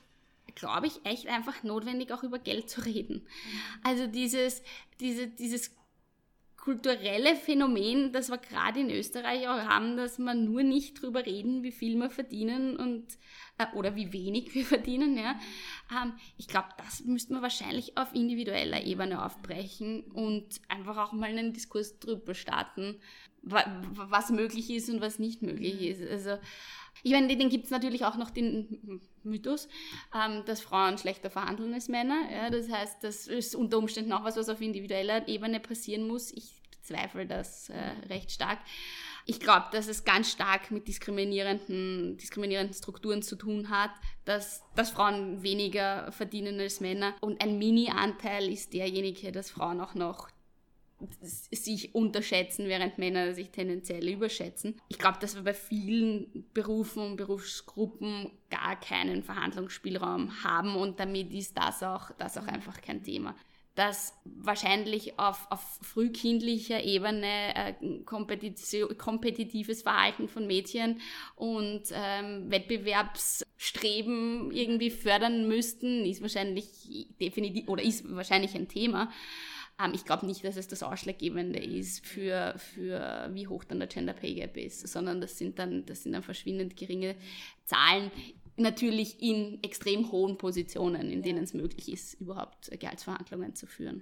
glaube 0.56 0.88
ich, 0.88 1.06
echt 1.06 1.28
einfach 1.28 1.64
notwendig, 1.64 2.12
auch 2.12 2.24
über 2.24 2.40
Geld 2.40 2.70
zu 2.70 2.82
reden. 2.86 3.16
Mhm. 3.16 3.60
Also 3.84 4.08
dieses, 4.08 4.64
diese, 5.00 5.28
dieses 5.28 5.72
kulturelle 6.66 7.36
Phänomen, 7.36 8.12
das 8.12 8.30
wir 8.30 8.40
gerade 8.40 8.80
in 8.80 8.90
Österreich 8.90 9.48
auch 9.48 9.60
haben, 9.68 9.98
dass 9.98 10.18
wir 10.18 10.34
nur 10.34 10.64
nicht 10.64 11.00
drüber 11.00 11.24
reden, 11.24 11.62
wie 11.62 11.72
viel 11.72 11.96
wir 11.96 12.10
verdienen 12.10 12.76
und 12.76 13.06
äh, 13.60 13.68
oder 13.76 13.96
wie 13.96 14.12
wenig 14.12 14.56
wir 14.56 14.66
verdienen. 14.76 15.16
Ja. 15.16 15.40
Ähm, 15.92 16.14
ich 16.40 16.48
glaube, 16.48 16.70
das 16.78 17.06
müssten 17.06 17.36
wir 17.36 17.44
wahrscheinlich 17.44 17.98
auf 17.98 18.16
individueller 18.16 18.84
Ebene 18.84 19.24
aufbrechen 19.24 20.06
und 20.12 20.60
einfach 20.68 20.98
auch 20.98 21.14
mal 21.14 21.30
einen 21.30 21.54
Diskurs 21.54 22.00
drüber 22.00 22.34
starten, 22.34 23.00
was 23.44 24.32
möglich 24.32 24.72
ist 24.72 24.90
und 24.90 25.02
was 25.02 25.20
nicht 25.20 25.44
möglich 25.44 25.84
ist. 25.84 26.02
Also 26.02 26.40
ich 27.04 27.12
meine, 27.12 27.36
den 27.36 27.50
gibt 27.50 27.66
es 27.66 27.72
natürlich 27.72 28.06
auch 28.06 28.18
noch 28.18 28.30
den 28.30 29.02
Mythos, 29.24 29.68
ähm, 30.14 30.44
dass 30.46 30.62
Frauen 30.62 30.98
schlechter 30.98 31.30
verhandeln 31.30 31.74
als 31.74 31.88
Männer. 31.88 32.30
Ja, 32.32 32.50
das 32.50 32.70
heißt, 32.70 33.04
das 33.04 33.28
ist 33.28 33.56
unter 33.56 33.78
Umständen 33.78 34.12
auch 34.14 34.24
was, 34.24 34.38
was 34.38 34.50
auf 34.50 34.62
individueller 34.62 35.28
Ebene 35.28 35.60
passieren 35.60 36.08
muss. 36.08 36.32
Ich 36.32 36.62
bezweifle 36.72 37.26
das 37.26 37.70
äh, 37.70 37.92
recht 38.10 38.32
stark. 38.32 38.60
Ich 39.28 39.40
glaube, 39.40 39.66
dass 39.72 39.88
es 39.88 40.04
ganz 40.04 40.32
stark 40.32 40.70
mit 40.70 40.88
diskriminierenden, 40.88 42.18
diskriminierenden 42.18 42.76
Strukturen 42.76 43.24
zu 43.24 43.36
tun 43.36 43.72
hat, 43.72 43.90
dass, 44.24 44.62
dass 44.76 44.92
Frauen 44.92 45.42
weniger 45.42 46.12
verdienen 46.12 46.60
als 46.60 46.80
Männer. 46.80 47.16
Und 47.22 47.42
ein 47.42 47.58
Mini-Anteil 47.58 48.52
ist 48.52 48.74
derjenige, 48.74 49.32
dass 49.32 49.50
Frauen 49.50 49.82
auch 49.82 49.96
noch 49.96 50.30
sich 51.22 51.96
unterschätzen, 51.96 52.68
während 52.68 52.98
Männer 52.98 53.34
sich 53.34 53.52
tendenziell 53.52 54.08
überschätzen. 54.08 54.80
Ich 54.88 54.98
glaube, 54.98 55.20
dass 55.20 55.36
wir 55.36 55.44
bei 55.44 55.54
vielen 55.54 56.46
Berufen 56.54 57.04
und 57.04 57.16
Berufsgruppen 57.18 58.32
gar 58.50 58.80
keinen 58.80 59.24
Verhandlungsspielraum 59.24 60.44
haben 60.44 60.76
und 60.76 61.00
damit 61.00 61.34
ist 61.34 61.58
das 61.58 61.84
auch, 61.84 62.12
das 62.18 62.38
auch 62.38 62.48
einfach 62.48 62.82
kein 62.82 63.04
Thema 63.04 63.36
dass 63.76 64.14
wahrscheinlich 64.24 65.20
auf, 65.20 65.48
auf 65.50 65.62
frühkindlicher 65.82 66.82
Ebene 66.84 67.54
äh, 67.56 67.74
kompetitives 68.06 69.82
Verhalten 69.84 70.30
von 70.30 70.48
Mädchen 70.48 71.02
und 71.36 71.84
ähm, 71.92 72.50
Wettbewerbsstreben 72.50 74.52
irgendwie 74.52 74.92
fördern 74.92 75.50
müssten, 75.50 76.06
ist 76.06 76.22
wahrscheinlich 76.22 77.10
definitiv 77.20 77.68
oder 77.68 77.84
ist 77.84 78.10
wahrscheinlich 78.16 78.56
ein 78.56 78.70
Thema. 78.70 79.12
Ähm, 79.84 79.92
ich 79.94 80.06
glaube 80.06 80.26
nicht, 80.26 80.44
dass 80.44 80.58
es 80.58 80.68
das 80.68 80.84
Ausschlaggebende 80.84 81.60
ist 81.60 82.06
für, 82.06 82.56
für 82.58 83.30
wie 83.34 83.48
hoch 83.48 83.64
dann 83.64 83.80
der 83.80 83.88
Gender 83.88 84.14
Pay 84.14 84.36
Gap 84.36 84.58
ist, 84.58 84.88
sondern 84.88 85.22
das 85.22 85.38
sind 85.38 85.60
dann, 85.60 85.86
das 85.86 86.04
sind 86.04 86.14
dann 86.14 86.24
verschwindend 86.24 86.78
geringe 86.78 87.16
Zahlen 87.66 88.12
natürlich 88.58 89.22
in 89.22 89.60
extrem 89.64 90.12
hohen 90.12 90.38
Positionen, 90.38 91.12
in 91.12 91.22
denen 91.22 91.44
es 91.44 91.54
möglich 91.54 91.92
ist, 91.92 92.14
überhaupt 92.16 92.72
Gehaltsverhandlungen 92.80 93.56
zu 93.56 93.68
führen. 93.68 94.02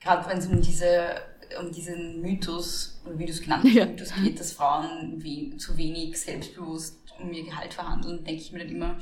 Gerade 0.00 0.30
wenn 0.30 0.38
es 0.38 0.46
um, 0.46 0.62
diese, 0.62 1.20
um 1.60 1.70
diesen 1.70 2.22
Mythos, 2.22 3.02
wie 3.16 3.26
du 3.26 3.32
es 3.32 3.42
genannt 3.42 3.64
hast, 3.64 3.74
ja. 3.74 3.86
Mythos 3.86 4.14
geht, 4.14 4.40
dass 4.40 4.52
Frauen 4.52 5.22
wie, 5.22 5.56
zu 5.56 5.76
wenig 5.76 6.18
selbstbewusst 6.18 6.96
um 7.18 7.32
ihr 7.32 7.44
Gehalt 7.44 7.74
verhandeln, 7.74 8.24
denke 8.24 8.40
ich 8.40 8.52
mir 8.52 8.60
dann 8.60 8.70
immer, 8.70 8.98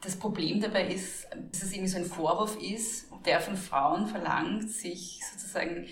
das 0.00 0.16
Problem 0.16 0.60
dabei 0.60 0.88
ist, 0.88 1.26
dass 1.52 1.62
es 1.62 1.72
irgendwie 1.72 1.90
so 1.90 1.98
ein 1.98 2.06
Vorwurf 2.06 2.56
ist, 2.58 3.09
der 3.24 3.40
von 3.40 3.56
Frauen 3.56 4.06
verlangt, 4.06 4.70
sich 4.70 5.20
sozusagen 5.32 5.86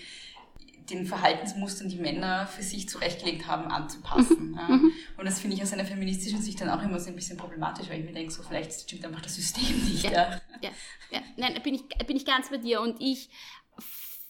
den 0.89 1.05
Verhaltensmustern, 1.05 1.89
die 1.89 1.97
Männer 1.97 2.47
für 2.47 2.63
sich 2.63 2.89
zurechtgelegt 2.89 3.47
haben, 3.47 3.69
anzupassen. 3.69 4.51
Mhm. 4.51 4.57
Ja. 4.57 4.67
Mhm. 4.67 4.91
Und 5.17 5.25
das 5.25 5.39
finde 5.39 5.55
ich 5.55 5.63
aus 5.63 5.71
einer 5.73 5.85
feministischen 5.85 6.41
Sicht 6.41 6.59
dann 6.61 6.69
auch 6.69 6.81
immer 6.81 6.99
so 6.99 7.09
ein 7.09 7.15
bisschen 7.15 7.37
problematisch, 7.37 7.89
weil 7.89 7.99
ich 7.99 8.05
mir 8.05 8.13
denke, 8.13 8.31
so 8.31 8.43
vielleicht 8.43 8.73
stimmt 8.73 9.05
einfach 9.05 9.21
das 9.21 9.35
System 9.35 9.85
nicht. 9.85 10.03
Ja, 10.03 10.11
ja. 10.11 10.41
ja, 10.61 10.69
ja. 11.11 11.21
Nein, 11.37 11.61
bin 11.63 11.75
ich, 11.75 11.87
bin 12.07 12.17
ich 12.17 12.25
ganz 12.25 12.49
bei 12.49 12.57
dir. 12.57 12.81
Und 12.81 12.99
ich 12.99 13.29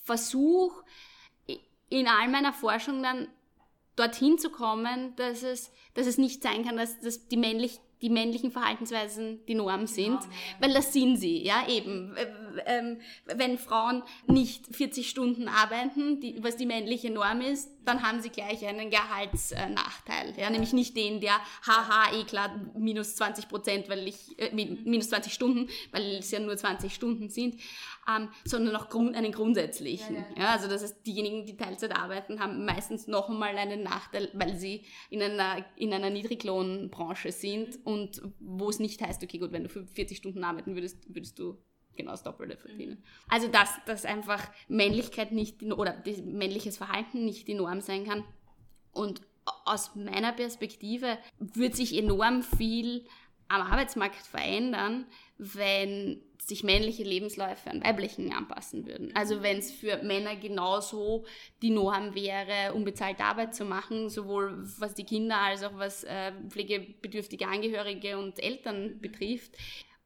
versuche 0.04 0.84
in 1.90 2.08
all 2.08 2.28
meiner 2.28 2.54
Forschung 2.54 3.02
dann 3.02 3.28
dorthin 3.96 4.38
zu 4.38 4.50
kommen, 4.50 5.16
dass 5.16 5.44
es, 5.44 5.72
dass 5.94 6.08
es 6.08 6.18
nicht 6.18 6.44
sein 6.44 6.64
kann, 6.64 6.78
dass, 6.78 7.00
dass 7.00 7.28
die 7.28 7.38
männlich 7.38 7.80
die 8.02 8.10
männlichen 8.10 8.52
Verhaltensweisen 8.52 9.46
die 9.48 9.56
Norm 9.56 9.88
sind, 9.88 10.20
weil 10.60 10.74
das 10.74 10.94
sind 10.94 11.18
sie, 11.18 11.44
ja 11.44 11.68
eben. 11.68 12.16
Ähm, 12.66 13.00
wenn 13.26 13.58
Frauen 13.58 14.04
nicht 14.28 14.76
40 14.76 15.10
Stunden 15.10 15.48
arbeiten, 15.48 16.20
die, 16.20 16.42
was 16.42 16.58
die 16.58 16.66
männliche 16.66 17.10
Norm 17.10 17.42
ist, 17.42 17.70
dann 17.86 18.04
haben 18.04 18.22
sie 18.22 18.30
gleich 18.30 18.66
einen 18.66 18.90
Gehaltsnachteil, 18.90 20.34
ja, 20.38 20.50
nämlich 20.50 20.74
nicht 20.74 20.96
den, 20.96 21.22
der, 21.22 21.40
haha, 21.66 22.14
eh 22.14 22.24
klar, 22.24 22.56
minus 22.78 23.16
20 23.16 23.48
Prozent, 23.48 23.90
weil 23.90 24.08
ich, 24.08 24.38
äh, 24.38 24.54
minus 24.54 25.10
20 25.10 25.34
Stunden, 25.34 25.70
weil 25.92 26.18
es 26.18 26.32
ja 26.32 26.40
nur 26.40 26.56
20 26.56 26.94
Stunden 26.94 27.30
sind, 27.30 27.60
ähm, 28.10 28.30
sondern 28.46 28.76
auch 28.76 28.90
Grund, 28.90 29.16
einen 29.16 29.32
grundsätzlichen. 29.32 30.16
Ja, 30.16 30.22
ja. 30.36 30.42
ja, 30.42 30.52
also 30.54 30.68
das 30.68 30.84
heißt, 30.84 31.06
diejenigen, 31.06 31.46
die 31.46 31.58
Teilzeit 31.58 31.96
arbeiten, 31.96 32.40
haben 32.40 32.66
meistens 32.66 33.08
noch 33.08 33.30
einmal 33.30 33.58
einen 33.58 33.84
Nachteil, 33.84 34.30
weil 34.34 34.56
sie 34.56 34.84
in 35.10 35.22
einer, 35.22 35.66
in 35.76 35.94
einer 35.94 36.10
Niedriglohnbranche 36.10 37.32
sind 37.32 37.80
und 37.86 38.22
wo 38.40 38.70
es 38.70 38.80
nicht 38.80 39.02
heißt, 39.02 39.24
okay, 39.24 39.38
gut, 39.38 39.52
wenn 39.52 39.64
du 39.64 39.70
40 39.70 40.18
Stunden 40.18 40.44
arbeiten 40.44 40.76
würdest, 40.76 41.14
würdest 41.14 41.38
du 41.40 41.58
genau 41.96 42.12
das 42.12 42.24
Doppelte 42.24 42.58
verdienen. 42.58 42.94
Mhm. 42.94 43.04
Also 43.28 43.48
dass, 43.48 43.70
dass 43.86 44.06
einfach 44.06 44.50
Männlichkeit 44.68 45.32
nicht, 45.32 45.62
oder 45.64 46.02
männliches 46.24 46.78
Verhalten 46.78 47.26
nicht 47.26 47.48
die 47.48 47.54
Norm 47.54 47.82
sein 47.82 48.06
kann. 48.06 48.24
Und 48.92 49.22
aus 49.66 49.96
meiner 49.96 50.32
Perspektive 50.32 51.18
wird 51.40 51.76
sich 51.76 51.98
enorm 51.98 52.44
viel 52.44 53.06
am 53.48 53.62
Arbeitsmarkt 53.62 54.16
verändern, 54.16 55.06
wenn 55.38 56.22
sich 56.42 56.64
männliche 56.64 57.04
Lebensläufe 57.04 57.70
an 57.70 57.84
weiblichen 57.84 58.34
anpassen 58.34 58.88
würden. 58.88 59.16
Also 59.16 59.44
wenn 59.44 59.58
es 59.58 59.72
für 59.72 60.02
Männer 60.04 60.36
genauso 60.36 61.26
die 61.62 61.70
Norm 61.70 62.16
wäre, 62.16 62.74
unbezahlte 62.74 63.24
Arbeit 63.24 63.54
zu 63.54 63.66
machen, 63.66 64.10
sowohl 64.10 64.64
was 64.80 64.96
die 64.96 65.04
Kinder 65.04 65.38
als 65.38 65.64
auch 65.64 65.78
was 65.78 66.04
äh, 66.06 66.32
pflegebedürftige 66.48 67.48
Angehörige 67.48 68.18
und 68.18 68.42
Eltern 68.42 69.00
betrifft, 69.00 69.52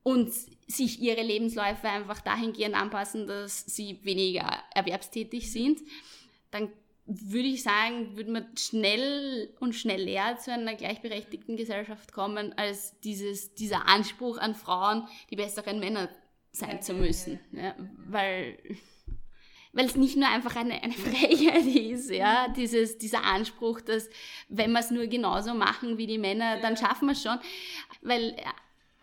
und 0.03 0.33
sich 0.67 1.01
ihre 1.01 1.23
Lebensläufe 1.23 1.87
einfach 1.87 2.19
dahingehend 2.19 2.75
anpassen, 2.75 3.25
dass 3.25 3.65
sie 3.65 3.99
weniger 4.03 4.61
erwerbstätig 4.75 5.51
sind, 5.51 5.79
dann 6.51 6.69
würde 7.05 7.47
ich 7.47 7.63
sagen, 7.63 8.15
würde 8.15 8.31
man 8.31 8.57
schnell 8.57 9.53
und 9.59 9.73
schneller 9.73 10.37
zu 10.37 10.53
einer 10.53 10.75
gleichberechtigten 10.75 11.57
Gesellschaft 11.57 12.13
kommen, 12.13 12.53
als 12.53 12.99
dieses, 13.01 13.55
dieser 13.55 13.87
Anspruch 13.87 14.37
an 14.37 14.55
Frauen, 14.55 15.07
die 15.29 15.35
besseren 15.35 15.79
Männer 15.79 16.09
sein 16.53 16.81
zu 16.81 16.93
müssen. 16.93 17.39
Ja, 17.51 17.75
weil 18.07 18.57
weil 19.75 19.87
es 19.87 19.95
nicht 19.95 20.15
nur 20.15 20.29
einfach 20.29 20.55
eine, 20.55 20.81
eine 20.83 20.93
Frechheit 20.93 21.65
ist, 21.65 22.11
ja, 22.11 22.47
dieses, 22.47 22.97
dieser 22.99 23.23
Anspruch, 23.23 23.81
dass 23.81 24.07
wenn 24.47 24.71
wir 24.71 24.79
es 24.79 24.91
nur 24.91 25.07
genauso 25.07 25.53
machen 25.55 25.97
wie 25.97 26.07
die 26.07 26.19
Männer, 26.19 26.59
dann 26.61 26.77
schaffen 26.77 27.07
wir 27.07 27.13
es 27.13 27.23
schon. 27.23 27.39
Weil 28.01 28.35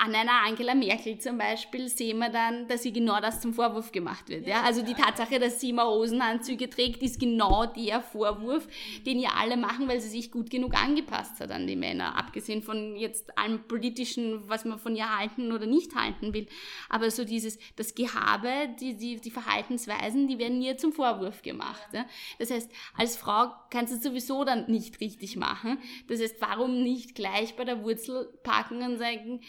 an 0.01 0.14
einer 0.14 0.46
Angela 0.46 0.74
Merkel 0.74 1.18
zum 1.18 1.36
Beispiel 1.36 1.88
sehen 1.88 2.18
wir 2.18 2.30
dann, 2.30 2.66
dass 2.68 2.82
sie 2.82 2.92
genau 2.92 3.20
das 3.20 3.42
zum 3.42 3.53
Vorwurf 3.53 3.92
gemacht 3.92 4.30
wird. 4.30 4.46
Ja? 4.46 4.62
Also 4.62 4.80
die 4.80 4.94
Tatsache, 4.94 5.38
dass 5.38 5.61
sie 5.61 5.70
immer 5.70 5.86
Hosenanzüge 5.86 6.70
trägt, 6.70 7.03
ist 7.03 7.20
genau 7.20 7.66
der 7.66 8.01
Vorwurf, 8.01 8.66
den 9.05 9.18
ihr 9.18 9.34
alle 9.36 9.59
machen, 9.59 9.88
weil 9.88 10.01
sie 10.01 10.09
sich 10.09 10.30
gut 10.30 10.48
genug 10.48 10.74
angepasst 10.74 11.38
hat 11.40 11.51
an 11.51 11.66
die 11.66 11.76
Männer. 11.76 12.16
Abgesehen 12.16 12.62
von 12.62 12.96
jetzt 12.96 13.36
allem 13.36 13.62
politischen, 13.68 14.48
was 14.48 14.64
man 14.64 14.78
von 14.78 14.96
ihr 14.96 15.18
halten 15.18 15.53
oder 15.53 15.66
nicht 15.66 15.94
halten 15.94 16.32
will. 16.32 16.46
Aber 16.88 17.11
so 17.11 17.24
dieses, 17.26 17.59
das 17.76 17.94
Gehabe, 17.94 18.70
die, 18.80 18.96
die, 18.96 19.20
die 19.20 19.30
Verhaltensweisen, 19.30 20.28
die 20.28 20.38
werden 20.38 20.62
ihr 20.62 20.78
zum 20.78 20.94
Vorwurf 20.94 21.42
gemacht. 21.42 21.88
Ja? 21.92 22.07
Das 22.38 22.51
heißt, 22.51 22.70
als 22.96 23.18
Frau 23.18 23.53
kannst 23.68 23.92
du 23.92 23.98
es 23.98 24.03
sowieso 24.03 24.44
dann 24.44 24.64
nicht 24.70 24.98
richtig 25.03 25.36
machen. 25.36 25.76
Das 26.09 26.22
heißt, 26.22 26.36
warum 26.40 26.82
nicht 26.82 27.14
gleich 27.14 27.55
bei 27.55 27.64
der 27.64 27.82
Wurzel 27.84 28.32
packen 28.42 28.82
und 28.82 28.96
sagen, 28.96 29.40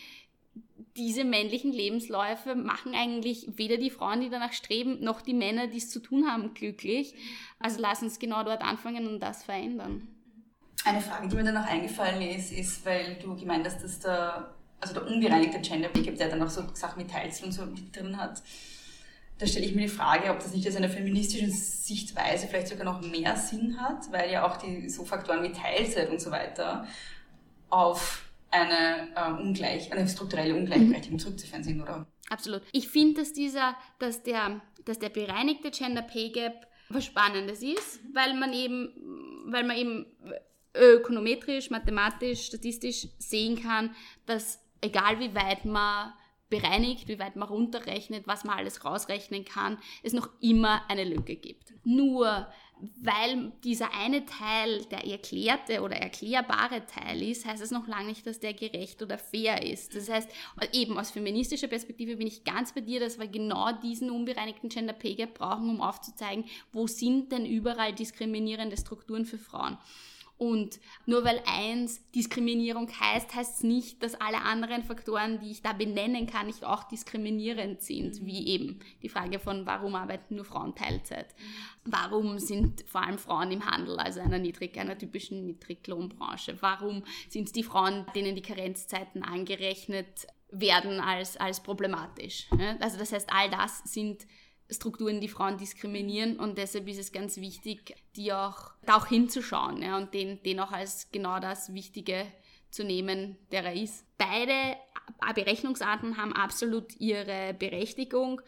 diese 0.95 1.23
männlichen 1.23 1.71
Lebensläufe 1.71 2.55
machen 2.55 2.93
eigentlich 2.93 3.47
weder 3.55 3.77
die 3.77 3.89
Frauen, 3.89 4.21
die 4.21 4.29
danach 4.29 4.53
streben, 4.53 5.03
noch 5.03 5.21
die 5.21 5.33
Männer, 5.33 5.67
die 5.67 5.77
es 5.77 5.89
zu 5.89 5.99
tun 5.99 6.27
haben, 6.27 6.53
glücklich. 6.53 7.13
Also 7.59 7.79
lass 7.79 8.01
uns 8.01 8.19
genau 8.19 8.43
dort 8.43 8.61
anfangen 8.61 9.07
und 9.07 9.19
das 9.19 9.43
verändern. 9.43 10.07
Eine 10.83 11.01
Frage, 11.01 11.27
die 11.27 11.35
mir 11.35 11.43
dann 11.43 11.53
noch 11.53 11.67
eingefallen 11.67 12.21
ist, 12.21 12.51
ist, 12.51 12.85
weil 12.85 13.17
du 13.21 13.35
gemeint 13.35 13.65
hast, 13.65 13.83
dass 13.83 13.99
der, 13.99 14.53
also 14.79 14.93
der 14.93 15.07
unbereinigte 15.07 15.61
Gender 15.61 15.89
Pickup, 15.89 16.15
der 16.15 16.29
dann 16.29 16.41
auch 16.41 16.49
so 16.49 16.63
Sachen 16.73 17.01
mit 17.01 17.11
Teils 17.11 17.41
und 17.41 17.51
so 17.51 17.65
mit 17.65 17.95
drin 17.95 18.17
hat, 18.17 18.41
da 19.37 19.47
stelle 19.47 19.65
ich 19.65 19.73
mir 19.73 19.83
die 19.83 19.87
Frage, 19.87 20.29
ob 20.29 20.39
das 20.39 20.53
nicht 20.53 20.67
aus 20.67 20.75
einer 20.75 20.89
feministischen 20.89 21.51
Sichtweise 21.51 22.47
vielleicht 22.47 22.67
sogar 22.67 22.85
noch 22.85 23.01
mehr 23.01 23.35
Sinn 23.35 23.79
hat, 23.79 24.11
weil 24.11 24.31
ja 24.31 24.45
auch 24.45 24.57
die 24.57 24.87
so 24.87 25.03
Faktoren 25.03 25.41
wie 25.41 25.51
Teilzeit 25.51 26.09
und 26.11 26.21
so 26.21 26.29
weiter 26.29 26.85
auf 27.69 28.30
eine, 28.51 29.09
äh, 29.15 29.41
Ungleich, 29.41 29.91
eine 29.91 30.07
strukturelle 30.07 30.55
Ungleichberechtigung 30.55 31.17
mhm. 31.17 31.21
zurückzuführen 31.21 31.63
sind, 31.63 31.81
oder? 31.81 32.05
Absolut. 32.29 32.61
Ich 32.71 32.87
finde, 32.87 33.21
dass 33.21 33.33
dieser, 33.33 33.75
dass 33.99 34.23
der, 34.23 34.61
dass 34.85 34.99
der 34.99 35.09
bereinigte 35.09 35.71
Gender 35.71 36.01
Pay 36.01 36.29
Gap 36.29 36.67
was 36.89 37.05
Spannendes 37.05 37.61
ist, 37.61 37.99
weil 38.13 38.33
man 38.33 38.53
eben, 38.53 38.93
weil 39.45 39.63
man 39.63 39.77
eben 39.77 40.05
ökonometrisch, 40.73 41.69
mathematisch, 41.69 42.47
statistisch 42.47 43.07
sehen 43.17 43.61
kann, 43.61 43.95
dass 44.25 44.59
egal 44.81 45.19
wie 45.19 45.33
weit 45.35 45.65
man 45.65 46.13
bereinigt, 46.49 47.07
wie 47.07 47.19
weit 47.19 47.35
man 47.35 47.47
runterrechnet, 47.47 48.27
was 48.27 48.43
man 48.43 48.57
alles 48.57 48.83
rausrechnen 48.83 49.45
kann, 49.45 49.77
es 50.03 50.13
noch 50.13 50.29
immer 50.41 50.81
eine 50.89 51.05
Lücke 51.05 51.35
gibt. 51.35 51.73
Nur 51.83 52.47
weil 53.01 53.51
dieser 53.63 53.93
eine 53.93 54.25
Teil 54.25 54.83
der 54.85 55.05
erklärte 55.05 55.81
oder 55.81 55.95
erklärbare 55.95 56.85
Teil 56.85 57.21
ist, 57.21 57.45
heißt 57.45 57.61
es 57.61 57.71
noch 57.71 57.87
lange 57.87 58.07
nicht, 58.07 58.25
dass 58.25 58.39
der 58.39 58.53
gerecht 58.53 59.01
oder 59.01 59.17
fair 59.17 59.63
ist. 59.63 59.95
Das 59.95 60.09
heißt, 60.09 60.29
eben 60.73 60.97
aus 60.97 61.11
feministischer 61.11 61.67
Perspektive 61.67 62.15
bin 62.15 62.27
ich 62.27 62.43
ganz 62.43 62.73
bei 62.73 62.81
dir, 62.81 62.99
dass 62.99 63.19
wir 63.19 63.27
genau 63.27 63.71
diesen 63.71 64.09
unbereinigten 64.09 64.69
Gender 64.69 64.93
Pay 64.93 65.15
Gap 65.15 65.35
brauchen, 65.35 65.69
um 65.69 65.81
aufzuzeigen, 65.81 66.45
wo 66.71 66.87
sind 66.87 67.31
denn 67.31 67.45
überall 67.45 67.93
diskriminierende 67.93 68.77
Strukturen 68.77 69.25
für 69.25 69.37
Frauen. 69.37 69.77
Und 70.41 70.79
nur 71.05 71.23
weil 71.23 71.39
eins 71.45 72.01
Diskriminierung 72.13 72.89
heißt, 72.99 73.35
heißt 73.35 73.57
es 73.57 73.63
nicht, 73.63 74.01
dass 74.01 74.19
alle 74.19 74.41
anderen 74.41 74.83
Faktoren, 74.83 75.39
die 75.39 75.51
ich 75.51 75.61
da 75.61 75.71
benennen 75.71 76.25
kann, 76.25 76.47
nicht 76.47 76.63
auch 76.63 76.83
diskriminierend 76.85 77.83
sind, 77.83 78.25
wie 78.25 78.47
eben 78.47 78.79
die 79.03 79.09
Frage 79.09 79.37
von, 79.37 79.67
warum 79.67 79.93
arbeiten 79.93 80.37
nur 80.37 80.45
Frauen 80.45 80.73
Teilzeit? 80.73 81.27
Warum 81.85 82.39
sind 82.39 82.83
vor 82.87 83.03
allem 83.03 83.19
Frauen 83.19 83.51
im 83.51 83.67
Handel, 83.67 83.99
also 83.99 84.19
einer, 84.19 84.39
niedrig, 84.39 84.79
einer 84.79 84.97
typischen 84.97 85.45
Niedriglohnbranche? 85.45 86.57
Warum 86.59 87.03
sind 87.29 87.55
die 87.55 87.61
Frauen, 87.61 88.07
denen 88.15 88.33
die 88.33 88.41
Karenzzeiten 88.41 89.21
angerechnet 89.21 90.25
werden, 90.49 91.01
als, 91.01 91.37
als 91.37 91.61
problematisch? 91.61 92.47
Also 92.79 92.97
das 92.97 93.11
heißt, 93.11 93.29
all 93.31 93.51
das 93.51 93.83
sind 93.83 94.25
Strukturen, 94.71 95.19
die 95.19 95.27
Frauen 95.27 95.57
diskriminieren 95.57 96.39
und 96.39 96.57
deshalb 96.57 96.87
ist 96.87 96.99
es 96.99 97.11
ganz 97.11 97.37
wichtig, 97.37 97.95
die 98.15 98.31
auch, 98.31 98.71
da 98.85 98.95
auch 98.95 99.07
hinzuschauen 99.07 99.81
ja, 99.81 99.97
und 99.97 100.13
den, 100.13 100.41
den 100.43 100.59
auch 100.59 100.71
als 100.71 101.11
genau 101.11 101.39
das 101.39 101.73
Wichtige 101.73 102.25
zu 102.71 102.83
nehmen, 102.83 103.37
der 103.51 103.65
er 103.65 103.73
ist. 103.73 104.05
Beide 104.17 104.77
Berechnungsarten 105.35 106.17
haben 106.17 106.33
absolut 106.33 106.99
ihre 106.99 107.53
Berechtigung. 107.53 108.41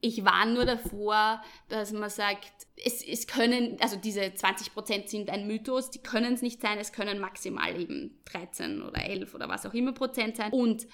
Ich 0.00 0.24
warne 0.24 0.54
nur 0.54 0.64
davor, 0.64 1.42
dass 1.68 1.90
man 1.90 2.08
sagt, 2.08 2.68
es, 2.76 3.04
es 3.04 3.26
können, 3.26 3.76
also 3.80 3.96
diese 3.96 4.20
20% 4.20 5.08
sind 5.08 5.30
ein 5.30 5.48
Mythos, 5.48 5.90
die 5.90 5.98
können 5.98 6.34
es 6.34 6.42
nicht 6.42 6.62
sein, 6.62 6.78
es 6.78 6.92
können 6.92 7.18
maximal 7.18 7.78
eben 7.78 8.20
13 8.26 8.82
oder 8.82 9.02
11 9.02 9.34
oder 9.34 9.48
was 9.48 9.66
auch 9.66 9.74
immer 9.74 9.92
Prozent 9.92 10.36
sein. 10.36 10.52
Und 10.52 10.86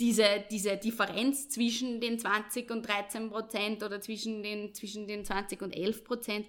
diese, 0.00 0.44
diese 0.50 0.76
Differenz 0.76 1.48
zwischen 1.48 2.00
den 2.00 2.18
20 2.18 2.70
und 2.70 2.86
13 2.86 3.30
Prozent 3.30 3.82
oder 3.82 4.00
zwischen 4.00 4.42
den, 4.42 4.74
zwischen 4.74 5.06
den 5.06 5.24
20 5.24 5.62
und 5.62 5.76
11 5.76 6.04
Prozent, 6.04 6.46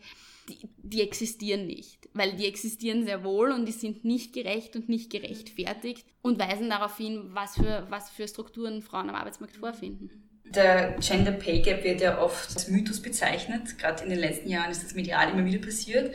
die, 0.50 0.70
die 0.78 1.02
existieren 1.02 1.68
nicht. 1.68 2.10
Weil 2.14 2.34
die 2.34 2.48
existieren 2.48 3.06
sehr 3.06 3.24
wohl 3.24 3.52
und 3.52 3.66
die 3.66 3.72
sind 3.72 4.06
nicht 4.06 4.34
gerecht 4.34 4.76
und 4.76 4.90
nicht 4.90 5.12
gerechtfertigt 5.12 6.06
und 6.22 6.40
weisen 6.40 6.70
darauf 6.70 6.98
hin, 6.98 7.30
was 7.34 7.56
für, 7.56 7.86
was 7.90 8.10
für 8.10 8.28
Strukturen 8.28 8.82
Frauen 8.82 9.10
am 9.10 9.16
Arbeitsmarkt 9.16 9.58
vorfinden. 9.58 10.10
Der 10.46 10.98
Gender 11.00 11.32
Pay 11.32 11.62
Gap 11.62 11.84
wird 11.84 12.02
ja 12.02 12.22
oft 12.22 12.54
als 12.54 12.68
Mythos 12.68 13.02
bezeichnet. 13.02 13.78
Gerade 13.80 14.04
in 14.04 14.10
den 14.10 14.20
letzten 14.20 14.50
Jahren 14.50 14.72
ist 14.72 14.84
das 14.84 14.94
medial 14.94 15.32
immer 15.32 15.46
wieder 15.46 15.60
passiert. 15.66 16.14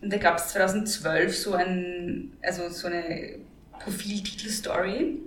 Und 0.00 0.12
da 0.12 0.18
gab 0.18 0.38
es 0.38 0.48
2012 0.48 1.36
so, 1.36 1.54
ein, 1.54 2.36
also 2.42 2.68
so 2.68 2.88
eine 2.88 3.38
Profiltitelstory, 3.78 5.18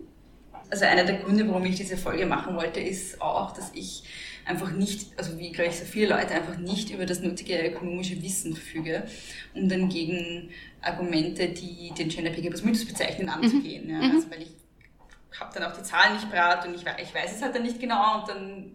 also 0.70 0.86
einer 0.86 1.04
der 1.04 1.18
Gründe, 1.18 1.48
warum 1.48 1.66
ich 1.66 1.76
diese 1.76 1.98
Folge 1.98 2.26
machen 2.26 2.56
wollte, 2.56 2.80
ist 2.80 3.22
auch, 3.22 3.52
dass 3.54 3.72
ich 3.74 4.04
einfach 4.46 4.72
nicht, 4.72 5.18
also 5.18 5.38
wie 5.40 5.52
glaube 5.52 5.70
ich 5.70 5.78
so 5.78 5.86
viele 5.86 6.10
Leute, 6.10 6.34
einfach 6.34 6.58
nicht 6.58 6.92
über 6.92 7.06
das 7.06 7.20
nötige 7.20 7.68
ökonomische 7.68 8.22
Wissen 8.22 8.54
verfüge, 8.54 9.08
um 9.54 9.68
dann 9.68 9.90
gegen 9.90 10.50
Argumente, 10.82 11.50
die 11.50 11.92
den 11.98 12.10
Gender 12.10 12.32
Pay 12.32 12.44
Gap 12.44 12.54
als 12.54 12.64
Mythos 12.64 12.86
bezeichnen, 12.86 13.30
anzugehen. 13.30 13.86
Mhm. 13.88 14.02
Ja. 14.02 14.12
Also 14.12 14.30
weil 14.30 14.44
ich 14.44 15.40
habe 15.40 15.54
dann 15.54 15.64
auch 15.64 15.76
die 15.76 15.84
Zahlen 15.84 16.14
nicht 16.14 16.30
parat 16.30 16.66
und 16.68 16.76
ich, 16.76 16.82
ich 16.82 17.14
weiß 17.14 17.36
es 17.36 17.42
halt 17.42 17.56
dann 17.56 17.64
nicht 17.64 17.80
genau 17.80 18.22
und 18.22 18.30
dann 18.30 18.72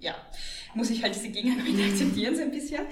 ja, 0.00 0.14
muss 0.74 0.90
ich 0.90 1.02
halt 1.02 1.14
diese 1.14 1.28
Gegenargumente 1.28 1.84
akzeptieren 1.84 2.36
so 2.36 2.42
ein 2.42 2.50
bisschen. 2.50 2.84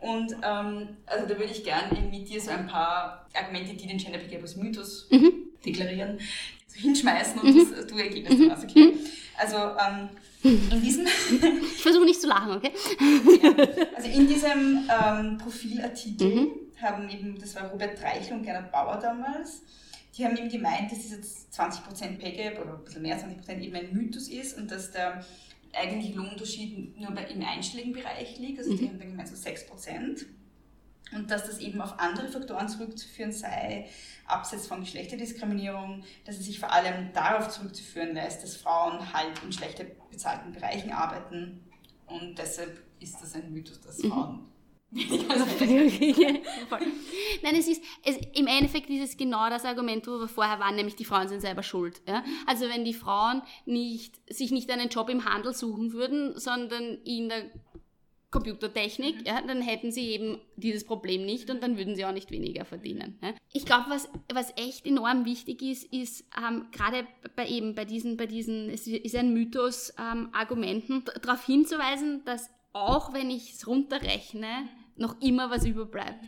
Und 0.00 0.32
ähm, 0.32 0.88
also 1.06 1.26
da 1.26 1.38
würde 1.38 1.52
ich 1.52 1.64
gerne 1.64 1.98
mit 2.10 2.28
dir 2.28 2.40
so 2.40 2.50
ein 2.50 2.66
paar 2.66 3.26
Argumente, 3.32 3.74
die 3.74 3.86
den 3.86 3.98
Gender 3.98 4.18
Pay 4.18 4.28
Gap 4.28 4.42
als 4.42 4.56
Mythos 4.56 5.08
mhm. 5.10 5.32
deklarieren, 5.64 6.18
hinschmeißen 6.74 7.40
und 7.40 7.54
mhm. 7.54 7.74
das, 7.74 7.86
du 7.86 7.96
Ergebnis 7.96 8.38
mhm. 8.38 8.48
daraus, 8.48 8.64
okay? 8.64 8.94
Also 9.36 9.56
ähm, 9.56 10.08
in 10.42 10.82
diesem... 10.82 11.06
ich 11.06 11.82
versuche 11.82 12.04
nicht 12.04 12.20
zu 12.20 12.28
lachen, 12.28 12.52
okay? 12.52 12.72
ja. 13.42 13.66
Also 13.96 14.08
in 14.08 14.26
diesem 14.26 14.88
ähm, 14.88 15.38
Profilartikel 15.38 16.28
mhm. 16.28 16.50
haben 16.80 17.08
eben, 17.08 17.38
das 17.38 17.54
war 17.54 17.70
Robert 17.70 18.00
Reichel 18.02 18.34
und 18.36 18.42
Gernot 18.42 18.70
Bauer 18.70 18.98
damals, 18.98 19.62
die 20.16 20.24
haben 20.24 20.36
eben 20.36 20.48
gemeint, 20.48 20.92
dass 20.92 21.00
dieses 21.00 21.50
20% 21.52 22.18
Pay 22.18 22.56
oder 22.60 22.74
ein 22.74 22.84
bisschen 22.84 23.02
mehr 23.02 23.18
20% 23.18 23.60
eben 23.60 23.74
ein 23.74 23.92
Mythos 23.92 24.28
ist 24.28 24.56
und 24.56 24.70
dass 24.70 24.92
der 24.92 25.24
eigentliche 25.72 26.14
Lohnunterschied 26.14 27.00
nur 27.00 27.10
bei, 27.10 27.24
im 27.24 27.42
einstelligen 27.44 27.92
Bereich 27.92 28.38
liegt, 28.38 28.58
also 28.58 28.76
die 28.76 28.84
mhm. 28.84 28.88
haben 28.90 28.98
dann 28.98 29.10
gemeint 29.10 29.28
so 29.28 29.34
6% 29.34 30.24
und 31.14 31.30
dass 31.30 31.46
das 31.46 31.58
eben 31.58 31.80
auf 31.80 31.98
andere 31.98 32.28
Faktoren 32.28 32.68
zurückzuführen 32.68 33.32
sei, 33.32 33.88
abseits 34.26 34.66
von 34.66 34.80
Geschlechterdiskriminierung, 34.80 36.04
dass 36.24 36.38
es 36.38 36.46
sich 36.46 36.58
vor 36.58 36.72
allem 36.72 37.12
darauf 37.12 37.48
zurückzuführen 37.48 38.14
lässt, 38.14 38.42
dass 38.42 38.56
Frauen 38.56 39.12
halt 39.12 39.42
in 39.42 39.52
schlechter 39.52 39.84
bezahlten 40.10 40.52
Bereichen 40.52 40.92
arbeiten 40.92 41.64
und 42.06 42.38
deshalb 42.38 42.82
ist 43.00 43.20
das 43.20 43.34
ein 43.34 43.52
Mythos, 43.52 43.80
dass 43.80 43.98
mhm. 43.98 44.10
Frauen 44.10 44.54
Nein, 44.94 45.10
es 47.56 47.66
ist 47.66 47.82
es, 48.04 48.16
im 48.34 48.46
Endeffekt 48.46 48.88
ist 48.90 49.10
es 49.10 49.16
genau 49.16 49.50
das 49.50 49.64
Argument, 49.64 50.06
wo 50.06 50.20
wir 50.20 50.28
vorher 50.28 50.60
waren, 50.60 50.76
nämlich 50.76 50.94
die 50.94 51.04
Frauen 51.04 51.26
sind 51.26 51.40
selber 51.40 51.64
schuld. 51.64 52.00
Ja? 52.06 52.22
Also 52.46 52.68
wenn 52.68 52.84
die 52.84 52.94
Frauen 52.94 53.42
nicht, 53.66 54.20
sich 54.32 54.52
nicht 54.52 54.70
einen 54.70 54.90
Job 54.90 55.10
im 55.10 55.24
Handel 55.24 55.52
suchen 55.52 55.92
würden, 55.92 56.38
sondern 56.38 56.98
in 57.04 57.28
der 57.28 57.50
Computertechnik, 58.34 59.20
mhm. 59.20 59.26
ja, 59.26 59.40
dann 59.40 59.62
hätten 59.62 59.92
sie 59.92 60.10
eben 60.10 60.40
dieses 60.56 60.82
Problem 60.84 61.24
nicht 61.24 61.50
und 61.50 61.62
dann 61.62 61.78
würden 61.78 61.94
sie 61.94 62.04
auch 62.04 62.12
nicht 62.12 62.32
weniger 62.32 62.64
verdienen. 62.64 63.16
Ja. 63.22 63.32
Ich 63.52 63.64
glaube, 63.64 63.84
was, 63.90 64.08
was 64.32 64.52
echt 64.56 64.84
enorm 64.84 65.24
wichtig 65.24 65.62
ist, 65.62 65.84
ist 65.92 66.24
ähm, 66.36 66.66
gerade 66.72 67.06
bei 67.36 67.46
eben 67.46 67.76
bei 67.76 67.84
diesen, 67.84 68.16
bei 68.16 68.26
diesen, 68.26 68.70
es 68.70 68.88
ist 68.88 69.14
ein 69.14 69.32
Mythos, 69.32 69.94
ähm, 70.00 70.30
Argumenten, 70.32 71.04
darauf 71.22 71.46
hinzuweisen, 71.46 72.24
dass 72.24 72.50
auch 72.72 73.12
wenn 73.12 73.30
ich 73.30 73.52
es 73.52 73.68
runterrechne, 73.68 74.68
noch 74.96 75.20
immer 75.20 75.48
was 75.50 75.64
überbleibt. 75.64 76.24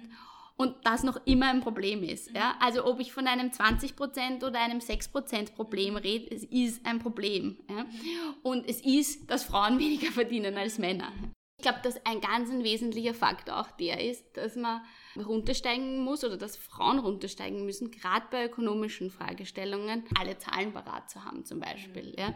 Und 0.56 0.74
das 0.84 1.02
noch 1.02 1.20
immer 1.26 1.48
ein 1.48 1.60
Problem 1.60 2.04
ist. 2.04 2.30
Ja? 2.34 2.54
Also 2.60 2.86
ob 2.86 3.00
ich 3.00 3.12
von 3.12 3.26
einem 3.26 3.48
20% 3.48 4.46
oder 4.46 4.60
einem 4.60 4.78
6% 4.78 5.54
Problem 5.54 5.96
rede, 5.96 6.34
es 6.34 6.44
ist 6.44 6.86
ein 6.86 7.00
Problem. 7.00 7.58
Ja? 7.68 7.84
Und 8.42 8.66
es 8.68 8.80
ist, 8.80 9.28
dass 9.28 9.42
Frauen 9.42 9.78
weniger 9.80 10.12
verdienen 10.12 10.56
als 10.56 10.78
Männer 10.78 11.12
glaube, 11.62 11.80
dass 11.82 12.04
ein 12.04 12.20
ganz 12.20 12.50
ein 12.50 12.64
wesentlicher 12.64 13.14
Faktor 13.14 13.60
auch 13.60 13.70
der 13.72 14.04
ist, 14.04 14.36
dass 14.36 14.56
man 14.56 14.82
runtersteigen 15.16 16.00
muss 16.00 16.24
oder 16.24 16.36
dass 16.36 16.56
Frauen 16.56 16.98
runtersteigen 16.98 17.64
müssen, 17.64 17.90
gerade 17.90 18.26
bei 18.30 18.46
ökonomischen 18.46 19.10
Fragestellungen, 19.10 20.04
alle 20.18 20.38
Zahlen 20.38 20.72
parat 20.72 21.10
zu 21.10 21.24
haben 21.24 21.44
zum 21.44 21.60
Beispiel. 21.60 22.14
Ja? 22.18 22.34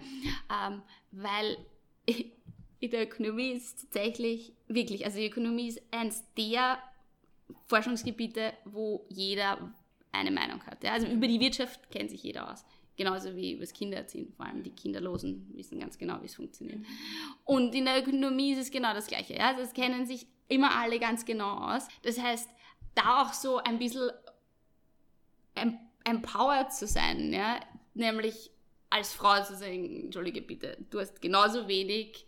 Ähm, 0.51 0.83
weil 1.11 1.59
in 2.81 2.91
der 2.91 3.03
Ökonomie 3.03 3.53
ist 3.53 3.83
tatsächlich 3.83 4.55
wirklich, 4.69 5.05
also 5.05 5.19
die 5.19 5.27
Ökonomie 5.27 5.69
ist 5.69 5.83
eines 5.91 6.25
der 6.37 6.79
Forschungsgebiete, 7.67 8.55
wo 8.65 9.05
jeder 9.09 9.75
eine 10.13 10.31
Meinung 10.31 10.65
hat. 10.67 10.83
Ja? 10.83 10.93
Also 10.93 11.07
über 11.07 11.29
die 11.29 11.41
Wirtschaft 11.41 11.91
kennt 11.91 12.11
sich 12.11 12.23
jeder 12.23 12.51
aus. 12.51 12.65
Genauso 13.01 13.35
wie 13.35 13.53
über 13.53 13.63
das 13.63 13.73
Kindererziehen. 13.73 14.31
Vor 14.37 14.45
allem 14.45 14.63
die 14.63 14.73
Kinderlosen 14.73 15.51
wissen 15.55 15.81
ganz 15.81 15.97
genau, 15.97 16.21
wie 16.21 16.27
es 16.27 16.35
funktioniert. 16.35 16.85
Und 17.45 17.75
in 17.75 17.87
der 17.87 17.99
Ökonomie 17.99 18.53
ist 18.53 18.59
es 18.59 18.71
genau 18.71 18.93
das 18.93 19.07
Gleiche. 19.07 19.37
Ja? 19.37 19.49
Also 19.49 19.63
es 19.63 19.73
kennen 19.73 20.05
sich 20.05 20.27
immer 20.49 20.77
alle 20.77 20.99
ganz 20.99 21.25
genau 21.25 21.51
aus. 21.51 21.89
Das 22.03 22.21
heißt, 22.21 22.51
da 22.95 23.23
auch 23.23 23.33
so 23.33 23.57
ein 23.57 23.79
bisschen 23.79 24.11
empowered 26.05 26.75
zu 26.75 26.87
sein, 26.87 27.33
ja? 27.33 27.61
nämlich 27.95 28.51
als 28.91 29.15
Frau 29.15 29.43
zu 29.45 29.57
sagen, 29.57 30.05
entschuldige 30.05 30.43
bitte, 30.43 30.77
du 30.91 31.01
hast 31.01 31.23
genauso 31.23 31.69
wenig 31.69 32.27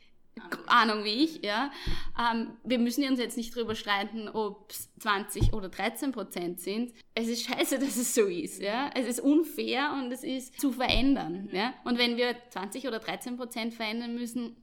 Ahnung 0.66 1.04
wie 1.04 1.24
ich, 1.24 1.42
ja. 1.44 1.70
Ähm, 2.18 2.52
wir 2.64 2.78
müssen 2.78 3.04
uns 3.04 3.18
jetzt 3.18 3.36
nicht 3.36 3.54
drüber 3.54 3.74
streiten, 3.74 4.28
ob 4.28 4.70
es 4.70 4.94
20 5.00 5.52
oder 5.52 5.68
13 5.68 6.12
Prozent 6.12 6.60
sind. 6.60 6.92
Es 7.14 7.28
ist 7.28 7.46
scheiße, 7.46 7.78
dass 7.80 7.96
es 7.96 8.14
so 8.14 8.22
ist, 8.22 8.60
ja. 8.60 8.90
Es 8.94 9.06
ist 9.06 9.20
unfair 9.20 9.92
und 9.92 10.10
es 10.12 10.24
ist 10.24 10.60
zu 10.60 10.72
verändern, 10.72 11.48
ja. 11.52 11.74
Und 11.84 11.98
wenn 11.98 12.16
wir 12.16 12.34
20 12.50 12.88
oder 12.88 12.98
13 12.98 13.36
Prozent 13.36 13.74
verändern 13.74 14.14
müssen, 14.14 14.56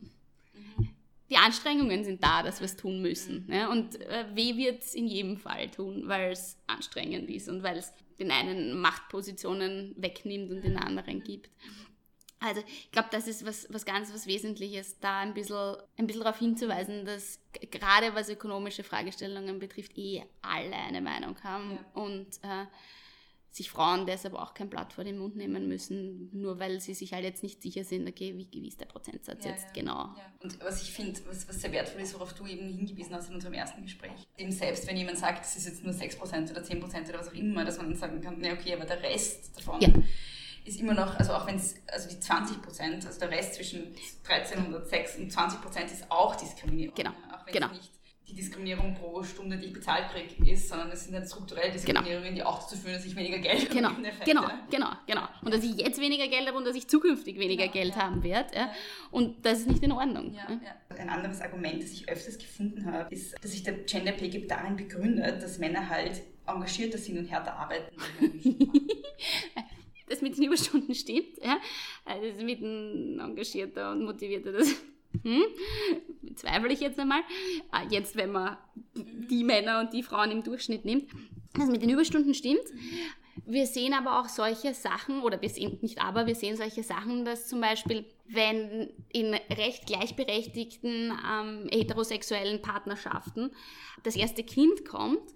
die 1.30 1.38
Anstrengungen 1.38 2.04
sind 2.04 2.24
da, 2.24 2.42
dass 2.42 2.60
wir 2.60 2.66
es 2.66 2.76
tun 2.76 3.02
müssen. 3.02 3.48
Ja? 3.52 3.70
Und 3.70 4.02
äh, 4.02 4.26
weh 4.34 4.58
wird 4.58 4.84
es 4.84 4.96
in 4.96 5.08
jedem 5.08 5.38
Fall 5.38 5.70
tun, 5.70 6.04
weil 6.08 6.32
es 6.32 6.58
anstrengend 6.68 7.30
ist 7.30 7.50
und 7.50 7.62
weil 7.62 7.78
es 7.78 7.94
den 8.20 8.32
einen 8.32 8.80
Machtpositionen 8.82 9.96
wegnimmt 9.98 10.52
und 10.52 10.64
den 10.64 10.78
anderen 10.78 11.24
gibt. 11.24 11.50
Also 12.40 12.62
ich 12.66 12.92
glaube, 12.92 13.10
das 13.12 13.28
ist 13.28 13.46
was, 13.46 13.68
was 13.70 13.86
ganz 13.86 14.14
was 14.14 14.26
Wesentliches, 14.26 15.00
da 15.00 15.20
ein 15.20 15.34
bisschen, 15.34 15.76
ein 15.98 16.08
bisschen 16.08 16.24
darauf 16.24 16.40
hinzuweisen, 16.40 17.06
dass 17.06 17.40
gerade 17.70 18.16
was 18.16 18.30
ökonomische 18.30 18.84
Fragestellungen 18.84 19.60
betrifft, 19.60 19.98
eh 19.98 20.24
alle 20.42 20.76
eine 20.76 21.02
Meinung 21.02 21.36
haben 21.44 21.72
ja. 21.72 22.02
und 22.02 22.28
äh, 22.44 22.66
sich 23.52 23.70
Frauen 23.70 24.06
deshalb 24.06 24.36
auch 24.36 24.54
kein 24.54 24.70
Blatt 24.70 24.94
vor 24.94 25.04
den 25.04 25.18
Mund 25.18 25.36
nehmen 25.36 25.68
müssen, 25.68 26.30
nur 26.32 26.60
weil 26.60 26.80
sie 26.80 26.94
sich 26.94 27.14
halt 27.14 27.24
jetzt 27.24 27.42
nicht 27.42 27.62
sicher 27.62 27.84
sind, 27.84 28.08
okay, 28.08 28.36
wie, 28.38 28.68
ist 28.68 28.80
der 28.80 28.86
Prozentsatz 28.86 29.44
ja, 29.44 29.52
jetzt 29.52 29.66
ja. 29.66 29.72
genau. 29.74 30.16
Und 30.42 30.62
was 30.62 30.82
ich 30.84 30.92
finde, 30.92 31.20
was, 31.28 31.48
was 31.50 31.60
sehr 31.60 31.72
wertvoll 31.72 32.02
ist, 32.02 32.14
worauf 32.14 32.34
du 32.34 32.46
eben 32.46 32.70
hingewiesen 32.70 33.14
hast 33.16 33.30
in 33.30 33.36
unserem 33.36 33.54
ersten 33.54 33.82
Gespräch, 33.82 34.28
eben 34.38 34.52
selbst 34.52 34.88
wenn 34.88 34.96
jemand 34.96 35.18
sagt, 35.18 35.46
es 35.46 35.56
ist 35.56 35.66
jetzt 35.66 35.84
nur 35.84 35.94
6% 35.94 36.52
oder 36.52 36.62
10% 36.62 37.10
oder 37.10 37.20
was 37.20 37.30
auch 37.30 37.34
immer, 37.34 37.66
dass 37.66 37.78
man 37.78 37.88
dann 37.88 37.98
sagen 37.98 38.22
kann, 38.22 38.38
ne, 38.38 38.54
okay, 38.54 38.76
aber 38.76 38.86
der 38.86 39.02
Rest 39.02 39.58
davon 39.58 40.06
ist 40.66 40.80
immer 40.80 40.94
noch, 40.94 41.18
also 41.18 41.34
auch 41.34 41.48
wenn 41.48 41.56
es, 41.56 41.76
also 41.88 42.10
die 42.10 42.20
20 42.20 42.62
Prozent, 42.62 43.06
also 43.06 43.20
der 43.20 43.32
Rest 43.32 43.56
zwischen 43.56 43.96
1306 44.28 45.18
und 45.18 45.32
20 45.32 45.62
Prozent 45.62 45.92
ist 45.92 46.10
auch 46.10 46.36
Diskriminierung. 46.36 46.96
Genau. 46.96 47.12
Auch 47.32 47.46
wenn 47.46 47.54
genau. 47.54 47.68
es 47.68 47.74
nicht 47.74 48.00
die 48.30 48.36
Diskriminierung 48.36 48.94
pro 48.94 49.24
Stunde, 49.24 49.58
die 49.58 49.68
ich 49.68 49.74
bezahlt 49.74 50.12
kriege, 50.12 50.52
ist, 50.52 50.70
sondern 50.70 50.92
es 50.92 51.04
sind 51.04 51.14
dann 51.14 51.26
strukturelle 51.26 51.72
Diskriminierungen, 51.72 52.36
genau. 52.36 52.36
die 52.36 52.44
auch 52.44 52.62
dazu 52.62 52.78
führen, 52.78 52.94
dass 52.94 53.06
ich 53.06 53.16
weniger 53.16 53.40
Geld 53.40 53.70
genau. 53.72 53.90
habe. 53.90 54.04
Genau, 54.24 54.48
genau, 54.70 54.92
genau. 55.08 55.28
Und 55.42 55.54
dass 55.54 55.64
ich 55.64 55.76
jetzt 55.78 56.00
weniger 56.00 56.28
Geld 56.28 56.48
habe 56.48 56.58
und 56.58 56.66
dass 56.66 56.76
ich 56.76 56.88
zukünftig 56.88 57.40
weniger 57.40 57.64
genau, 57.64 57.74
Geld 57.74 57.96
ja. 57.96 58.02
haben 58.04 58.24
werde. 58.24 58.56
Ja. 58.56 58.72
Und 59.12 59.46
das 59.46 59.60
ist 59.60 59.68
nicht 59.68 59.84
in 59.84 59.92
Ordnung. 59.92 60.34
Ja, 60.34 60.48
ja. 60.50 60.96
Ein 60.98 61.10
anderes 61.10 61.42
Argument, 61.42 61.82
das 61.82 61.92
ich 61.92 62.08
öfters 62.08 62.38
gefunden 62.38 62.86
habe, 62.92 63.14
ist, 63.14 63.36
dass 63.44 63.52
sich 63.52 63.64
der 63.64 63.74
Gender 63.74 64.12
Pay 64.12 64.30
Gap 64.30 64.48
darin 64.48 64.76
begründet, 64.76 65.42
dass 65.42 65.58
Männer 65.58 65.90
halt 65.90 66.22
engagierter 66.46 66.98
sind 66.98 67.18
und 67.18 67.26
härter 67.26 67.56
arbeiten. 67.56 67.96
das 70.10 70.22
mit 70.22 70.38
den 70.38 70.46
Überstunden 70.46 70.94
stimmt. 70.96 71.38
Ja? 71.44 71.58
Also 72.06 72.44
mit 72.44 72.62
dem 72.62 73.20
engagierter 73.20 73.92
und 73.92 74.04
motivierter, 74.04 74.52
das 74.52 74.68
hm, 75.24 75.44
zweifle 76.36 76.74
ich 76.74 76.80
jetzt 76.80 77.00
einmal. 77.00 77.22
Ah, 77.72 77.84
jetzt, 77.90 78.16
wenn 78.16 78.32
man 78.32 78.58
die 78.96 79.44
Männer 79.44 79.80
und 79.80 79.94
die 79.94 80.04
Frauen 80.04 80.32
im 80.32 80.44
Durchschnitt 80.44 80.86
nimmt. 80.86 81.10
Das 81.54 81.70
mit 81.70 81.82
den 81.82 81.90
Überstunden 81.90 82.34
stimmt. 82.34 82.66
Wir 83.46 83.66
sehen 83.66 83.94
aber 83.94 84.20
auch 84.20 84.28
solche 84.28 84.74
Sachen, 84.74 85.22
oder 85.22 85.42
wir 85.42 85.50
sehen 85.50 85.80
nicht 85.82 86.02
aber, 86.02 86.28
wir 86.28 86.36
sehen 86.36 86.56
solche 86.56 86.84
Sachen, 86.84 87.26
dass 87.26 87.48
zum 87.48 87.62
Beispiel, 87.62 88.06
wenn 88.28 88.92
in 89.12 89.34
recht 89.34 89.88
gleichberechtigten 89.88 91.12
ähm, 91.12 91.68
heterosexuellen 91.72 92.62
Partnerschaften 92.62 93.52
das 94.04 94.16
erste 94.16 94.44
Kind 94.44 94.86
kommt, 94.86 95.34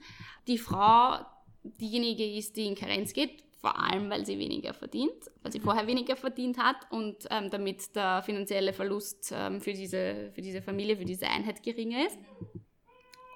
die 0.47 0.57
Frau 0.57 1.25
diejenige 1.63 2.25
ist, 2.25 2.57
die 2.57 2.67
in 2.67 2.75
Karenz 2.75 3.13
geht, 3.13 3.42
vor 3.63 3.79
allem 3.79 4.09
weil 4.09 4.25
sie 4.25 4.37
weniger 4.37 4.73
verdient, 4.73 5.31
weil 5.41 5.53
sie 5.53 5.61
vorher 5.61 5.87
weniger 5.87 6.17
verdient 6.17 6.57
hat 6.57 6.75
und 6.91 7.25
ähm, 7.31 7.49
damit 7.49 7.95
der 7.95 8.21
finanzielle 8.21 8.73
Verlust 8.73 9.33
ähm, 9.33 9.61
für, 9.61 9.71
diese, 9.71 10.31
für 10.35 10.41
diese 10.41 10.61
Familie, 10.61 10.97
für 10.97 11.05
diese 11.05 11.27
Einheit 11.27 11.63
geringer 11.63 12.05
ist. 12.05 12.19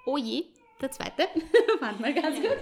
Oh 0.05 0.17
je, 0.17 0.43
der 0.81 0.91
zweite. 0.91 1.29
Warte 1.79 2.01
mal 2.01 2.13
ganz 2.13 2.41
gut. 2.41 2.57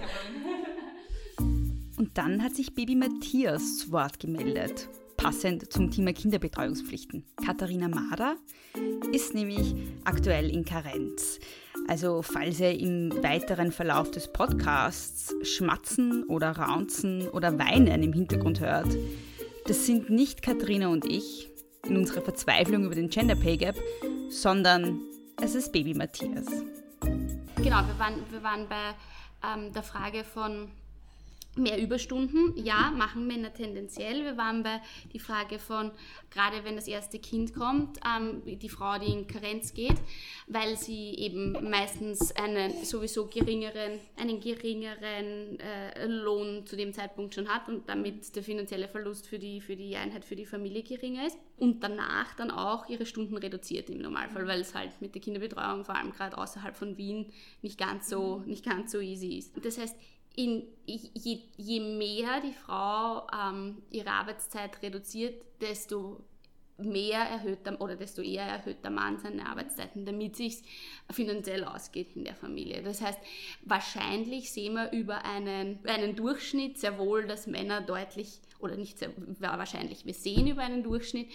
Und 1.98 2.16
dann 2.16 2.40
hat 2.40 2.54
sich 2.54 2.72
Baby 2.72 2.94
Matthias 2.94 3.78
zu 3.78 3.90
Wort 3.90 4.20
gemeldet, 4.20 4.88
passend 5.16 5.72
zum 5.72 5.90
Thema 5.90 6.12
Kinderbetreuungspflichten. 6.12 7.26
Katharina 7.44 7.88
Mader 7.88 8.36
ist 9.10 9.34
nämlich 9.34 9.74
aktuell 10.04 10.50
in 10.50 10.64
Karenz. 10.64 11.40
Also 11.88 12.22
falls 12.22 12.58
ihr 12.58 12.78
im 12.78 13.12
weiteren 13.22 13.70
Verlauf 13.70 14.10
des 14.10 14.32
Podcasts 14.32 15.34
Schmatzen 15.42 16.24
oder 16.24 16.50
Raunzen 16.50 17.28
oder 17.28 17.58
Weinen 17.58 18.02
im 18.02 18.12
Hintergrund 18.12 18.60
hört, 18.60 18.88
das 19.66 19.86
sind 19.86 20.10
nicht 20.10 20.42
Katharina 20.42 20.88
und 20.88 21.04
ich 21.04 21.48
in 21.86 21.96
unserer 21.96 22.22
Verzweiflung 22.22 22.84
über 22.84 22.96
den 22.96 23.08
Gender 23.08 23.36
Pay 23.36 23.56
Gap, 23.56 23.76
sondern 24.30 25.00
es 25.40 25.54
ist 25.54 25.72
Baby 25.72 25.94
Matthias. 25.94 26.46
Genau, 27.56 27.82
wir 27.86 27.98
waren, 27.98 28.14
wir 28.30 28.42
waren 28.42 28.68
bei 28.68 28.94
ähm, 29.44 29.72
der 29.72 29.82
Frage 29.84 30.24
von 30.24 30.68
Mehr 31.56 31.80
Überstunden, 31.80 32.52
ja, 32.56 32.90
machen 32.90 33.26
Männer 33.26 33.52
tendenziell. 33.52 34.24
Wir 34.24 34.36
waren 34.36 34.62
bei 34.62 34.80
die 35.12 35.18
Frage 35.18 35.58
von, 35.58 35.90
gerade 36.30 36.64
wenn 36.64 36.76
das 36.76 36.86
erste 36.86 37.18
Kind 37.18 37.54
kommt, 37.54 37.98
ähm, 38.06 38.42
die 38.44 38.68
Frau, 38.68 38.98
die 38.98 39.10
in 39.10 39.26
Karenz 39.26 39.72
geht, 39.72 39.96
weil 40.46 40.76
sie 40.76 41.14
eben 41.14 41.52
meistens 41.70 42.30
einen 42.36 42.84
sowieso 42.84 43.26
geringeren, 43.26 44.00
einen 44.16 44.40
geringeren 44.40 45.58
äh, 45.60 46.06
Lohn 46.06 46.66
zu 46.66 46.76
dem 46.76 46.92
Zeitpunkt 46.92 47.34
schon 47.34 47.48
hat 47.48 47.68
und 47.68 47.88
damit 47.88 48.36
der 48.36 48.42
finanzielle 48.42 48.88
Verlust 48.88 49.26
für 49.26 49.38
die, 49.38 49.60
für 49.62 49.76
die 49.76 49.96
Einheit, 49.96 50.26
für 50.26 50.36
die 50.36 50.46
Familie 50.46 50.82
geringer 50.82 51.26
ist. 51.26 51.38
Und 51.56 51.82
danach 51.82 52.34
dann 52.36 52.50
auch 52.50 52.88
ihre 52.90 53.06
Stunden 53.06 53.38
reduziert 53.38 53.88
im 53.88 54.02
Normalfall, 54.02 54.46
weil 54.46 54.60
es 54.60 54.74
halt 54.74 54.90
mit 55.00 55.14
der 55.14 55.22
Kinderbetreuung, 55.22 55.84
vor 55.86 55.96
allem 55.96 56.12
gerade 56.12 56.36
außerhalb 56.36 56.76
von 56.76 56.98
Wien, 56.98 57.32
nicht 57.62 57.78
ganz 57.78 58.10
so, 58.10 58.42
nicht 58.46 58.64
ganz 58.64 58.92
so 58.92 59.00
easy 59.00 59.38
ist. 59.38 59.52
Das 59.64 59.78
heißt, 59.78 59.96
in, 60.36 60.64
je, 60.84 61.40
je 61.56 61.80
mehr 61.80 62.40
die 62.40 62.52
Frau 62.52 63.26
ähm, 63.32 63.82
ihre 63.90 64.10
Arbeitszeit 64.10 64.82
reduziert, 64.82 65.42
desto 65.60 66.24
mehr 66.78 67.20
erhöht 67.20 67.64
der, 67.64 67.80
oder 67.80 67.96
desto 67.96 68.20
eher 68.20 68.44
erhöht 68.44 68.84
der 68.84 68.90
Mann 68.90 69.18
seine 69.18 69.46
Arbeitszeiten, 69.46 70.04
damit 70.04 70.38
es 70.38 70.62
finanziell 71.10 71.64
ausgeht 71.64 72.14
in 72.14 72.24
der 72.24 72.34
Familie. 72.34 72.82
Das 72.82 73.00
heißt, 73.00 73.18
wahrscheinlich 73.62 74.52
sehen 74.52 74.74
wir 74.74 74.92
über 74.92 75.24
einen, 75.24 75.78
einen 75.86 76.16
Durchschnitt 76.16 76.78
sehr 76.78 76.98
wohl, 76.98 77.26
dass 77.26 77.46
Männer 77.46 77.80
deutlich, 77.80 78.40
oder 78.58 78.76
nicht 78.76 78.98
sehr 78.98 79.10
wahrscheinlich, 79.38 80.04
wir 80.04 80.14
sehen 80.14 80.46
über 80.46 80.62
einen 80.62 80.82
Durchschnitt, 80.82 81.28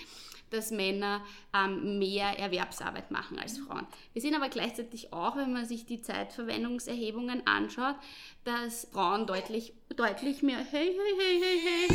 dass 0.52 0.72
Männer 0.72 1.24
ähm, 1.54 1.98
mehr 1.98 2.38
Erwerbsarbeit 2.38 3.12
machen 3.12 3.40
als 3.40 3.58
Frauen. 3.58 3.88
Wir 4.14 4.22
sehen 4.22 4.36
aber 4.36 4.50
gleichzeitig 4.50 5.14
auch, 5.14 5.36
wenn 5.36 5.54
man 5.54 5.66
sich 5.66 5.86
die 5.86 6.02
Zeitverwendungserhebungen 6.02 7.46
anschaut, 7.48 7.96
dass 8.44 8.88
Frauen 8.92 9.28
deutlich, 9.28 9.74
deutlich 9.96 10.44
mehr, 10.44 10.60
hey, 10.60 10.96
hey, 10.96 11.16
hey, 11.18 11.42
hey, 11.42 11.88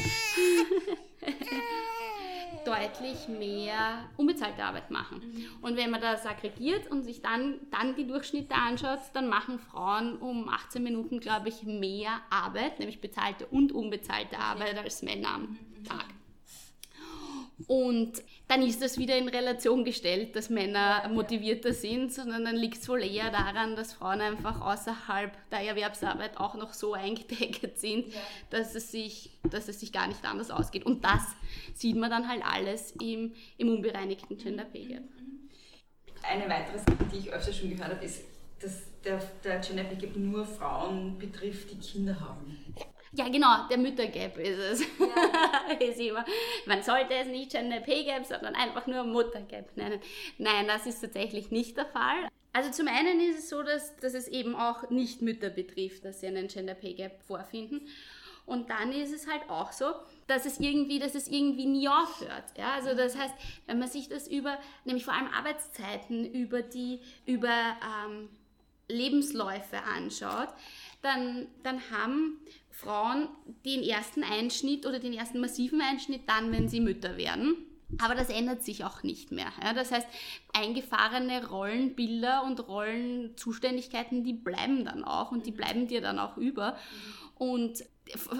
hey, 1.20 1.34
deutlich 2.66 3.28
mehr 3.28 4.08
unbezahlte 4.16 4.64
Arbeit 4.64 4.90
machen. 4.90 5.22
Und 5.62 5.76
wenn 5.76 5.90
man 5.90 6.00
das 6.00 6.26
aggregiert 6.26 6.90
und 6.90 7.04
sich 7.04 7.22
dann, 7.22 7.60
dann 7.70 7.94
die 7.94 8.06
Durchschnitte 8.06 8.54
anschaut, 8.54 8.98
dann 9.12 9.28
machen 9.28 9.58
Frauen 9.58 10.16
um 10.16 10.48
18 10.48 10.82
Minuten, 10.82 11.20
glaube 11.20 11.48
ich, 11.48 11.62
mehr 11.62 12.20
Arbeit, 12.28 12.78
nämlich 12.78 13.00
bezahlte 13.00 13.46
und 13.46 13.72
unbezahlte 13.72 14.38
Arbeit 14.38 14.76
als 14.78 15.02
Männer 15.02 15.28
am 15.28 15.58
Tag. 15.84 16.06
Und 17.66 18.22
dann 18.48 18.62
ist 18.62 18.82
das 18.82 18.98
wieder 18.98 19.16
in 19.16 19.28
Relation 19.28 19.84
gestellt, 19.84 20.36
dass 20.36 20.50
Männer 20.50 21.08
motivierter 21.08 21.72
sind, 21.72 22.12
sondern 22.12 22.44
dann 22.44 22.56
liegt 22.56 22.82
es 22.82 22.88
wohl 22.88 23.02
eher 23.02 23.30
daran, 23.30 23.76
dass 23.76 23.94
Frauen 23.94 24.20
einfach 24.20 24.60
außerhalb 24.60 25.32
der 25.50 25.60
Erwerbsarbeit 25.60 26.36
auch 26.36 26.54
noch 26.54 26.74
so 26.74 26.92
eingedeckt 26.92 27.78
sind, 27.78 28.12
dass, 28.50 28.74
es 28.74 28.92
sich, 28.92 29.30
dass 29.50 29.68
es 29.68 29.80
sich 29.80 29.90
gar 29.90 30.06
nicht 30.06 30.24
anders 30.24 30.50
ausgeht. 30.50 30.84
Und 30.84 31.02
das 31.02 31.22
sieht 31.74 31.96
man 31.96 32.10
dann 32.10 32.28
halt 32.28 32.42
alles 32.44 32.90
im, 33.00 33.32
im 33.56 33.70
unbereinigten 33.70 34.36
Gender 34.36 34.64
Pay 34.64 34.84
Gap. 34.84 35.04
Eine 36.22 36.48
weitere 36.50 36.78
Sache, 36.78 37.06
die 37.10 37.18
ich 37.18 37.32
öfter 37.32 37.52
schon 37.52 37.70
gehört 37.70 37.94
habe, 37.94 38.04
ist, 38.04 38.22
dass 38.60 38.82
der, 39.02 39.18
der 39.42 39.60
Gender 39.60 39.84
Pay 39.84 39.96
Gap 39.96 40.16
nur 40.16 40.44
Frauen 40.44 41.16
betrifft, 41.18 41.70
die 41.70 41.78
Kinder 41.78 42.20
haben. 42.20 42.58
Ja, 43.12 43.28
genau, 43.28 43.68
der 43.68 43.78
Müttergap 43.78 44.36
ist 44.38 44.58
es. 44.58 44.80
Ja. 44.98 45.72
ist 45.80 46.00
immer. 46.00 46.24
Man 46.66 46.82
sollte 46.82 47.14
es 47.14 47.28
nicht 47.28 47.52
Gender 47.52 47.80
Pay 47.80 48.04
Gap, 48.04 48.26
sondern 48.26 48.54
einfach 48.54 48.86
nur 48.86 49.04
Muttergap 49.04 49.76
nennen. 49.76 50.00
Nein, 50.38 50.66
das 50.66 50.86
ist 50.86 51.00
tatsächlich 51.00 51.50
nicht 51.50 51.76
der 51.76 51.86
Fall. 51.86 52.28
Also 52.52 52.70
zum 52.70 52.88
einen 52.88 53.20
ist 53.20 53.38
es 53.38 53.48
so, 53.50 53.62
dass, 53.62 53.96
dass 53.96 54.14
es 54.14 54.28
eben 54.28 54.54
auch 54.54 54.88
nicht 54.90 55.22
Mütter 55.22 55.50
betrifft, 55.50 56.04
dass 56.04 56.20
sie 56.20 56.26
einen 56.26 56.48
Gender 56.48 56.74
Pay 56.74 56.94
Gap 56.94 57.22
vorfinden. 57.22 57.86
Und 58.46 58.70
dann 58.70 58.92
ist 58.92 59.12
es 59.12 59.26
halt 59.26 59.50
auch 59.50 59.72
so, 59.72 59.92
dass 60.28 60.46
es 60.46 60.60
irgendwie, 60.60 61.00
dass 61.00 61.16
es 61.16 61.26
irgendwie 61.26 61.66
nie 61.66 61.88
aufhört. 61.88 62.44
Ja? 62.56 62.74
Also 62.74 62.94
das 62.94 63.18
heißt, 63.18 63.34
wenn 63.66 63.78
man 63.78 63.88
sich 63.88 64.08
das 64.08 64.28
über, 64.28 64.58
nämlich 64.84 65.04
vor 65.04 65.14
allem 65.14 65.28
Arbeitszeiten, 65.28 66.24
über 66.24 66.62
die, 66.62 67.00
über 67.26 67.48
ähm, 67.48 68.28
Lebensläufe 68.88 69.82
anschaut, 69.82 70.48
dann, 71.02 71.48
dann 71.64 71.80
haben 71.90 72.40
Frauen 72.76 73.28
den 73.64 73.82
ersten 73.82 74.22
Einschnitt 74.22 74.84
oder 74.84 74.98
den 74.98 75.14
ersten 75.14 75.40
massiven 75.40 75.80
Einschnitt 75.80 76.22
dann, 76.26 76.52
wenn 76.52 76.68
sie 76.68 76.80
Mütter 76.80 77.16
werden. 77.16 77.56
Aber 77.98 78.14
das 78.14 78.28
ändert 78.28 78.64
sich 78.64 78.84
auch 78.84 79.02
nicht 79.02 79.32
mehr. 79.32 79.50
Ja? 79.62 79.72
Das 79.72 79.92
heißt, 79.92 80.06
eingefahrene 80.52 81.46
Rollenbilder 81.48 82.44
und 82.44 82.68
Rollenzuständigkeiten, 82.68 84.24
die 84.24 84.34
bleiben 84.34 84.84
dann 84.84 85.04
auch 85.04 85.32
und 85.32 85.46
die 85.46 85.52
bleiben 85.52 85.86
dir 85.86 86.02
dann 86.02 86.18
auch 86.18 86.36
über. 86.36 86.76
Und 87.36 87.84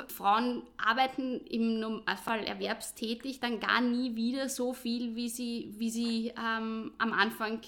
Frauen 0.08 0.62
arbeiten 0.76 1.40
im 1.46 1.80
Normalfall 1.80 2.44
erwerbstätig 2.44 3.40
dann 3.40 3.58
gar 3.58 3.80
nie 3.80 4.16
wieder 4.16 4.48
so 4.48 4.74
viel, 4.74 5.16
wie 5.16 5.28
sie, 5.28 5.74
wie 5.78 5.90
sie 5.90 6.32
ähm, 6.36 6.92
am 6.98 7.12
Anfang 7.12 7.60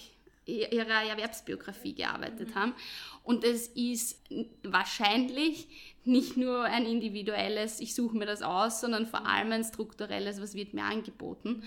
ihrer 0.49 1.05
Erwerbsbiografie 1.05 1.95
gearbeitet 1.95 2.55
haben. 2.55 2.75
Und 3.23 3.45
es 3.45 3.69
ist 3.69 4.19
wahrscheinlich 4.63 5.69
nicht 6.05 6.37
nur 6.37 6.65
ein 6.65 6.87
individuelles, 6.87 7.81
ich 7.81 7.95
suche 7.95 8.17
mir 8.17 8.27
das 8.27 8.43
aus, 8.43 8.81
sondern 8.81 9.07
vor 9.07 9.27
allem 9.27 9.53
ein 9.53 9.65
strukturelles, 9.65 10.41
was 10.41 10.55
wird 10.55 10.75
mir 10.75 10.85
angeboten. 10.85 11.63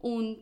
Und 0.00 0.38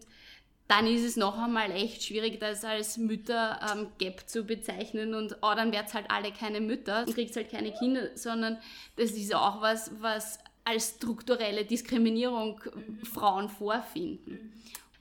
dann 0.68 0.87
ist 0.87 1.05
es 1.05 1.16
noch 1.16 1.39
einmal 1.39 1.70
echt 1.70 2.05
schwierig, 2.05 2.41
das 2.41 2.64
als 2.64 2.97
Mütter-Gap 2.97 4.20
ähm, 4.20 4.27
zu 4.27 4.45
bezeichnen 4.45 5.14
und 5.14 5.37
oh, 5.43 5.53
dann 5.55 5.72
werdet 5.72 5.93
halt 5.93 6.11
alle 6.11 6.33
keine 6.33 6.61
Mütter 6.61 7.05
kriegt 7.05 7.37
halt 7.37 7.51
keine 7.51 7.72
Kinder, 7.72 8.16
sondern 8.16 8.59
das 8.97 9.11
ist 9.11 9.35
auch 9.35 9.61
was, 9.61 9.91
was 10.01 10.39
als 10.64 10.95
strukturelle 10.97 11.66
Diskriminierung 11.66 12.61
Frauen 13.03 13.51
vorfinden. 13.51 14.53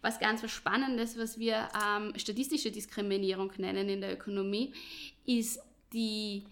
Was 0.02 0.20
ganz 0.20 0.44
was 0.44 0.52
Spannendes, 0.52 1.18
was 1.18 1.40
wir 1.40 1.70
ähm, 1.82 2.12
statistische 2.18 2.72
Diskriminierung 2.72 3.54
nennen 3.58 3.88
in 3.88 4.02
der 4.02 4.14
Ökonomie, 4.14 4.74
ist 5.26 5.62
die, 5.94 6.44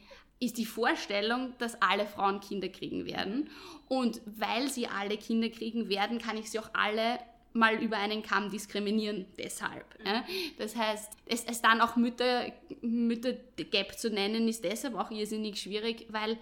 ist 0.41 0.57
die 0.57 0.65
Vorstellung, 0.65 1.53
dass 1.59 1.81
alle 1.81 2.05
Frauen 2.05 2.41
Kinder 2.41 2.67
kriegen 2.67 3.05
werden. 3.05 3.49
Und 3.87 4.21
weil 4.25 4.69
sie 4.69 4.87
alle 4.87 5.15
Kinder 5.17 5.49
kriegen 5.49 5.87
werden, 5.87 6.17
kann 6.17 6.35
ich 6.35 6.49
sie 6.49 6.59
auch 6.59 6.71
alle 6.73 7.19
mal 7.53 7.75
über 7.75 7.97
einen 7.97 8.23
Kamm 8.23 8.49
diskriminieren 8.49 9.25
deshalb. 9.37 9.85
Ja. 10.03 10.23
Das 10.57 10.75
heißt, 10.75 11.11
es, 11.25 11.43
es 11.43 11.61
dann 11.61 11.81
auch 11.81 11.95
Mütter, 11.95 12.51
Mütter-Gap 12.81 13.97
zu 13.99 14.09
nennen, 14.09 14.47
ist 14.47 14.63
deshalb 14.63 14.95
auch 14.95 15.11
irrsinnig 15.11 15.61
schwierig, 15.61 16.07
weil, 16.09 16.37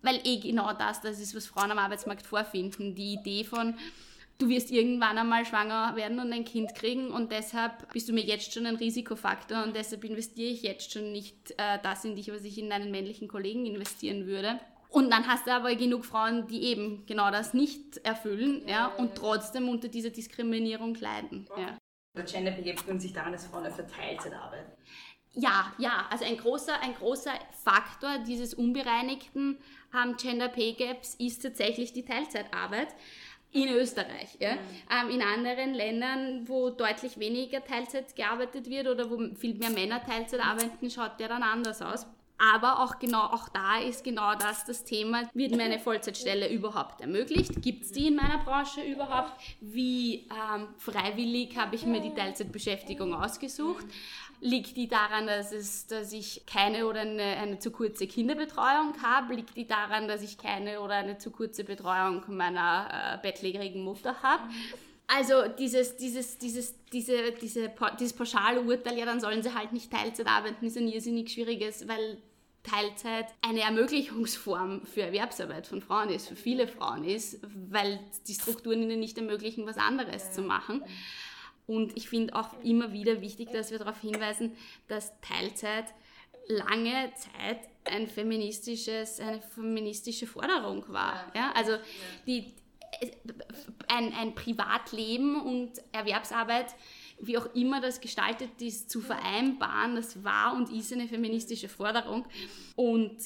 weil 0.00 0.20
eh 0.24 0.38
genau 0.38 0.72
das, 0.72 1.02
das 1.02 1.20
ist, 1.20 1.34
was 1.34 1.46
Frauen 1.46 1.72
am 1.72 1.78
Arbeitsmarkt 1.78 2.26
vorfinden. 2.26 2.94
Die 2.94 3.14
Idee 3.14 3.44
von, 3.44 3.74
du 4.42 4.48
wirst 4.48 4.70
irgendwann 4.72 5.16
einmal 5.16 5.46
schwanger 5.46 5.94
werden 5.94 6.18
und 6.18 6.32
ein 6.32 6.44
Kind 6.44 6.74
kriegen 6.74 7.10
und 7.10 7.30
deshalb 7.30 7.92
bist 7.92 8.08
du 8.08 8.12
mir 8.12 8.24
jetzt 8.24 8.52
schon 8.52 8.66
ein 8.66 8.76
Risikofaktor 8.76 9.62
und 9.62 9.76
deshalb 9.76 10.02
investiere 10.04 10.50
ich 10.50 10.62
jetzt 10.62 10.92
schon 10.92 11.12
nicht 11.12 11.52
äh, 11.52 11.78
das 11.82 12.04
in 12.04 12.16
dich, 12.16 12.32
was 12.32 12.42
ich 12.42 12.58
in 12.58 12.72
einen 12.72 12.90
männlichen 12.90 13.28
Kollegen 13.28 13.64
investieren 13.66 14.26
würde. 14.26 14.58
Und 14.88 15.10
dann 15.10 15.26
hast 15.26 15.46
du 15.46 15.52
aber 15.52 15.74
genug 15.74 16.04
Frauen, 16.04 16.46
die 16.48 16.64
eben 16.64 17.06
genau 17.06 17.30
das 17.30 17.54
nicht 17.54 17.98
erfüllen 17.98 18.62
ja, 18.66 18.88
und 18.88 19.14
trotzdem 19.14 19.68
unter 19.68 19.88
dieser 19.88 20.10
Diskriminierung 20.10 20.96
leiden. 20.96 21.48
Ja. 21.56 21.78
Der 22.14 22.24
Gender 22.24 22.50
Pay 22.50 22.64
Gap 22.64 22.84
gründet 22.84 23.02
sich 23.02 23.12
daran, 23.12 23.32
dass 23.32 23.46
Frauen 23.46 23.64
öfter 23.64 23.86
Teilzeit 23.86 24.34
arbeiten. 24.34 24.70
Ja, 25.34 25.72
ja, 25.78 26.06
also 26.10 26.26
ein 26.26 26.36
großer, 26.36 26.78
ein 26.82 26.94
großer 26.94 27.32
Faktor 27.64 28.18
dieses 28.18 28.52
unbereinigten 28.52 29.56
ähm, 29.94 30.16
Gender 30.16 30.48
Pay 30.48 30.74
Gaps 30.74 31.14
ist 31.14 31.42
tatsächlich 31.42 31.94
die 31.94 32.04
Teilzeitarbeit 32.04 32.88
in 33.52 33.68
Österreich. 33.68 34.36
Ja? 34.40 34.54
Mhm. 34.54 34.58
Ähm, 34.90 35.10
in 35.10 35.22
anderen 35.22 35.74
Ländern, 35.74 36.48
wo 36.48 36.70
deutlich 36.70 37.18
weniger 37.18 37.64
Teilzeit 37.64 38.16
gearbeitet 38.16 38.68
wird 38.68 38.88
oder 38.88 39.10
wo 39.10 39.18
viel 39.36 39.54
mehr 39.54 39.70
Männer 39.70 40.02
Teilzeit 40.02 40.40
arbeiten, 40.40 40.90
schaut 40.90 41.20
der 41.20 41.28
dann 41.28 41.42
anders 41.42 41.82
aus. 41.82 42.06
Aber 42.38 42.80
auch 42.80 42.98
genau, 42.98 43.22
auch 43.26 43.48
da 43.50 43.78
ist 43.78 44.02
genau 44.02 44.34
das 44.34 44.64
das 44.64 44.82
Thema. 44.82 45.28
Wird 45.32 45.54
mir 45.54 45.62
eine 45.62 45.78
Vollzeitstelle 45.78 46.52
überhaupt 46.52 47.00
ermöglicht? 47.00 47.62
Gibt 47.62 47.84
es 47.84 47.92
die 47.92 48.08
in 48.08 48.16
meiner 48.16 48.38
Branche 48.38 48.80
überhaupt? 48.82 49.32
Wie 49.60 50.26
ähm, 50.28 50.68
freiwillig 50.76 51.56
habe 51.56 51.76
ich 51.76 51.86
mir 51.86 52.00
die 52.00 52.12
Teilzeitbeschäftigung 52.12 53.14
ausgesucht? 53.14 53.86
Liegt 54.44 54.76
die 54.76 54.88
daran, 54.88 55.28
dass, 55.28 55.52
es, 55.52 55.86
dass 55.86 56.12
ich 56.12 56.44
keine 56.46 56.88
oder 56.88 57.02
eine, 57.02 57.22
eine 57.22 57.60
zu 57.60 57.70
kurze 57.70 58.08
Kinderbetreuung 58.08 59.00
habe? 59.00 59.34
Liegt 59.34 59.56
die 59.56 59.68
daran, 59.68 60.08
dass 60.08 60.20
ich 60.20 60.36
keine 60.36 60.80
oder 60.80 60.96
eine 60.96 61.16
zu 61.16 61.30
kurze 61.30 61.62
Betreuung 61.62 62.24
meiner 62.26 62.88
äh, 62.90 63.22
bettlägerigen 63.22 63.84
Mutter 63.84 64.20
habe? 64.20 64.42
Also 65.06 65.46
dieses, 65.46 65.96
dieses, 65.96 66.38
dieses, 66.38 66.74
diese, 66.92 67.30
diese, 67.32 67.70
dieses 68.00 68.12
pauschale 68.14 68.62
Urteil, 68.62 68.98
ja, 68.98 69.04
dann 69.04 69.20
sollen 69.20 69.44
sie 69.44 69.54
halt 69.54 69.72
nicht 69.72 69.92
Teilzeit 69.92 70.26
arbeiten, 70.26 70.66
ist 70.66 70.76
ein 70.76 70.88
irrsinnig 70.88 71.30
schwieriges, 71.30 71.86
weil 71.86 72.18
Teilzeit 72.64 73.26
eine 73.42 73.60
Ermöglichungsform 73.60 74.86
für 74.86 75.02
Erwerbsarbeit 75.02 75.68
von 75.68 75.82
Frauen 75.82 76.08
ist, 76.10 76.26
für 76.26 76.36
viele 76.36 76.66
Frauen 76.66 77.04
ist, 77.04 77.38
weil 77.70 78.00
die 78.26 78.34
Strukturen 78.34 78.82
ihnen 78.82 78.98
nicht 78.98 79.18
ermöglichen, 79.18 79.66
was 79.66 79.76
anderes 79.76 80.32
zu 80.32 80.42
machen. 80.42 80.82
Und 81.66 81.96
ich 81.96 82.08
finde 82.08 82.34
auch 82.34 82.60
immer 82.62 82.92
wieder 82.92 83.20
wichtig, 83.20 83.50
dass 83.52 83.70
wir 83.70 83.78
darauf 83.78 84.00
hinweisen, 84.00 84.56
dass 84.88 85.12
Teilzeit 85.20 85.86
lange 86.48 87.12
Zeit 87.14 87.60
ein 87.84 88.06
feministisches, 88.06 89.20
eine 89.20 89.40
feministische 89.40 90.26
Forderung 90.26 90.84
war. 90.88 91.30
Ja? 91.34 91.52
Also 91.54 91.76
die, 92.26 92.52
ein, 93.88 94.12
ein 94.14 94.34
Privatleben 94.34 95.40
und 95.40 95.72
Erwerbsarbeit 95.92 96.74
wie 97.22 97.38
auch 97.38 97.54
immer 97.54 97.80
das 97.80 98.00
gestaltet 98.00 98.60
ist, 98.60 98.90
zu 98.90 99.00
vereinbaren, 99.00 99.94
das 99.94 100.22
war 100.24 100.54
und 100.54 100.70
ist 100.70 100.92
eine 100.92 101.06
feministische 101.06 101.68
Forderung. 101.68 102.26
Und 102.74 103.16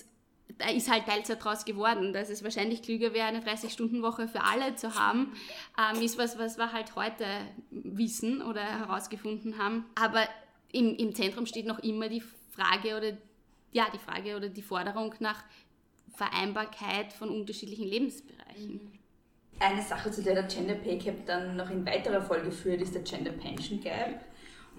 da 0.59 0.71
ist 0.71 0.91
halt 0.91 1.07
Teilzeit 1.07 1.43
draus 1.43 1.65
geworden, 1.65 2.13
dass 2.13 2.31
es 2.31 2.43
wahrscheinlich 2.43 2.83
klüger 2.83 3.13
wäre, 3.13 3.27
eine 3.27 3.41
30-Stunden-Woche 3.41 4.29
für 4.29 4.43
alle 4.43 4.75
zu 4.77 4.95
haben, 4.95 5.33
ähm, 5.79 6.03
ist 6.03 6.19
was, 6.19 6.39
was 6.39 6.57
wir 6.57 6.73
halt 6.73 6.97
heute 6.97 7.25
wissen 7.71 8.43
oder 8.43 8.63
herausgefunden 8.63 9.59
haben. 9.59 9.85
Aber 9.95 10.27
im, 10.73 10.95
im 10.97 11.15
Zentrum 11.15 11.47
steht 11.47 11.67
noch 11.67 11.81
immer 11.81 12.09
die 12.09 12.23
Frage 12.53 12.97
oder 12.97 13.17
ja, 13.73 13.87
die 13.93 13.99
Frage 13.99 14.37
oder 14.37 14.49
die 14.49 14.63
Forderung 14.63 15.15
nach 15.19 15.45
Vereinbarkeit 16.15 17.13
von 17.13 17.29
unterschiedlichen 17.29 17.87
Lebensbereichen. 17.87 18.93
Eine 19.59 19.83
Sache, 19.83 20.11
zu 20.11 20.23
der 20.23 20.35
der 20.35 20.45
Gender 20.45 20.75
Pay 20.75 20.99
Gap 20.99 21.27
dann 21.27 21.57
noch 21.57 21.71
in 21.71 21.85
weiterer 21.87 22.23
Folge 22.23 22.51
führt, 22.51 22.81
ist 22.81 22.95
der 22.95 23.03
Gender 23.03 23.33
Pension 23.33 23.81
Gap. 23.81 24.25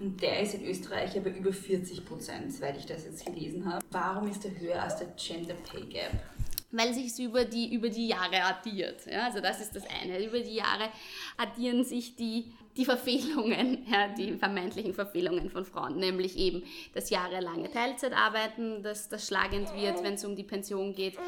Und 0.00 0.22
der 0.22 0.40
ist 0.40 0.54
in 0.54 0.64
Österreich 0.64 1.16
aber 1.16 1.30
über 1.30 1.52
40 1.52 2.04
Prozent, 2.04 2.52
soweit 2.52 2.78
ich 2.78 2.86
das 2.86 3.04
jetzt 3.04 3.26
gelesen 3.26 3.64
habe. 3.64 3.84
Warum 3.90 4.28
ist 4.28 4.44
der 4.44 4.58
höher 4.58 4.82
als 4.82 4.96
der 4.96 5.08
Gender 5.16 5.54
Pay 5.54 5.86
Gap? 5.86 6.12
Weil 6.70 6.92
sich 6.94 7.06
es 7.06 7.18
über 7.18 7.44
die, 7.44 7.74
über 7.74 7.88
die 7.88 8.08
Jahre 8.08 8.42
addiert. 8.42 9.06
Ja, 9.06 9.24
also 9.24 9.40
das 9.40 9.60
ist 9.60 9.74
das 9.74 9.84
eine. 10.02 10.24
Über 10.24 10.38
die 10.40 10.54
Jahre 10.54 10.90
addieren 11.36 11.82
sich 11.82 12.14
die 12.14 12.52
die 12.78 12.84
Verfehlungen, 12.84 13.84
ja, 13.90 14.08
die 14.08 14.34
vermeintlichen 14.34 14.94
Verfehlungen 14.94 15.50
von 15.50 15.64
Frauen, 15.64 15.96
nämlich 15.96 16.38
eben 16.38 16.62
das 16.94 17.10
jahrelange 17.10 17.70
Teilzeitarbeiten, 17.70 18.82
dass 18.82 19.08
das 19.08 19.26
schlagend 19.26 19.74
wird, 19.74 20.02
wenn 20.02 20.14
es 20.14 20.24
um 20.24 20.36
die 20.36 20.44
Pension 20.44 20.94
geht, 20.94 21.18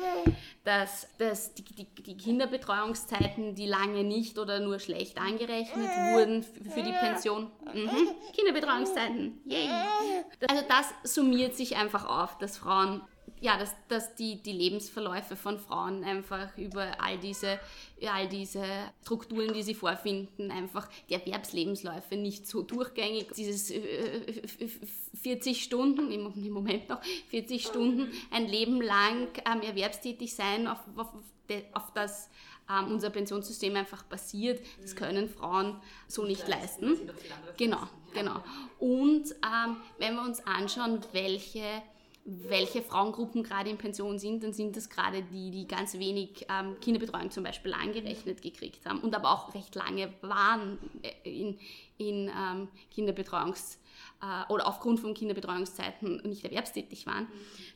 dass, 0.64 1.08
dass 1.18 1.52
die, 1.54 1.64
die, 1.64 1.84
die, 1.84 2.16
Kinderbetreuungszeiten, 2.16 3.56
die 3.56 3.66
lange 3.66 4.04
nicht 4.04 4.38
oder 4.38 4.60
nur 4.60 4.78
schlecht 4.78 5.20
angerechnet 5.20 5.90
wurden 6.12 6.42
für 6.42 6.82
die 6.82 6.92
Pension. 6.92 7.50
Mhm. 7.74 7.90
Kinderbetreuungszeiten, 8.32 9.40
yay! 9.44 9.68
Also 10.48 10.62
das 10.68 11.14
summiert 11.14 11.56
sich 11.56 11.76
einfach 11.76 12.06
auf, 12.06 12.38
dass 12.38 12.58
Frauen 12.58 13.02
ja, 13.40 13.58
dass, 13.58 13.74
dass 13.88 14.14
die, 14.14 14.42
die 14.42 14.52
Lebensverläufe 14.52 15.36
von 15.36 15.58
Frauen 15.58 16.04
einfach 16.04 16.56
über 16.56 17.00
all 17.00 17.18
diese, 17.18 17.58
all 18.06 18.28
diese 18.28 18.64
Strukturen, 19.02 19.52
die 19.52 19.62
sie 19.62 19.74
vorfinden, 19.74 20.50
einfach 20.50 20.88
die 21.08 21.14
Erwerbslebensläufe 21.14 22.16
nicht 22.16 22.46
so 22.46 22.62
durchgängig. 22.62 23.28
Dieses 23.36 23.72
40 25.22 25.24
äh, 25.24 25.54
Stunden, 25.54 26.10
im 26.10 26.52
Moment 26.52 26.88
noch 26.88 27.02
40 27.28 27.66
Stunden, 27.66 28.10
ein 28.30 28.46
Leben 28.46 28.80
lang 28.80 29.28
ähm, 29.50 29.62
erwerbstätig 29.62 30.34
sein, 30.34 30.66
auf, 30.66 30.78
auf, 30.96 31.08
auf 31.72 31.92
das 31.94 32.30
ähm, 32.68 32.92
unser 32.92 33.10
Pensionssystem 33.10 33.76
einfach 33.76 34.02
basiert. 34.04 34.64
Das 34.80 34.96
können 34.96 35.28
Frauen 35.28 35.80
so 36.06 36.24
nicht 36.24 36.46
leisten. 36.46 37.10
Genau, 37.56 37.88
Genau. 38.14 38.42
Und 38.78 39.30
ähm, 39.42 39.76
wenn 39.98 40.14
wir 40.14 40.22
uns 40.22 40.44
anschauen, 40.46 41.00
welche 41.12 41.82
welche 42.48 42.82
Frauengruppen 42.82 43.42
gerade 43.42 43.70
in 43.70 43.78
Pension 43.78 44.18
sind, 44.18 44.42
dann 44.44 44.52
sind 44.52 44.76
das 44.76 44.88
gerade 44.88 45.22
die, 45.22 45.50
die 45.50 45.66
ganz 45.66 45.94
wenig 45.94 46.46
ähm, 46.48 46.78
Kinderbetreuung 46.80 47.30
zum 47.30 47.44
Beispiel 47.44 47.72
angerechnet 47.72 48.42
gekriegt 48.42 48.86
haben 48.86 49.00
und 49.00 49.14
aber 49.14 49.32
auch 49.32 49.54
recht 49.54 49.74
lange 49.74 50.12
waren 50.22 50.78
äh, 51.02 51.40
in, 51.40 51.58
in 51.98 52.28
ähm, 52.28 52.68
Kinderbetreuungs- 52.94 53.78
äh, 54.22 54.52
oder 54.52 54.66
aufgrund 54.66 55.00
von 55.00 55.14
Kinderbetreuungszeiten 55.14 56.22
nicht 56.24 56.44
erwerbstätig 56.44 57.06
waren. 57.06 57.26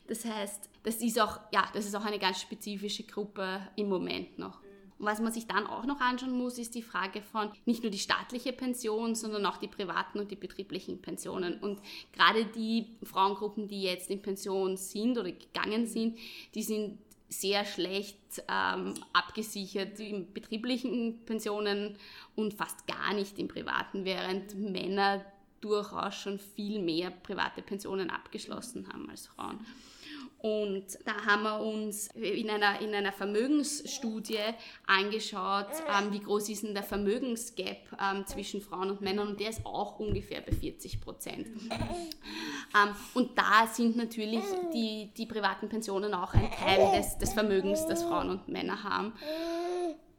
Das 0.07 0.25
heißt, 0.25 0.69
das 0.83 0.95
ist 0.95 1.19
auch, 1.19 1.39
ja, 1.51 1.67
das 1.73 1.85
ist 1.85 1.95
auch 1.95 2.05
eine 2.05 2.19
ganz 2.19 2.41
spezifische 2.41 3.03
Gruppe 3.03 3.61
im 3.75 3.89
Moment 3.89 4.37
noch. 4.37 4.59
Was 4.97 5.19
man 5.19 5.33
sich 5.33 5.45
dann 5.45 5.67
auch 5.67 5.85
noch 5.85 5.99
anschauen 5.99 6.37
muss, 6.37 6.57
ist 6.57 6.73
die 6.73 6.81
Frage 6.81 7.21
von 7.21 7.51
nicht 7.65 7.83
nur 7.83 7.91
die 7.91 7.99
staatliche 7.99 8.53
Pension, 8.53 9.13
sondern 9.13 9.45
auch 9.45 9.57
die 9.57 9.67
privaten 9.67 10.19
und 10.19 10.31
die 10.31 10.37
betrieblichen 10.37 11.01
Pensionen. 11.01 11.59
Und 11.59 11.81
gerade 12.13 12.45
die 12.45 12.95
Frauengruppen, 13.03 13.67
die 13.67 13.83
jetzt 13.83 14.09
in 14.09 14.21
Pension 14.21 14.77
sind 14.77 15.17
oder 15.17 15.31
gegangen 15.31 15.85
sind, 15.85 16.17
die 16.53 16.63
sind 16.63 16.97
sehr 17.27 17.65
schlecht 17.65 18.17
ähm, 18.47 18.93
abgesichert 19.11 19.99
in 19.99 20.31
betrieblichen 20.31 21.25
Pensionen 21.25 21.97
und 22.35 22.53
fast 22.53 22.87
gar 22.87 23.13
nicht 23.13 23.37
in 23.39 23.47
privaten, 23.47 24.05
während 24.05 24.55
Männer 24.55 25.25
durchaus 25.59 26.15
schon 26.15 26.39
viel 26.39 26.79
mehr 26.79 27.09
private 27.09 27.61
Pensionen 27.61 28.09
abgeschlossen 28.09 28.87
haben 28.87 29.09
als 29.09 29.27
Frauen. 29.27 29.59
Und 30.39 30.85
da 31.05 31.25
haben 31.25 31.43
wir 31.43 31.59
uns 31.59 32.07
in 32.13 32.49
einer, 32.49 32.79
in 32.79 32.93
einer 32.93 33.11
Vermögensstudie 33.11 34.37
angeschaut, 34.85 35.69
ähm, 35.89 36.11
wie 36.11 36.19
groß 36.19 36.49
ist 36.49 36.63
denn 36.63 36.75
der 36.75 36.83
Vermögensgap 36.83 37.77
ähm, 37.99 38.27
zwischen 38.27 38.61
Frauen 38.61 38.91
und 38.91 39.01
Männern 39.01 39.29
und 39.29 39.39
der 39.39 39.49
ist 39.49 39.65
auch 39.65 39.99
ungefähr 39.99 40.41
bei 40.41 40.51
40 40.51 41.01
Prozent. 41.01 41.47
Ähm, 42.75 42.95
und 43.13 43.37
da 43.37 43.67
sind 43.67 43.95
natürlich 43.95 44.43
die, 44.73 45.11
die 45.17 45.25
privaten 45.25 45.69
Pensionen 45.69 46.13
auch 46.13 46.33
ein 46.33 46.51
Teil 46.51 46.97
des, 46.97 47.17
des 47.17 47.33
Vermögens, 47.33 47.85
das 47.87 48.03
Frauen 48.03 48.29
und 48.29 48.47
Männer 48.47 48.83
haben. 48.83 49.13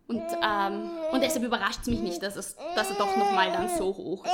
Und, 0.09 0.23
ähm, 0.43 0.91
und 1.11 1.23
deshalb 1.23 1.45
überrascht 1.45 1.81
es 1.83 1.89
mich 1.89 2.01
nicht, 2.01 2.23
dass, 2.23 2.37
es, 2.37 2.57
dass 2.77 2.91
er 2.91 2.97
doch 2.97 3.17
nochmal 3.17 3.51
dann 3.51 3.69
so 3.69 3.87
hoch 3.87 4.25
ist. 4.25 4.33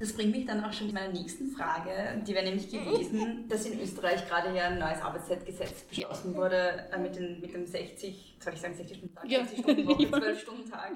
Das 0.00 0.12
bringt 0.12 0.30
mich 0.30 0.46
dann 0.46 0.62
auch 0.64 0.72
schon 0.72 0.88
zu 0.88 0.94
meiner 0.94 1.12
nächsten 1.12 1.50
Frage. 1.50 2.22
Die 2.26 2.32
wäre 2.34 2.44
nämlich 2.44 2.70
gewesen, 2.70 3.48
dass 3.48 3.66
in 3.66 3.80
Österreich 3.80 4.28
gerade 4.28 4.54
ja 4.56 4.64
ein 4.68 4.78
neues 4.78 5.00
Arbeitszeitgesetz 5.02 5.82
beschlossen 5.82 6.36
wurde 6.36 6.88
äh, 6.92 6.98
mit, 6.98 7.16
den, 7.16 7.40
mit 7.40 7.52
dem 7.52 7.66
60, 7.66 8.36
soll 8.38 8.54
ich 8.54 8.60
sagen 8.60 8.74
60 8.74 8.96
Stunden 8.98 9.14
Tag, 9.14 9.28
Ja. 9.28 9.40
60 9.44 9.58
Stunden 9.60 9.86
Woche, 9.88 10.08
12 10.20 10.40
Stunden 10.40 10.70
Tag. 10.70 10.92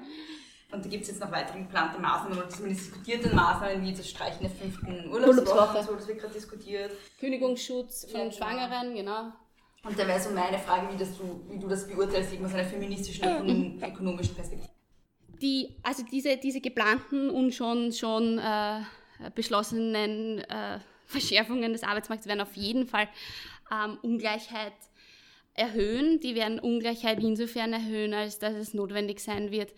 Und 0.71 0.83
da 0.85 0.89
gibt 0.89 1.03
es 1.03 1.09
jetzt 1.09 1.19
noch 1.19 1.31
weitere 1.31 1.59
geplante 1.59 1.99
Maßnahmen 1.99 2.37
oder 2.37 2.49
zumindest 2.49 2.87
diskutierte 2.87 3.35
Maßnahmen, 3.35 3.83
wie 3.83 3.93
das 3.93 4.09
Streichen 4.09 4.39
der 4.41 4.49
fünften 4.49 5.09
Urlaubswoche, 5.11 5.83
so, 5.83 5.93
das 5.95 6.07
wird 6.07 6.19
gerade 6.19 6.33
diskutiert. 6.33 6.91
Kündigungsschutz 7.19 8.05
von 8.09 8.21
Ja, 8.21 8.25
genau. 8.29 8.35
Schwangeren, 8.37 8.95
genau. 8.95 9.31
Und 9.83 9.99
da 9.99 10.07
wäre 10.07 10.19
so 10.19 10.29
meine 10.31 10.57
Frage, 10.57 10.87
wie, 10.93 10.97
das 10.97 11.15
du, 11.17 11.41
wie 11.49 11.59
du 11.59 11.67
das 11.67 11.85
beurteilst, 11.87 12.33
eben 12.33 12.45
aus 12.45 12.53
einer 12.53 12.63
feministischen, 12.63 13.23
ökonom 13.27 13.83
ökonomischen 13.83 14.33
Perspektive. 14.33 14.69
Die, 15.43 15.75
also 15.83 16.03
diese, 16.09 16.37
diese 16.37 16.61
geplanten 16.61 17.29
und 17.29 17.53
schon, 17.53 17.91
schon 17.91 18.39
äh, 18.39 18.81
beschlossenen 19.35 20.39
äh, 20.39 20.79
Verschärfungen 21.05 21.73
des 21.73 21.83
Arbeitsmarkts 21.83 22.25
werden 22.25 22.41
auf 22.41 22.55
jeden 22.55 22.87
Fall 22.87 23.09
ähm, 23.71 23.97
Ungleichheit 24.01 24.73
erhöhen. 25.53 26.19
Die 26.21 26.33
werden 26.33 26.59
Ungleichheit 26.59 27.21
insofern 27.21 27.73
erhöhen, 27.73 28.13
als 28.13 28.39
dass 28.39 28.53
es 28.53 28.73
notwendig 28.73 29.19
sein 29.19 29.51
wird 29.51 29.73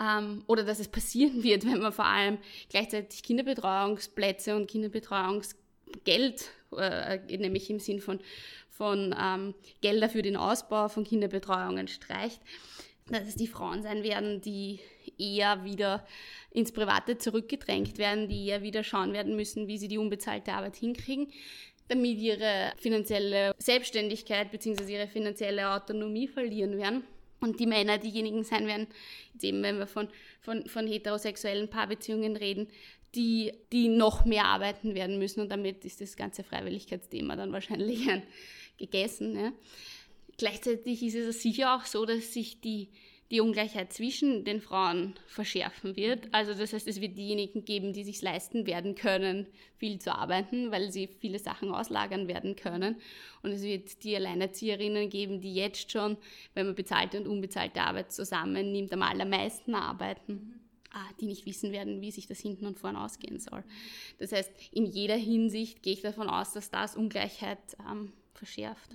ähm, 0.00 0.42
oder 0.46 0.64
dass 0.64 0.80
es 0.80 0.88
passieren 0.88 1.42
wird, 1.42 1.66
wenn 1.66 1.80
man 1.80 1.92
vor 1.92 2.06
allem 2.06 2.38
gleichzeitig 2.70 3.22
Kinderbetreuungsplätze 3.22 4.56
und 4.56 4.68
Kinderbetreuungsgeld, 4.68 6.50
äh, 6.76 7.36
nämlich 7.36 7.68
im 7.68 7.78
Sinn 7.78 8.00
von, 8.00 8.20
von 8.70 9.14
ähm, 9.20 9.54
Gelder 9.82 10.08
für 10.08 10.22
den 10.22 10.38
Ausbau 10.38 10.88
von 10.88 11.04
Kinderbetreuungen 11.04 11.88
streicht 11.88 12.40
dass 13.10 13.26
es 13.26 13.36
die 13.36 13.46
Frauen 13.46 13.82
sein 13.82 14.02
werden, 14.02 14.40
die 14.40 14.80
eher 15.20 15.64
wieder 15.64 16.06
ins 16.50 16.72
Private 16.72 17.18
zurückgedrängt 17.18 17.98
werden, 17.98 18.28
die 18.28 18.46
eher 18.46 18.62
wieder 18.62 18.82
schauen 18.82 19.12
werden 19.12 19.36
müssen, 19.36 19.68
wie 19.68 19.78
sie 19.78 19.88
die 19.88 19.98
unbezahlte 19.98 20.52
Arbeit 20.52 20.76
hinkriegen, 20.76 21.28
damit 21.88 22.18
ihre 22.18 22.72
finanzielle 22.76 23.54
Selbstständigkeit 23.58 24.50
bzw. 24.50 24.92
ihre 24.92 25.08
finanzielle 25.08 25.70
Autonomie 25.70 26.28
verlieren 26.28 26.78
werden. 26.78 27.04
Und 27.40 27.58
die 27.58 27.66
Männer 27.66 27.96
diejenigen 27.96 28.44
sein 28.44 28.66
werden, 28.66 28.86
eben 29.40 29.62
wenn 29.62 29.78
wir 29.78 29.86
von, 29.86 30.08
von, 30.40 30.66
von 30.66 30.86
heterosexuellen 30.86 31.68
Paarbeziehungen 31.70 32.36
reden, 32.36 32.68
die, 33.14 33.52
die 33.72 33.88
noch 33.88 34.24
mehr 34.24 34.44
arbeiten 34.44 34.94
werden 34.94 35.18
müssen. 35.18 35.40
Und 35.40 35.48
damit 35.48 35.84
ist 35.84 36.00
das 36.00 36.16
ganze 36.16 36.44
Freiwilligkeitsthema 36.44 37.36
dann 37.36 37.52
wahrscheinlich 37.52 38.08
ein, 38.08 38.22
gegessen. 38.78 39.38
Ja. 39.38 39.52
Gleichzeitig 40.38 41.02
ist 41.02 41.14
es 41.14 41.42
sicher 41.42 41.76
auch 41.76 41.84
so, 41.84 42.04
dass 42.06 42.32
sich 42.32 42.60
die, 42.60 42.88
die 43.30 43.40
Ungleichheit 43.40 43.92
zwischen 43.92 44.44
den 44.44 44.60
Frauen 44.60 45.14
verschärfen 45.26 45.94
wird. 45.94 46.28
Also 46.32 46.52
das 46.52 46.72
heißt, 46.72 46.88
es 46.88 47.00
wird 47.00 47.16
diejenigen 47.16 47.64
geben, 47.64 47.92
die 47.92 48.02
sich 48.02 48.20
leisten 48.22 48.66
werden 48.66 48.96
können, 48.96 49.46
viel 49.76 50.00
zu 50.00 50.12
arbeiten, 50.14 50.72
weil 50.72 50.90
sie 50.90 51.06
viele 51.06 51.38
Sachen 51.38 51.72
auslagern 51.72 52.26
werden 52.26 52.56
können. 52.56 52.96
Und 53.42 53.52
es 53.52 53.62
wird 53.62 54.02
die 54.02 54.16
Alleinerzieherinnen 54.16 55.08
geben, 55.10 55.40
die 55.40 55.54
jetzt 55.54 55.92
schon, 55.92 56.16
wenn 56.54 56.66
man 56.66 56.74
bezahlte 56.74 57.20
und 57.20 57.28
unbezahlte 57.28 57.82
Arbeit 57.82 58.12
zusammennimmt, 58.12 58.92
am 58.92 59.02
allermeisten 59.02 59.76
arbeiten. 59.76 60.60
ah, 60.92 61.08
Die 61.20 61.26
nicht 61.26 61.46
wissen 61.46 61.70
werden, 61.70 62.00
wie 62.00 62.10
sich 62.10 62.26
das 62.26 62.40
hinten 62.40 62.66
und 62.66 62.80
vorn 62.80 62.96
ausgehen 62.96 63.38
soll. 63.38 63.62
Das 64.18 64.32
heißt, 64.32 64.50
in 64.72 64.86
jeder 64.86 65.16
Hinsicht 65.16 65.84
gehe 65.84 65.92
ich 65.92 66.02
davon 66.02 66.28
aus, 66.28 66.52
dass 66.52 66.70
das 66.70 66.96
Ungleichheit 66.96 67.60
ähm, 67.88 68.12
verschärft. 68.34 68.90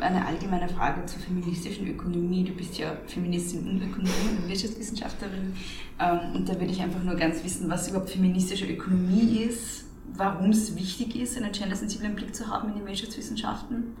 Eine 0.00 0.26
allgemeine 0.26 0.68
Frage 0.68 1.04
zur 1.06 1.20
feministischen 1.20 1.86
Ökonomie. 1.88 2.44
Du 2.44 2.52
bist 2.52 2.78
ja 2.78 2.96
Feministin 3.06 3.68
und 3.68 3.82
Ökonomin 3.82 4.38
und 4.42 4.48
Wirtschaftswissenschaftlerin. 4.48 5.54
Ähm, 6.00 6.20
Und 6.34 6.48
da 6.48 6.54
würde 6.54 6.72
ich 6.72 6.80
einfach 6.80 7.02
nur 7.02 7.16
ganz 7.16 7.44
wissen, 7.44 7.68
was 7.68 7.88
überhaupt 7.88 8.10
feministische 8.10 8.66
Ökonomie 8.66 9.38
ist, 9.42 9.84
warum 10.14 10.50
es 10.50 10.74
wichtig 10.76 11.16
ist, 11.16 11.36
einen 11.36 11.52
gendersensiblen 11.52 12.14
Blick 12.14 12.34
zu 12.34 12.46
haben 12.48 12.68
in 12.70 12.76
den 12.76 12.86
Wirtschaftswissenschaften 12.86 13.96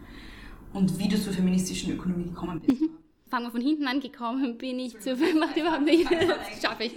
und 0.72 0.98
wie 0.98 1.08
du 1.08 1.20
zur 1.20 1.32
feministischen 1.32 1.92
Ökonomie 1.92 2.24
gekommen 2.24 2.60
bist. 2.60 2.82
Fangen 3.28 3.46
wir 3.46 3.50
von 3.50 3.60
hinten 3.60 3.86
an, 3.86 4.00
gekommen 4.00 4.56
bin 4.56 4.78
ich 4.78 4.98
zu, 5.00 5.14
macht 5.38 5.56
überhaupt 5.56 5.84
nicht, 5.84 6.10
das 6.10 6.62
schaffe 6.62 6.84
ich. 6.84 6.94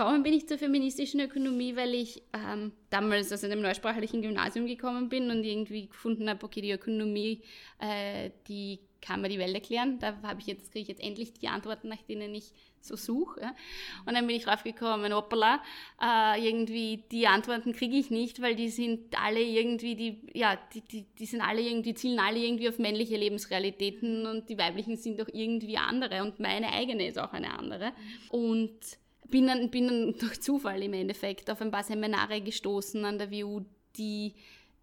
Gekommen 0.00 0.22
bin 0.22 0.32
ich 0.32 0.48
zur 0.48 0.56
feministischen 0.56 1.20
Ökonomie, 1.20 1.76
weil 1.76 1.94
ich 1.94 2.22
ähm, 2.32 2.72
damals 2.88 3.32
aus 3.32 3.44
einem 3.44 3.60
neusprachlichen 3.60 4.22
Gymnasium 4.22 4.66
gekommen 4.66 5.10
bin 5.10 5.30
und 5.30 5.44
irgendwie 5.44 5.88
gefunden 5.88 6.28
habe, 6.28 6.44
okay, 6.44 6.62
die 6.62 6.72
Ökonomie, 6.72 7.42
äh, 7.78 8.30
die 8.48 8.80
kann 9.02 9.20
mir 9.20 9.28
die 9.28 9.38
Welt 9.38 9.54
erklären. 9.54 9.98
Da 9.98 10.16
habe 10.22 10.40
ich 10.40 10.46
jetzt, 10.46 10.72
kriege 10.72 10.82
ich 10.82 10.88
jetzt 10.88 11.02
endlich 11.02 11.34
die 11.34 11.48
Antworten, 11.48 11.88
nach 11.88 12.02
denen 12.08 12.34
ich 12.34 12.52
so 12.80 12.96
suche. 12.96 13.40
Ja. 13.40 13.54
Und 14.06 14.14
dann 14.14 14.26
bin 14.26 14.36
ich 14.36 14.44
draufgekommen, 14.44 15.14
hoppala, 15.14 15.60
äh, 16.02 16.46
irgendwie 16.48 17.04
die 17.10 17.26
Antworten 17.26 17.72
kriege 17.72 17.96
ich 17.96 18.10
nicht, 18.10 18.40
weil 18.40 18.56
die 18.56 18.70
sind 18.70 19.20
alle 19.22 19.42
irgendwie, 19.42 19.96
die, 19.96 20.22
ja, 20.32 20.58
die, 20.72 20.80
die, 20.80 21.06
die 21.18 21.26
sind 21.26 21.42
alle 21.42 21.60
irgendwie, 21.60 21.92
zielen 21.94 22.18
alle 22.20 22.38
irgendwie 22.38 22.68
auf 22.70 22.78
männliche 22.78 23.16
Lebensrealitäten 23.16 24.26
und 24.26 24.48
die 24.48 24.56
weiblichen 24.56 24.96
sind 24.96 25.20
doch 25.20 25.28
irgendwie 25.30 25.76
andere 25.76 26.22
und 26.22 26.40
meine 26.40 26.72
eigene 26.72 27.06
ist 27.06 27.18
auch 27.18 27.32
eine 27.32 27.58
andere. 27.58 27.92
Und 28.30 28.78
bin 29.30 29.46
dann, 29.46 29.70
bin 29.70 29.86
dann 29.86 30.14
durch 30.18 30.40
Zufall 30.40 30.82
im 30.82 30.92
Endeffekt 30.92 31.50
auf 31.50 31.60
ein 31.60 31.70
paar 31.70 31.84
Seminare 31.84 32.40
gestoßen 32.40 33.04
an 33.04 33.18
der 33.18 33.30
WU, 33.30 33.62
die 33.96 34.34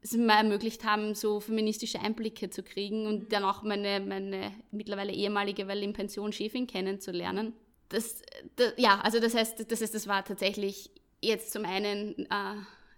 es 0.02 0.14
mir 0.14 0.34
ermöglicht 0.34 0.84
haben, 0.84 1.16
so 1.16 1.40
feministische 1.40 2.00
Einblicke 2.00 2.50
zu 2.50 2.64
kriegen 2.64 3.08
und 3.08 3.34
dann 3.34 3.44
auch 3.44 3.64
meine, 3.64 4.00
meine 4.00 4.54
mittlerweile 4.72 5.12
ehemalige, 5.12 5.68
weil 5.68 5.84
in 5.84 5.94
Pension 5.94 6.32
Chefin 6.32 6.68
kennenzulernen. 6.68 7.54
Das, 7.90 8.22
das, 8.56 8.74
ja, 8.78 9.00
also 9.02 9.20
das 9.20 9.34
heißt, 9.34 9.72
das, 9.72 9.82
heißt, 9.82 9.96
das 9.96 10.08
war 10.08 10.24
tatsächlich 10.24 10.92
jetzt 11.22 11.52
zum 11.52 11.66
einen 11.66 12.28
äh, 12.30 12.56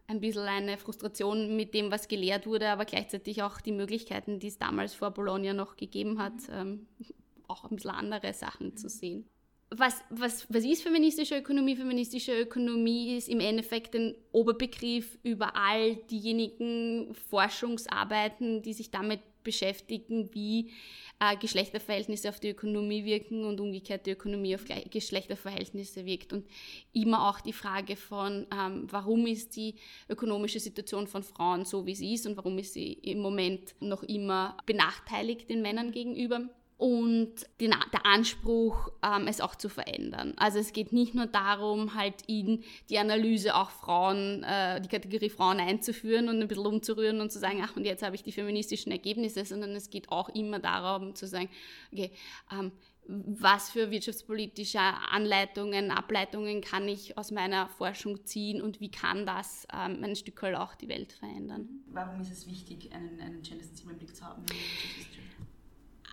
ein 0.07 0.19
bisschen 0.19 0.43
eine 0.43 0.77
Frustration 0.77 1.55
mit 1.55 1.73
dem, 1.73 1.91
was 1.91 2.07
gelehrt 2.07 2.47
wurde, 2.47 2.69
aber 2.69 2.85
gleichzeitig 2.85 3.43
auch 3.43 3.61
die 3.61 3.71
Möglichkeiten, 3.71 4.39
die 4.39 4.47
es 4.47 4.57
damals 4.57 4.93
vor 4.93 5.11
Bologna 5.11 5.53
noch 5.53 5.77
gegeben 5.77 6.21
hat, 6.21 6.33
ähm, 6.51 6.87
auch 7.47 7.63
ein 7.63 7.75
bisschen 7.75 7.91
andere 7.91 8.33
Sachen 8.33 8.75
zu 8.75 8.89
sehen 8.89 9.25
was, 9.71 10.01
was, 10.09 10.47
was 10.49 10.63
ist 10.63 10.81
feministische 10.81 11.37
Ökonomie? 11.37 11.75
Feministische 11.75 12.39
Ökonomie 12.39 13.15
ist 13.15 13.29
im 13.29 13.39
Endeffekt 13.39 13.95
ein 13.95 14.15
Oberbegriff 14.31 15.17
über 15.23 15.55
all 15.55 15.95
diejenigen 15.95 17.13
Forschungsarbeiten, 17.29 18.63
die 18.63 18.73
sich 18.73 18.89
damit 18.89 19.19
beschäftigen, 19.43 20.33
wie 20.33 20.71
äh, 21.19 21.37
Geschlechterverhältnisse 21.37 22.29
auf 22.29 22.39
die 22.39 22.49
Ökonomie 22.49 23.05
wirken 23.05 23.45
und 23.45 23.59
umgekehrt 23.61 24.05
die 24.05 24.11
Ökonomie 24.11 24.55
auf 24.55 24.65
Geschlechterverhältnisse 24.89 26.05
wirkt. 26.05 26.33
Und 26.33 26.47
immer 26.93 27.29
auch 27.29 27.39
die 27.39 27.53
Frage 27.53 27.95
von, 27.95 28.47
ähm, 28.51 28.87
warum 28.89 29.27
ist 29.27 29.55
die 29.55 29.75
ökonomische 30.09 30.59
Situation 30.59 31.07
von 31.07 31.23
Frauen 31.23 31.63
so, 31.63 31.85
wie 31.85 31.95
sie 31.95 32.13
ist 32.13 32.25
und 32.25 32.37
warum 32.37 32.57
ist 32.57 32.73
sie 32.73 32.93
im 32.93 33.19
Moment 33.19 33.75
noch 33.79 34.03
immer 34.03 34.57
benachteiligt 34.65 35.49
den 35.49 35.61
Männern 35.61 35.91
gegenüber. 35.91 36.49
Und 36.79 37.33
den, 37.59 37.75
der 37.91 38.05
Anspruch, 38.05 38.89
ähm, 39.03 39.27
es 39.27 39.41
auch 39.41 39.55
zu 39.55 39.67
verändern. 39.67 40.33
Also 40.37 40.59
es 40.59 40.71
geht 40.71 40.93
nicht 40.93 41.13
nur 41.13 41.25
darum, 41.25 41.93
halt 41.93 42.15
in 42.25 42.63
die 42.89 42.97
Analyse 42.97 43.53
auch 43.53 43.69
Frauen, 43.69 44.43
äh, 44.43 44.79
die 44.79 44.87
Kategorie 44.87 45.29
Frauen 45.29 45.59
einzuführen 45.59 46.29
und 46.29 46.41
ein 46.41 46.47
bisschen 46.47 46.65
umzurühren 46.65 47.19
und 47.19 47.33
zu 47.33 47.39
sagen, 47.39 47.61
ach 47.61 47.75
und 47.75 47.83
jetzt 47.83 48.01
habe 48.01 48.15
ich 48.15 48.23
die 48.23 48.31
feministischen 48.31 48.93
Ergebnisse, 48.93 49.43
sondern 49.43 49.71
es 49.71 49.89
geht 49.89 50.09
auch 50.09 50.29
immer 50.29 50.59
darum 50.59 51.15
zu 51.15 51.27
sagen, 51.27 51.49
okay, 51.91 52.11
ähm, 52.49 52.71
was 53.09 53.71
für 53.71 53.91
wirtschaftspolitische 53.91 54.79
Anleitungen, 54.79 55.91
Ableitungen 55.91 56.61
kann 56.61 56.87
ich 56.87 57.17
aus 57.17 57.31
meiner 57.31 57.67
Forschung 57.67 58.23
ziehen 58.25 58.61
und 58.61 58.79
wie 58.79 58.91
kann 58.91 59.25
das 59.25 59.67
ähm, 59.73 60.01
ein 60.01 60.15
Stück 60.15 60.41
auch 60.45 60.75
die 60.75 60.87
Welt 60.87 61.11
verändern. 61.11 61.67
Warum 61.87 62.21
ist 62.21 62.31
es 62.31 62.47
wichtig, 62.47 62.89
einen, 62.93 63.19
einen 63.19 63.41
gender-sensiblen 63.41 63.97
Blick 63.97 64.15
zu 64.15 64.23
haben? 64.23 64.45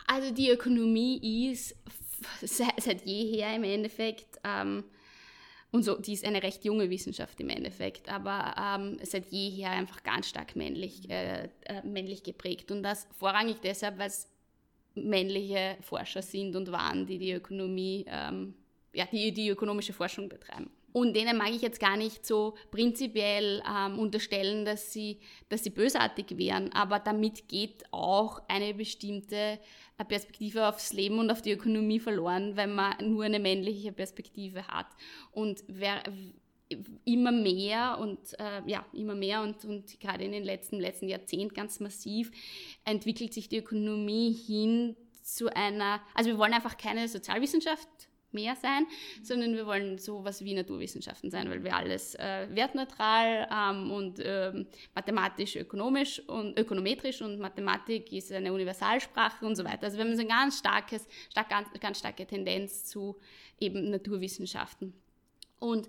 Also 0.06 0.32
die 0.32 0.50
Ökonomie 0.50 1.50
ist 1.50 1.76
seit, 2.42 3.04
jeher 3.04 3.54
im 3.54 3.64
Endeffekt, 3.64 4.38
ähm, 4.44 4.84
und 5.72 5.82
so, 5.82 5.96
die 5.96 6.12
ist 6.12 6.24
eine 6.24 6.42
recht 6.42 6.64
junge 6.64 6.88
Wissenschaft 6.88 7.40
im 7.40 7.50
Endeffekt, 7.50 8.08
aber 8.08 8.54
ähm, 8.58 8.98
seit 9.02 9.26
jeher 9.30 9.70
einfach 9.70 10.02
ganz 10.02 10.28
stark 10.28 10.56
männlich, 10.56 11.10
äh, 11.10 11.48
äh, 11.64 11.82
männlich 11.84 12.22
geprägt. 12.22 12.70
Und 12.70 12.82
das 12.82 13.06
vorrangig 13.18 13.60
deshalb, 13.60 13.98
weil 13.98 14.08
es 14.08 14.30
männliche 14.94 15.76
Forscher 15.82 16.22
sind 16.22 16.56
und 16.56 16.72
waren, 16.72 17.06
die 17.06 17.18
die 17.18 17.32
Ökonomie, 17.32 18.06
ähm, 18.08 18.54
ja, 18.94 19.06
die, 19.12 19.32
die 19.32 19.48
ökonomische 19.48 19.92
Forschung 19.92 20.28
betreiben. 20.28 20.70
Und 20.96 21.14
denen 21.14 21.36
mag 21.36 21.50
ich 21.50 21.60
jetzt 21.60 21.78
gar 21.78 21.98
nicht 21.98 22.24
so 22.24 22.54
prinzipiell 22.70 23.62
ähm, 23.70 23.98
unterstellen, 23.98 24.64
dass 24.64 24.94
sie, 24.94 25.18
dass 25.50 25.62
sie 25.62 25.68
bösartig 25.68 26.38
wären, 26.38 26.72
aber 26.72 26.98
damit 26.98 27.48
geht 27.48 27.84
auch 27.90 28.40
eine 28.48 28.72
bestimmte 28.72 29.58
äh, 29.98 30.04
Perspektive 30.08 30.66
aufs 30.66 30.94
Leben 30.94 31.18
und 31.18 31.30
auf 31.30 31.42
die 31.42 31.52
Ökonomie 31.52 32.00
verloren, 32.00 32.56
wenn 32.56 32.74
man 32.74 32.94
nur 33.02 33.24
eine 33.24 33.38
männliche 33.38 33.92
Perspektive 33.92 34.66
hat. 34.68 34.86
Und 35.32 35.64
wer, 35.68 36.02
immer 37.04 37.30
mehr 37.30 37.98
und 38.00 38.18
äh, 38.38 38.62
ja, 38.64 38.86
immer 38.94 39.14
mehr 39.14 39.42
und, 39.42 39.66
und 39.66 40.00
gerade 40.00 40.24
in 40.24 40.32
den 40.32 40.44
letzten, 40.44 40.80
letzten 40.80 41.10
Jahrzehnt 41.10 41.54
ganz 41.54 41.78
massiv 41.78 42.30
entwickelt 42.86 43.34
sich 43.34 43.50
die 43.50 43.58
Ökonomie 43.58 44.32
hin 44.32 44.96
zu 45.22 45.54
einer, 45.54 46.00
also 46.14 46.30
wir 46.30 46.38
wollen 46.38 46.54
einfach 46.54 46.78
keine 46.78 47.06
Sozialwissenschaft 47.06 47.86
mehr 48.36 48.54
sein, 48.56 48.86
sondern 49.22 49.54
wir 49.54 49.66
wollen 49.66 49.98
sowas 49.98 50.44
wie 50.44 50.54
Naturwissenschaften 50.54 51.30
sein, 51.30 51.50
weil 51.50 51.64
wir 51.64 51.74
alles 51.74 52.14
äh, 52.14 52.46
wertneutral 52.50 53.48
ähm, 53.50 53.90
und 53.90 54.20
ähm, 54.22 54.66
mathematisch, 54.94 55.56
ökonomisch 55.56 56.20
und 56.28 56.58
ökonometrisch 56.58 57.22
und 57.22 57.40
Mathematik 57.40 58.12
ist 58.12 58.30
eine 58.30 58.52
Universalsprache 58.52 59.44
und 59.44 59.56
so 59.56 59.64
weiter. 59.64 59.84
Also 59.84 59.96
wir 59.96 60.04
haben 60.04 60.14
so 60.14 60.20
eine 60.20 60.28
ganz 60.28 60.58
starkes, 60.58 61.08
stark, 61.30 61.48
ganz, 61.48 61.68
ganz 61.80 61.98
starke 61.98 62.26
Tendenz 62.26 62.84
zu 62.84 63.16
eben 63.58 63.90
Naturwissenschaften. 63.90 64.92
Und 65.58 65.88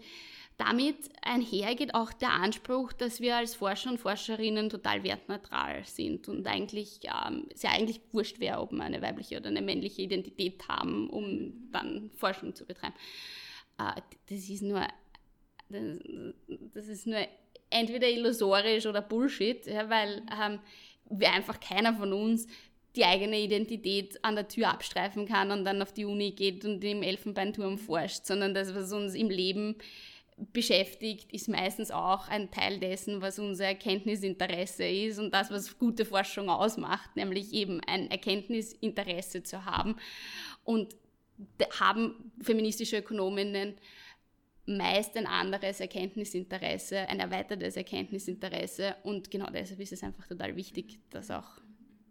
damit 0.57 0.97
einhergeht 1.21 1.93
auch 1.93 2.11
der 2.13 2.31
Anspruch, 2.31 2.91
dass 2.91 3.21
wir 3.21 3.35
als 3.35 3.53
Forscher 3.53 3.91
und 3.91 3.99
Forscherinnen 3.99 4.69
total 4.69 5.03
wertneutral 5.03 5.85
sind 5.85 6.27
und 6.27 6.47
eigentlich 6.47 6.99
ähm, 7.03 7.47
es 7.53 7.61
ja 7.61 7.69
eigentlich 7.71 8.01
wurscht 8.11 8.39
wäre, 8.39 8.59
ob 8.59 8.71
wir 8.71 8.83
eine 8.83 9.01
weibliche 9.01 9.37
oder 9.37 9.49
eine 9.49 9.61
männliche 9.61 10.01
Identität 10.01 10.67
haben, 10.67 11.09
um 11.09 11.71
dann 11.71 12.09
Forschung 12.15 12.55
zu 12.55 12.65
betreiben. 12.65 12.95
Äh, 13.77 14.01
das 14.29 14.49
ist 14.49 14.63
nur 14.63 14.85
das 15.69 16.87
ist 16.87 17.07
nur 17.07 17.27
entweder 17.69 18.09
illusorisch 18.09 18.85
oder 18.85 19.01
Bullshit, 19.01 19.65
ja, 19.67 19.89
weil 19.89 20.23
ähm, 20.41 20.59
wir 21.09 21.31
einfach 21.31 21.59
keiner 21.59 21.93
von 21.93 22.13
uns 22.13 22.47
die 22.95 23.05
eigene 23.05 23.39
Identität 23.39 24.23
an 24.23 24.35
der 24.35 24.47
Tür 24.47 24.69
abstreifen 24.69 25.27
kann 25.27 25.51
und 25.51 25.65
dann 25.65 25.81
auf 25.81 25.93
die 25.93 26.05
Uni 26.05 26.31
geht 26.31 26.65
und 26.65 26.83
im 26.83 27.03
Elfenbeinturm 27.03 27.77
forscht, 27.77 28.25
sondern 28.25 28.53
das, 28.53 28.73
was 28.73 28.91
uns 28.91 29.13
im 29.13 29.29
Leben 29.29 29.75
beschäftigt, 30.37 31.33
ist 31.33 31.49
meistens 31.49 31.89
auch 31.89 32.27
ein 32.27 32.51
Teil 32.51 32.79
dessen, 32.79 33.21
was 33.21 33.39
unser 33.39 33.65
Erkenntnisinteresse 33.65 34.85
ist 34.85 35.17
und 35.19 35.33
das, 35.33 35.49
was 35.49 35.79
gute 35.79 36.05
Forschung 36.05 36.49
ausmacht, 36.49 37.15
nämlich 37.15 37.53
eben 37.53 37.81
ein 37.87 38.09
Erkenntnisinteresse 38.11 39.43
zu 39.43 39.65
haben. 39.65 39.95
Und 40.63 40.95
haben 41.79 42.31
feministische 42.41 42.97
Ökonominnen 42.97 43.75
meist 44.67 45.15
ein 45.15 45.27
anderes 45.27 45.79
Erkenntnisinteresse, 45.79 47.07
ein 47.09 47.19
erweitertes 47.19 47.77
Erkenntnisinteresse 47.77 48.95
und 49.03 49.31
genau 49.31 49.49
deshalb 49.49 49.79
ist 49.79 49.93
es 49.93 50.03
einfach 50.03 50.27
total 50.27 50.55
wichtig, 50.55 50.99
dass, 51.09 51.31
auch, 51.31 51.61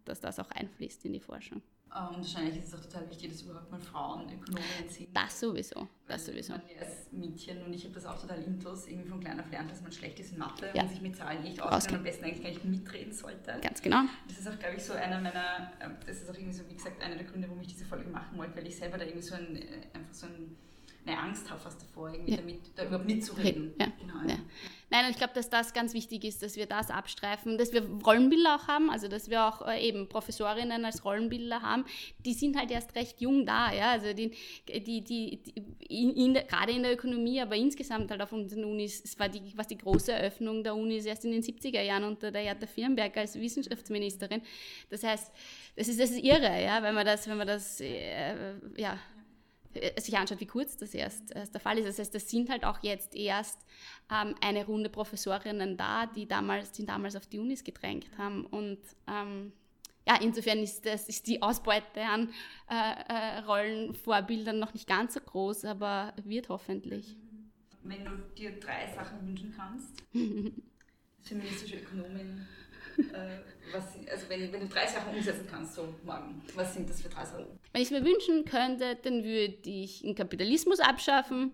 dass 0.05 0.21
das 0.21 0.39
auch 0.39 0.51
einfließt 0.51 1.05
in 1.05 1.13
die 1.13 1.21
Forschung. 1.21 1.61
Und 1.87 2.17
wahrscheinlich 2.19 2.59
ist 2.59 2.69
es 2.69 2.75
auch 2.75 2.83
total 2.85 3.09
wichtig, 3.09 3.31
dass 3.33 3.43
überhaupt 3.43 3.71
mal 3.71 3.81
Frauen 3.81 4.25
Ökonominnen 4.31 4.89
sind. 4.89 5.09
Das 5.17 5.41
sowieso, 5.41 5.89
das 6.07 6.27
sowieso. 6.27 6.53
Als 6.53 7.11
Mädchen 7.11 7.63
und 7.63 7.73
ich 7.73 7.85
habe 7.85 7.95
das 7.95 8.05
auch 8.05 8.21
total 8.21 8.43
intus, 8.43 8.87
irgendwie 8.87 9.09
von 9.09 9.21
klein 9.21 9.41
auf 9.41 9.51
lernt, 9.51 9.71
dass 9.71 9.81
man 9.81 9.91
schlecht 9.93 10.21
ist 10.21 10.33
in 10.33 10.39
Mathe 10.39 10.71
Ja. 10.75 10.83
und 10.83 10.91
sich 10.91 11.01
mit 11.01 11.17
Zahlen 11.17 11.43
nicht 11.43 11.59
auskennt 11.63 11.93
und 11.93 11.97
am 11.99 12.03
besten 12.05 12.25
eigentlich 12.25 12.43
gar 12.43 12.51
nicht 12.51 12.65
mitreden 12.65 13.13
sollte. 13.15 13.59
Ganz 13.63 13.81
genau. 13.81 14.03
Das 14.29 14.39
ist 14.39 14.47
auch, 14.49 14.59
glaube 14.59 14.77
ich, 14.77 14.83
so 14.85 14.93
einer 14.93 15.21
meiner, 15.23 15.73
äh, 15.81 15.89
das 16.07 16.19
ist 16.23 16.29
auch 16.31 16.35
irgendwie 16.35 16.53
so, 16.53 16.69
wie 16.69 16.75
gesagt, 16.75 17.01
einer 17.03 17.15
der 17.17 17.25
Gründe, 17.25 17.49
warum 17.49 17.63
ich 17.63 17.69
diese 17.69 17.87
Folge 17.87 18.11
machen 18.11 18.37
wollte, 18.37 18.57
weil 18.57 18.67
ich 18.67 18.77
selber 18.77 18.99
da 18.99 19.05
irgendwie 19.05 19.27
so 19.27 19.35
ein, 19.37 19.57
äh, 19.57 19.63
einfach 19.95 20.13
so 20.13 20.27
ein, 20.27 20.55
eine 21.07 21.19
Angst 21.19 21.49
habe 21.49 21.61
fast 21.61 21.81
davor, 21.81 22.11
irgendwie 22.13 22.33
Ja. 22.33 22.37
damit, 22.39 22.61
da 22.75 22.85
überhaupt 22.85 23.07
mitzureden. 23.07 23.73
Ja. 23.81 23.87
Genau, 23.99 24.29
Ja. 24.29 24.37
Nein, 24.89 25.07
ich 25.11 25.17
glaube, 25.17 25.35
dass 25.35 25.51
das 25.51 25.73
ganz 25.73 25.95
wichtig 25.95 26.23
ist, 26.23 26.43
dass 26.43 26.57
wir 26.57 26.67
das 26.67 26.91
abstreifen, 26.91 27.59
dass 27.59 27.73
wir 27.73 27.83
Rollenbilder 27.83 28.55
auch 28.55 28.69
haben, 28.69 28.89
also 28.89 29.09
dass 29.09 29.29
wir 29.29 29.45
auch 29.45 29.67
äh, 29.67 29.85
eben 29.87 30.09
Professorinnen 30.09 30.85
als 30.85 31.05
Rollenbilder 31.05 31.61
haben. 31.61 31.85
Die 32.25 32.35
sind 32.35 32.57
halt 32.57 32.71
erst 32.71 32.95
recht 32.95 33.21
jung 33.21 33.45
da, 33.45 33.73
ja, 33.73 33.91
also 33.91 34.13
die, 34.13 34.31
die, 34.69 35.01
die, 35.03 35.43
die 35.43 36.47
gerade 36.49 36.71
in 36.71 36.85
der 36.85 36.93
Ökonomie, 36.93 37.41
aber 37.41 37.57
insgesamt 37.57 38.13
halt 38.13 38.23
auf 38.23 38.33
unseren 38.33 38.65
Unis, 38.65 39.03
es 39.05 39.19
war 39.19 39.29
die, 39.29 39.43
was 39.57 39.67
die 39.67 39.79
große 39.79 40.13
Eröffnung 40.13 40.63
der 40.63 40.77
Unis 40.77 41.05
erst 41.05 41.25
in 41.25 41.33
den 41.33 41.43
70er 41.43 41.83
Jahren 41.83 42.05
unter 42.05 42.31
der 42.31 42.45
Jutta 42.45 42.69
Firnberg 42.69 43.17
als 43.17 43.35
Wissenschaftsministerin. 43.35 44.41
Das 44.91 45.03
heißt, 45.03 45.33
das 45.75 45.89
ist, 45.89 45.99
das 45.99 46.11
ist 46.11 46.23
irre, 46.23 46.63
ja, 46.63 46.81
wenn 46.85 46.95
man 46.95 47.05
das, 47.05 47.29
wenn 47.29 47.37
man 47.37 47.49
das, 47.49 47.81
äh, 47.81 48.35
ja, 48.77 48.99
sich 49.99 50.17
anschaut, 50.17 50.41
wie 50.41 50.47
kurz 50.47 50.77
das 50.77 50.95
erst, 50.95 51.35
erst 51.35 51.55
der 51.55 51.61
Fall 51.61 51.79
ist. 51.79 51.87
Das 51.89 51.99
heißt, 51.99 52.15
das 52.15 52.29
sind 52.29 52.51
halt 52.51 52.65
auch 52.65 52.79
jetzt 52.83 53.15
erst 53.15 53.61
ähm, 54.11 54.35
eine 54.41 54.65
Runde 54.67 54.91
Professorinnen 54.91 55.77
da, 55.77 56.07
die 56.07 56.27
damals, 56.27 56.73
die 56.73 56.87
damals 56.87 57.17
auf 57.17 57.27
die 57.27 57.39
Unis 57.39 57.65
gedrängt 57.65 58.07
haben. 58.19 58.47
Und 58.47 58.79
ähm, 59.07 59.53
ja, 60.07 60.17
insofern 60.21 60.59
ist, 60.61 60.87
das, 60.87 61.09
ist 61.09 61.27
die 61.27 61.43
Ausbeute 61.43 62.03
an 62.03 62.29
äh, 62.71 62.75
äh, 63.09 63.39
Rollenvorbildern 63.41 64.59
noch 64.59 64.73
nicht 64.73 64.87
ganz 64.87 65.15
so 65.15 65.21
groß, 65.21 65.65
aber 65.65 66.13
wird 66.25 66.49
hoffentlich. 66.49 67.17
Wenn 67.83 68.05
du 68.05 68.11
dir 68.37 68.59
drei 68.59 68.93
Sachen 68.95 69.27
wünschen 69.27 69.55
kannst, 69.57 70.03
feministische 71.23 71.79
Ökonomin, 71.79 72.47
äh, 72.66 72.66
was, 73.73 73.93
sind- 73.93 74.11
also 74.11 74.29
wenn, 74.29 74.53
wenn 74.53 74.61
du 74.61 74.67
drei 74.69 74.87
Sachen 74.87 75.15
umsetzen 75.15 75.47
kannst, 75.51 75.75
so 75.75 75.95
morgen, 76.05 76.43
was 76.55 76.75
sind 76.75 76.89
das 76.89 77.03
für 77.03 77.09
drei 77.09 77.25
Sachen? 77.25 77.47
Wenn 77.73 77.83
ich 77.83 77.91
es 77.91 77.99
mir 77.99 78.05
wünschen 78.05 78.45
könnte, 78.45 78.97
dann 79.03 79.25
würde 79.25 79.59
ich 79.65 80.03
den 80.03 80.15
Kapitalismus 80.15 80.81
abschaffen. 80.81 81.53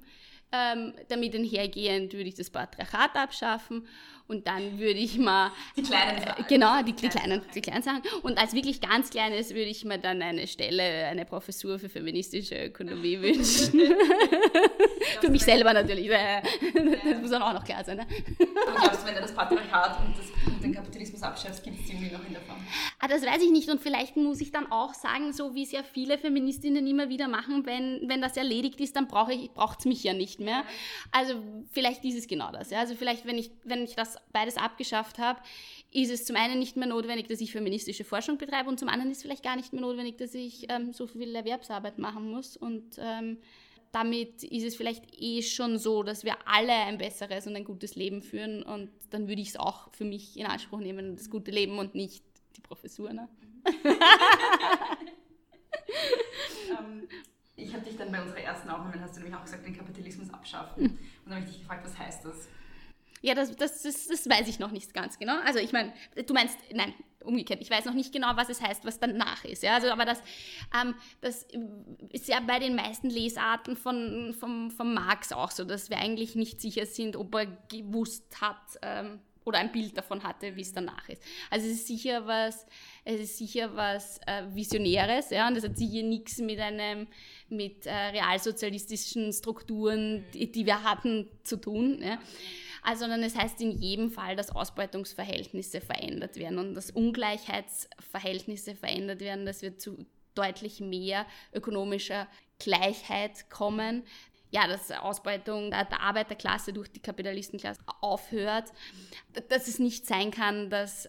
Ähm, 0.55 0.93
damit 1.09 1.35
einhergehend 1.35 2.13
würde 2.13 2.29
ich 2.29 2.35
das 2.35 2.51
Patriarchat 2.51 3.17
abschaffen 3.17 3.87
und 4.29 4.47
dann 4.47 4.79
würde 4.79 4.99
ich 4.99 5.19
mal 5.19 5.51
Die 5.77 5.83
kleinen 5.83 6.19
äh, 6.19 6.25
Sachen. 6.27 6.45
genau 6.49 6.83
die, 6.83 6.93
die 6.93 7.09
kleinen 7.09 7.43
die 7.55 7.61
kleinen 7.61 7.83
Sachen 7.83 8.03
und 8.23 8.39
als 8.39 8.53
wirklich 8.55 8.81
ganz 8.81 9.11
kleines 9.11 9.51
würde 9.51 9.63
ich 9.71 9.85
mir 9.85 9.99
dann 9.99 10.23
eine 10.23 10.47
Stelle 10.47 10.83
eine 11.07 11.25
Professur 11.25 11.79
für 11.79 11.89
feministische 11.89 12.67
Ökonomie 12.67 13.21
wünschen 13.23 13.81
für 15.21 15.31
mich 15.31 15.43
selber 15.43 15.73
natürlich 15.73 16.11
äh, 16.11 16.43
das 17.05 17.21
muss 17.21 17.31
dann 17.31 17.43
auch 17.43 17.53
noch 17.53 17.65
klar 17.65 17.85
sein 17.85 17.99
ne? 17.99 18.07
Glaubst 18.39 19.03
du, 19.03 19.07
wenn 19.07 19.15
du 19.15 19.21
das 19.21 19.35
Patriarchat 19.35 19.99
und, 20.07 20.17
das, 20.19 20.27
und 20.47 20.63
den 20.63 20.75
Kapitalismus 20.75 21.23
abschaffst, 21.23 21.63
gibt 21.63 21.81
es 21.81 21.89
irgendwie 21.91 22.11
noch 22.11 22.25
in 22.27 22.33
der 22.33 22.43
Form? 22.43 22.59
Ah, 22.99 23.09
das 23.09 23.23
weiß 23.23 23.43
ich 23.43 23.51
nicht 23.51 23.69
und 23.69 23.81
vielleicht 23.81 24.17
muss 24.17 24.41
ich 24.41 24.51
dann 24.51 24.71
auch 24.71 24.95
sagen, 24.95 25.33
so 25.33 25.55
wie 25.55 25.63
es 25.63 25.73
ja 25.73 25.83
viele 25.83 26.19
Feministinnen 26.19 26.87
immer 26.87 27.09
wieder 27.09 27.29
machen, 27.29 27.67
wenn, 27.67 28.09
wenn 28.09 28.21
das 28.21 28.37
erledigt 28.37 28.81
ist, 28.81 28.97
dann 28.97 29.09
brauche 29.09 29.33
ich 29.33 29.51
es 29.79 29.85
mich 29.85 30.03
ja 30.05 30.15
nicht 30.15 30.41
mehr. 30.41 30.65
Also 31.11 31.35
vielleicht 31.71 32.05
ist 32.05 32.17
es 32.17 32.27
genau 32.27 32.51
das. 32.53 32.71
Ja? 32.71 32.81
Also 32.81 32.95
vielleicht, 32.95 33.27
wenn 33.27 33.39
ich, 33.39 33.51
wenn 33.65 33.85
ich 33.85 33.95
das 33.97 34.12
beides 34.33 34.57
abgeschafft 34.57 35.19
habe, 35.19 35.41
ist 35.91 36.11
es 36.11 36.25
zum 36.25 36.37
einen 36.37 36.59
nicht 36.59 36.77
mehr 36.77 36.89
notwendig, 36.89 37.29
dass 37.29 37.41
ich 37.41 37.53
feministische 37.53 38.05
Forschung 38.05 38.39
betreibe 38.39 38.69
und 38.69 38.79
zum 38.79 38.89
anderen 38.89 39.11
ist 39.11 39.19
es 39.19 39.23
vielleicht 39.23 39.43
gar 39.43 39.57
nicht 39.57 39.73
mehr 39.73 39.83
notwendig, 39.83 40.17
dass 40.17 40.35
ich 40.35 40.67
ähm, 40.71 40.93
so 40.93 41.07
viel 41.07 41.35
Erwerbsarbeit 41.35 41.99
machen 41.99 42.31
muss 42.31 42.57
und 42.57 42.97
ähm, 42.99 43.39
damit 43.93 44.43
ist 44.43 44.65
es 44.65 44.75
vielleicht 44.75 45.05
eh 45.21 45.43
schon 45.43 45.79
so, 45.79 46.03
dass 46.03 46.25
wir 46.25 46.37
alle 46.47 46.73
ein 46.73 46.97
besseres 46.97 47.47
und 47.47 47.55
ein 47.55 47.65
gutes 47.65 47.95
Leben 47.95 48.23
führen 48.23 48.63
und 48.63 48.91
dann 49.11 49.29
würde 49.29 49.43
ich 49.43 49.51
es 49.51 49.57
auch 49.57 49.93
für 49.93 50.05
mich 50.05 50.39
in 50.39 50.47
Anspruch 50.47 50.81
nehmen, 50.81 51.17
das 51.17 51.29
gute 51.29 51.51
Leben 51.51 51.79
und 51.79 51.95
nicht 51.95 52.25
die 52.57 52.63
Professur. 52.63 53.13
Ne? 53.13 53.29
Ähm, 56.71 57.09
ich 57.57 57.73
habe 57.73 57.85
dich 57.85 57.97
dann 57.97 58.11
bei 58.11 58.21
unserer 58.21 58.41
ersten 58.41 58.69
Aufnahme, 58.69 59.01
hast 59.01 59.17
du 59.17 59.21
nämlich 59.21 59.37
auch 59.37 59.45
gesagt, 59.45 59.67
den 59.67 59.77
Kapitalismus 59.77 60.33
abschaffen. 60.33 60.85
Und 60.85 60.99
dann 61.27 61.35
habe 61.35 61.45
ich 61.45 61.53
dich 61.53 61.61
gefragt, 61.61 61.85
was 61.85 61.99
heißt 61.99 62.25
das? 62.25 62.49
Ja, 63.23 63.35
das, 63.35 63.55
das, 63.57 63.83
das, 63.83 64.09
das 64.09 64.29
weiß 64.29 64.49
ich 64.49 64.59
noch 64.59 64.73
nicht 64.73 64.93
ganz 64.93 65.19
genau. 65.19 65.39
Also 65.45 65.61
ich 65.61 65.73
meine, 65.73 65.93
du 66.27 66.35
meinst, 66.35 66.59
nein, 66.73 66.93
umgekehrt. 67.25 67.61
Ich 67.61 67.71
weiß 67.71 67.85
noch 67.85 67.95
nicht 67.95 68.13
genau, 68.13 68.33
was 68.35 68.49
es 68.49 68.61
heißt, 68.61 68.85
was 68.85 68.99
danach 68.99 69.45
ist. 69.45 69.63
Ja? 69.63 69.75
Also, 69.75 69.89
aber 69.91 70.05
das, 70.05 70.21
ähm, 70.81 70.95
das 71.21 71.47
ist 72.11 72.29
ja 72.29 72.41
bei 72.41 72.59
den 72.59 72.75
meisten 72.75 73.09
Lesarten 73.09 73.77
von, 73.77 74.35
von, 74.39 74.71
von 74.71 74.95
Marx 74.95 75.33
auch 75.33 75.51
so, 75.51 75.65
dass 75.65 75.89
wir 75.89 75.99
eigentlich 75.99 76.35
nicht 76.35 76.61
sicher 76.61 76.85
sind, 76.85 77.17
ob 77.17 77.35
er 77.35 77.47
gewusst 77.71 78.41
hat 78.41 78.61
ähm, 78.83 79.21
oder 79.45 79.59
ein 79.59 79.73
Bild 79.73 79.97
davon 79.97 80.23
hatte, 80.23 80.55
wie 80.57 80.61
es 80.61 80.73
danach 80.73 81.09
ist. 81.09 81.23
Also 81.51 81.67
es 81.67 81.75
ist 81.75 81.87
sicher 81.89 82.27
was, 82.27 82.67
es 83.05 83.21
ist 83.21 83.39
sicher 83.39 83.75
was 83.75 84.21
äh, 84.27 84.43
Visionäres, 84.53 85.31
ja, 85.31 85.49
und 85.49 85.57
das 85.57 85.65
hat 85.65 85.77
sicher 85.77 86.05
nichts 86.05 86.39
mit 86.39 86.61
einem, 86.61 87.09
mit 87.49 87.87
äh, 87.87 87.93
realsozialistischen 87.93 89.33
Strukturen, 89.33 90.25
die, 90.33 90.51
die 90.51 90.65
wir 90.65 90.85
hatten, 90.85 91.29
zu 91.43 91.57
tun. 91.57 92.01
Ja 92.03 92.19
also, 92.83 93.01
sondern 93.01 93.23
es 93.23 93.37
heißt 93.37 93.61
in 93.61 93.71
jedem 93.71 94.11
Fall, 94.11 94.35
dass 94.35 94.55
Ausbeutungsverhältnisse 94.55 95.81
verändert 95.81 96.37
werden 96.37 96.59
und 96.59 96.75
dass 96.75 96.91
Ungleichheitsverhältnisse 96.91 98.75
verändert 98.75 99.21
werden, 99.21 99.47
dass 99.47 99.63
wir 99.63 99.79
zu 99.79 100.05
deutlich 100.35 100.81
mehr 100.81 101.27
ökonomischer 101.53 102.27
Gleichheit 102.59 103.49
kommen, 103.51 104.03
ja, 104.51 104.67
dass 104.67 104.91
Ausbeutung 104.91 105.71
der 105.71 106.01
Arbeiterklasse 106.01 106.73
durch 106.73 106.89
die 106.89 107.01
Kapitalistenklasse 107.01 107.81
aufhört, 108.01 108.71
dass 109.49 109.69
es 109.69 109.79
nicht 109.79 110.07
sein 110.07 110.31
kann, 110.31 110.69
dass 110.69 111.09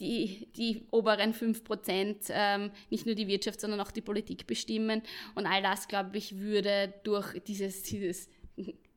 die, 0.00 0.48
die 0.56 0.86
oberen 0.90 1.32
5% 1.32 2.30
ähm, 2.30 2.70
nicht 2.90 3.06
nur 3.06 3.14
die 3.14 3.28
Wirtschaft, 3.28 3.60
sondern 3.60 3.80
auch 3.80 3.92
die 3.92 4.00
Politik 4.00 4.46
bestimmen. 4.46 5.02
Und 5.34 5.46
all 5.46 5.62
das, 5.62 5.88
glaube 5.88 6.18
ich, 6.18 6.38
würde 6.38 6.92
durch 7.04 7.40
dieses, 7.44 7.82
dieses 7.82 8.28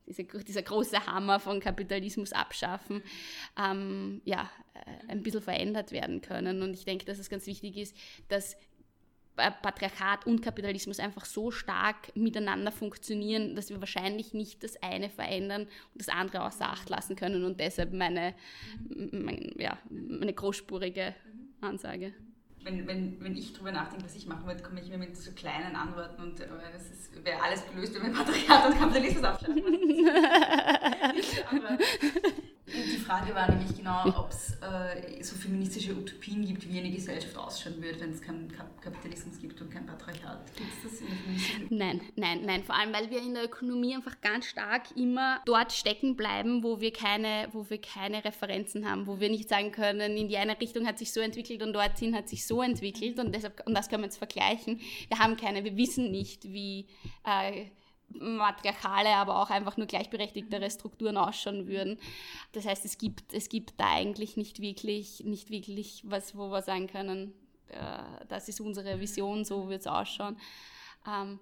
diese, 0.08 0.24
dieser 0.24 0.62
große 0.62 1.06
Hammer 1.06 1.40
von 1.40 1.60
Kapitalismus 1.60 2.32
abschaffen, 2.32 3.02
ähm, 3.58 4.20
ja, 4.24 4.50
äh, 4.74 5.12
ein 5.12 5.22
bisschen 5.22 5.42
verändert 5.42 5.92
werden 5.92 6.20
können. 6.20 6.62
Und 6.62 6.74
ich 6.74 6.84
denke, 6.84 7.04
dass 7.04 7.18
es 7.18 7.30
ganz 7.30 7.46
wichtig 7.46 7.76
ist, 7.76 7.96
dass 8.28 8.56
Patriarchat 9.36 10.26
und 10.26 10.42
Kapitalismus 10.42 10.98
einfach 10.98 11.24
so 11.24 11.52
stark 11.52 12.14
miteinander 12.16 12.72
funktionieren, 12.72 13.54
dass 13.54 13.70
wir 13.70 13.78
wahrscheinlich 13.78 14.34
nicht 14.34 14.64
das 14.64 14.82
eine 14.82 15.08
verändern 15.10 15.62
und 15.62 15.70
das 15.94 16.08
andere 16.08 16.42
außer 16.42 16.68
Acht 16.68 16.90
lassen 16.90 17.14
können. 17.14 17.44
Und 17.44 17.60
deshalb 17.60 17.92
meine, 17.92 18.34
meine, 18.88 19.52
ja, 19.56 19.78
meine 19.88 20.32
großspurige 20.32 21.14
Ansage 21.60 22.14
wenn, 22.68 22.86
wenn, 22.86 23.16
wenn 23.20 23.36
ich 23.36 23.52
darüber 23.54 23.72
nachdenke, 23.72 24.04
was 24.04 24.14
ich 24.14 24.26
machen 24.26 24.46
würde, 24.46 24.62
komme 24.62 24.80
ich 24.80 24.88
immer 24.88 24.98
mit 24.98 25.16
so 25.16 25.32
kleinen 25.32 25.74
Antworten 25.74 26.22
und 26.22 26.38
äh, 26.40 26.46
das 26.72 27.24
wäre 27.24 27.42
alles 27.42 27.64
gelöst, 27.70 27.94
wenn 27.94 28.12
wir 28.12 28.18
Patriarchat 28.18 28.66
und 28.66 28.78
Kapitalismus 28.78 29.24
abschaffen. 29.24 29.64
Die 32.72 32.98
Frage 32.98 33.34
war 33.34 33.50
nämlich 33.50 33.76
genau, 33.76 34.04
ob 34.16 34.30
es 34.30 34.58
äh, 34.60 35.22
so 35.22 35.36
feministische 35.36 35.92
Utopien 35.92 36.44
gibt, 36.44 36.68
wie 36.68 36.78
eine 36.78 36.90
Gesellschaft 36.90 37.36
ausschauen 37.36 37.82
würde, 37.82 38.00
wenn 38.00 38.12
es 38.12 38.20
keinen 38.20 38.52
Kapitalismus 38.82 39.38
gibt 39.40 39.60
und 39.60 39.70
kein 39.70 39.86
Patriarchat. 39.86 40.54
Gibt 40.54 40.70
es 40.84 40.90
das 40.90 41.00
in 41.00 41.76
Nein, 41.76 42.00
nein, 42.16 42.40
nein. 42.44 42.64
Vor 42.64 42.74
allem, 42.74 42.92
weil 42.92 43.10
wir 43.10 43.20
in 43.22 43.34
der 43.34 43.44
Ökonomie 43.44 43.94
einfach 43.94 44.20
ganz 44.20 44.46
stark 44.46 44.96
immer 44.96 45.40
dort 45.46 45.72
stecken 45.72 46.16
bleiben, 46.16 46.62
wo 46.62 46.80
wir 46.80 46.92
keine, 46.92 47.48
wo 47.52 47.68
wir 47.70 47.80
keine 47.80 48.24
Referenzen 48.24 48.88
haben, 48.88 49.06
wo 49.06 49.18
wir 49.20 49.30
nicht 49.30 49.48
sagen 49.48 49.72
können, 49.72 50.16
in 50.16 50.28
die 50.28 50.36
eine 50.36 50.60
Richtung 50.60 50.86
hat 50.86 50.98
sich 50.98 51.12
so 51.12 51.20
entwickelt 51.20 51.62
und 51.62 51.72
dorthin 51.72 52.14
hat 52.14 52.28
sich 52.28 52.46
so 52.46 52.62
entwickelt 52.62 53.18
und 53.18 53.34
deshalb, 53.34 53.66
und 53.66 53.74
das 53.74 53.88
können 53.88 54.02
wir 54.02 54.08
jetzt 54.08 54.18
vergleichen. 54.18 54.80
Wir 55.08 55.18
haben 55.18 55.36
keine, 55.36 55.64
wir 55.64 55.76
wissen 55.76 56.10
nicht, 56.10 56.44
wie 56.52 56.86
äh, 57.24 57.66
matriarchale, 58.10 59.10
aber 59.10 59.40
auch 59.40 59.50
einfach 59.50 59.76
nur 59.76 59.86
gleichberechtigtere 59.86 60.70
Strukturen 60.70 61.16
ausschauen 61.16 61.66
würden. 61.66 61.98
Das 62.52 62.66
heißt, 62.66 62.84
es 62.84 62.98
gibt, 62.98 63.32
es 63.32 63.48
gibt 63.48 63.74
da 63.78 63.92
eigentlich 63.92 64.36
nicht 64.36 64.60
wirklich, 64.60 65.22
nicht 65.24 65.50
wirklich 65.50 66.02
was, 66.04 66.36
wo 66.36 66.50
wir 66.50 66.62
sagen 66.62 66.86
können, 66.86 67.32
äh, 67.68 68.26
das 68.28 68.48
ist 68.48 68.60
unsere 68.60 69.00
Vision, 69.00 69.44
so 69.44 69.68
wird 69.68 69.80
es 69.80 69.86
ausschauen. 69.86 70.38
Ähm, 71.06 71.38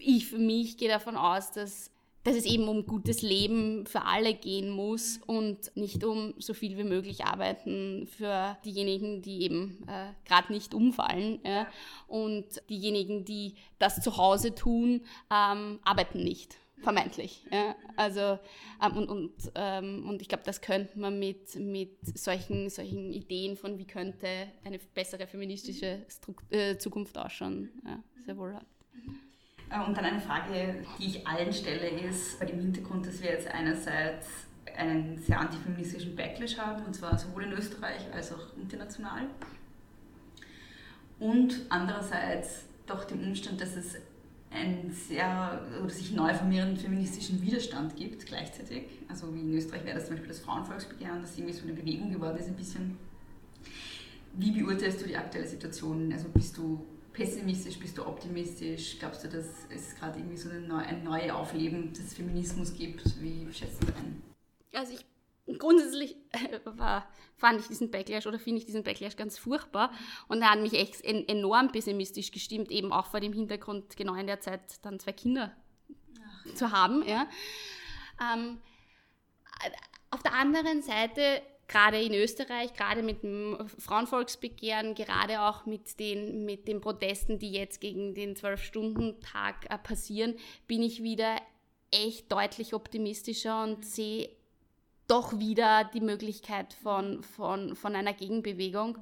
ich 0.00 0.26
für 0.26 0.38
mich 0.38 0.76
gehe 0.76 0.88
davon 0.88 1.16
aus, 1.16 1.52
dass 1.52 1.90
dass 2.28 2.36
es 2.36 2.44
eben 2.44 2.68
um 2.68 2.84
gutes 2.84 3.22
Leben 3.22 3.86
für 3.86 4.04
alle 4.04 4.34
gehen 4.34 4.68
muss 4.68 5.18
und 5.26 5.74
nicht 5.74 6.04
um 6.04 6.34
so 6.36 6.52
viel 6.52 6.76
wie 6.76 6.84
möglich 6.84 7.24
arbeiten 7.24 8.06
für 8.06 8.58
diejenigen, 8.66 9.22
die 9.22 9.44
eben 9.44 9.82
äh, 9.88 10.12
gerade 10.26 10.52
nicht 10.52 10.74
umfallen. 10.74 11.40
Ja. 11.42 11.66
Und 12.06 12.44
diejenigen, 12.68 13.24
die 13.24 13.54
das 13.78 14.02
zu 14.02 14.18
Hause 14.18 14.54
tun, 14.54 15.00
ähm, 15.30 15.78
arbeiten 15.84 16.22
nicht. 16.22 16.58
Vermeintlich. 16.82 17.46
Ja. 17.50 17.74
Also, 17.96 18.38
ähm, 18.84 18.96
und, 18.96 19.08
und, 19.08 19.32
ähm, 19.54 20.06
und 20.06 20.20
ich 20.20 20.28
glaube, 20.28 20.44
das 20.44 20.60
könnte 20.60 20.98
man 20.98 21.18
mit, 21.18 21.54
mit 21.56 21.96
solchen, 22.18 22.68
solchen 22.68 23.10
Ideen 23.10 23.56
von, 23.56 23.78
wie 23.78 23.86
könnte 23.86 24.28
eine 24.64 24.78
bessere 24.78 25.26
feministische 25.26 26.04
Strukt 26.08 26.52
äh, 26.52 26.76
Zukunft 26.76 27.16
ausschauen, 27.16 27.70
ja, 27.86 28.02
sehr 28.26 28.36
wohl 28.36 28.54
haben. 28.54 28.66
Äh, 29.70 29.86
und 29.86 29.96
dann 29.96 30.04
eine 30.04 30.20
Frage, 30.20 30.84
die 30.98 31.06
ich 31.06 31.26
allen 31.26 31.52
stelle, 31.52 31.88
ist 31.88 32.38
bei 32.38 32.46
dem 32.46 32.60
Hintergrund, 32.60 33.06
dass 33.06 33.22
wir 33.22 33.30
jetzt 33.30 33.48
einerseits 33.48 34.26
einen 34.76 35.18
sehr 35.18 35.40
antifeministischen 35.40 36.14
Backlash 36.14 36.56
haben, 36.56 36.84
und 36.84 36.94
zwar 36.94 37.18
sowohl 37.18 37.44
in 37.44 37.52
Österreich 37.52 38.02
als 38.12 38.32
auch 38.32 38.56
international. 38.56 39.22
Und 41.18 41.62
andererseits 41.68 42.66
doch 42.86 43.04
dem 43.04 43.20
Umstand, 43.26 43.60
dass 43.60 43.76
es 43.76 43.96
einen 44.50 44.90
sehr 44.92 45.60
oder 45.82 45.90
sich 45.90 46.12
neu 46.12 46.32
formierenden 46.32 46.76
feministischen 46.76 47.42
Widerstand 47.42 47.96
gibt 47.96 48.24
gleichzeitig. 48.24 48.84
Also 49.08 49.34
wie 49.34 49.40
in 49.40 49.52
Österreich 49.52 49.84
wäre 49.84 49.96
das 49.96 50.06
zum 50.06 50.14
Beispiel 50.14 50.28
das 50.28 50.40
Frauenvolksbegehren, 50.40 51.20
das 51.20 51.36
irgendwie 51.36 51.54
so 51.54 51.64
eine 51.64 51.74
Bewegung 51.74 52.10
geworden 52.10 52.38
ist 52.38 52.48
ein 52.48 52.56
bisschen. 52.56 52.96
Wie 54.34 54.52
beurteilst 54.52 55.02
du 55.02 55.06
die 55.06 55.16
aktuelle 55.16 55.46
Situation? 55.46 56.10
Also 56.12 56.28
bist 56.28 56.56
du 56.56 56.86
pessimistisch, 57.18 57.78
bist 57.78 57.98
du 57.98 58.06
optimistisch? 58.06 58.98
Glaubst 58.98 59.24
du, 59.24 59.28
dass 59.28 59.46
es 59.68 59.94
gerade 59.96 60.18
irgendwie 60.18 60.36
so 60.36 60.48
ein, 60.48 60.70
ein 60.70 61.02
neues 61.04 61.30
Aufleben 61.30 61.92
des 61.92 62.14
Feminismus 62.14 62.74
gibt? 62.74 63.20
Wie 63.20 63.52
schätzt 63.52 63.82
du 63.82 63.88
ein? 63.88 64.22
Also 64.72 64.94
ich 64.94 65.04
grundsätzlich 65.58 66.16
äh, 66.30 66.60
war, 66.64 67.08
fand 67.36 67.60
ich 67.60 67.66
diesen 67.66 67.90
Backlash 67.90 68.26
oder 68.26 68.38
finde 68.38 68.60
ich 68.60 68.66
diesen 68.66 68.84
Backlash 68.84 69.16
ganz 69.16 69.38
furchtbar 69.38 69.92
und 70.28 70.42
er 70.42 70.50
hat 70.50 70.60
mich 70.60 70.74
echt 70.74 71.02
enorm 71.02 71.72
pessimistisch 71.72 72.30
gestimmt, 72.30 72.70
eben 72.70 72.92
auch 72.92 73.06
vor 73.06 73.20
dem 73.20 73.32
Hintergrund 73.32 73.96
genau 73.96 74.14
in 74.14 74.26
der 74.26 74.40
Zeit 74.40 74.60
dann 74.82 75.00
zwei 75.00 75.12
Kinder 75.12 75.56
Ach. 76.22 76.54
zu 76.54 76.70
haben. 76.70 77.02
Ja. 77.06 77.26
Ähm, 78.20 78.58
auf 80.10 80.22
der 80.22 80.34
anderen 80.34 80.82
Seite 80.82 81.42
gerade 81.68 82.00
in 82.00 82.14
Österreich, 82.14 82.72
gerade 82.72 83.02
mit 83.02 83.22
dem 83.22 83.58
Frauenvolksbegehren, 83.78 84.94
gerade 84.94 85.42
auch 85.42 85.66
mit 85.66 86.00
den, 86.00 86.44
mit 86.44 86.66
den 86.66 86.80
Protesten, 86.80 87.38
die 87.38 87.52
jetzt 87.52 87.80
gegen 87.80 88.14
den 88.14 88.34
Zwölf-Stunden-Tag 88.34 89.66
äh, 89.70 89.78
passieren, 89.78 90.34
bin 90.66 90.82
ich 90.82 91.02
wieder 91.02 91.36
echt 91.90 92.32
deutlich 92.32 92.74
optimistischer 92.74 93.62
und 93.62 93.84
sehe 93.84 94.30
doch 95.06 95.38
wieder 95.38 95.84
die 95.94 96.00
Möglichkeit 96.00 96.74
von, 96.74 97.22
von, 97.22 97.76
von 97.76 97.94
einer 97.94 98.12
Gegenbewegung, 98.12 98.98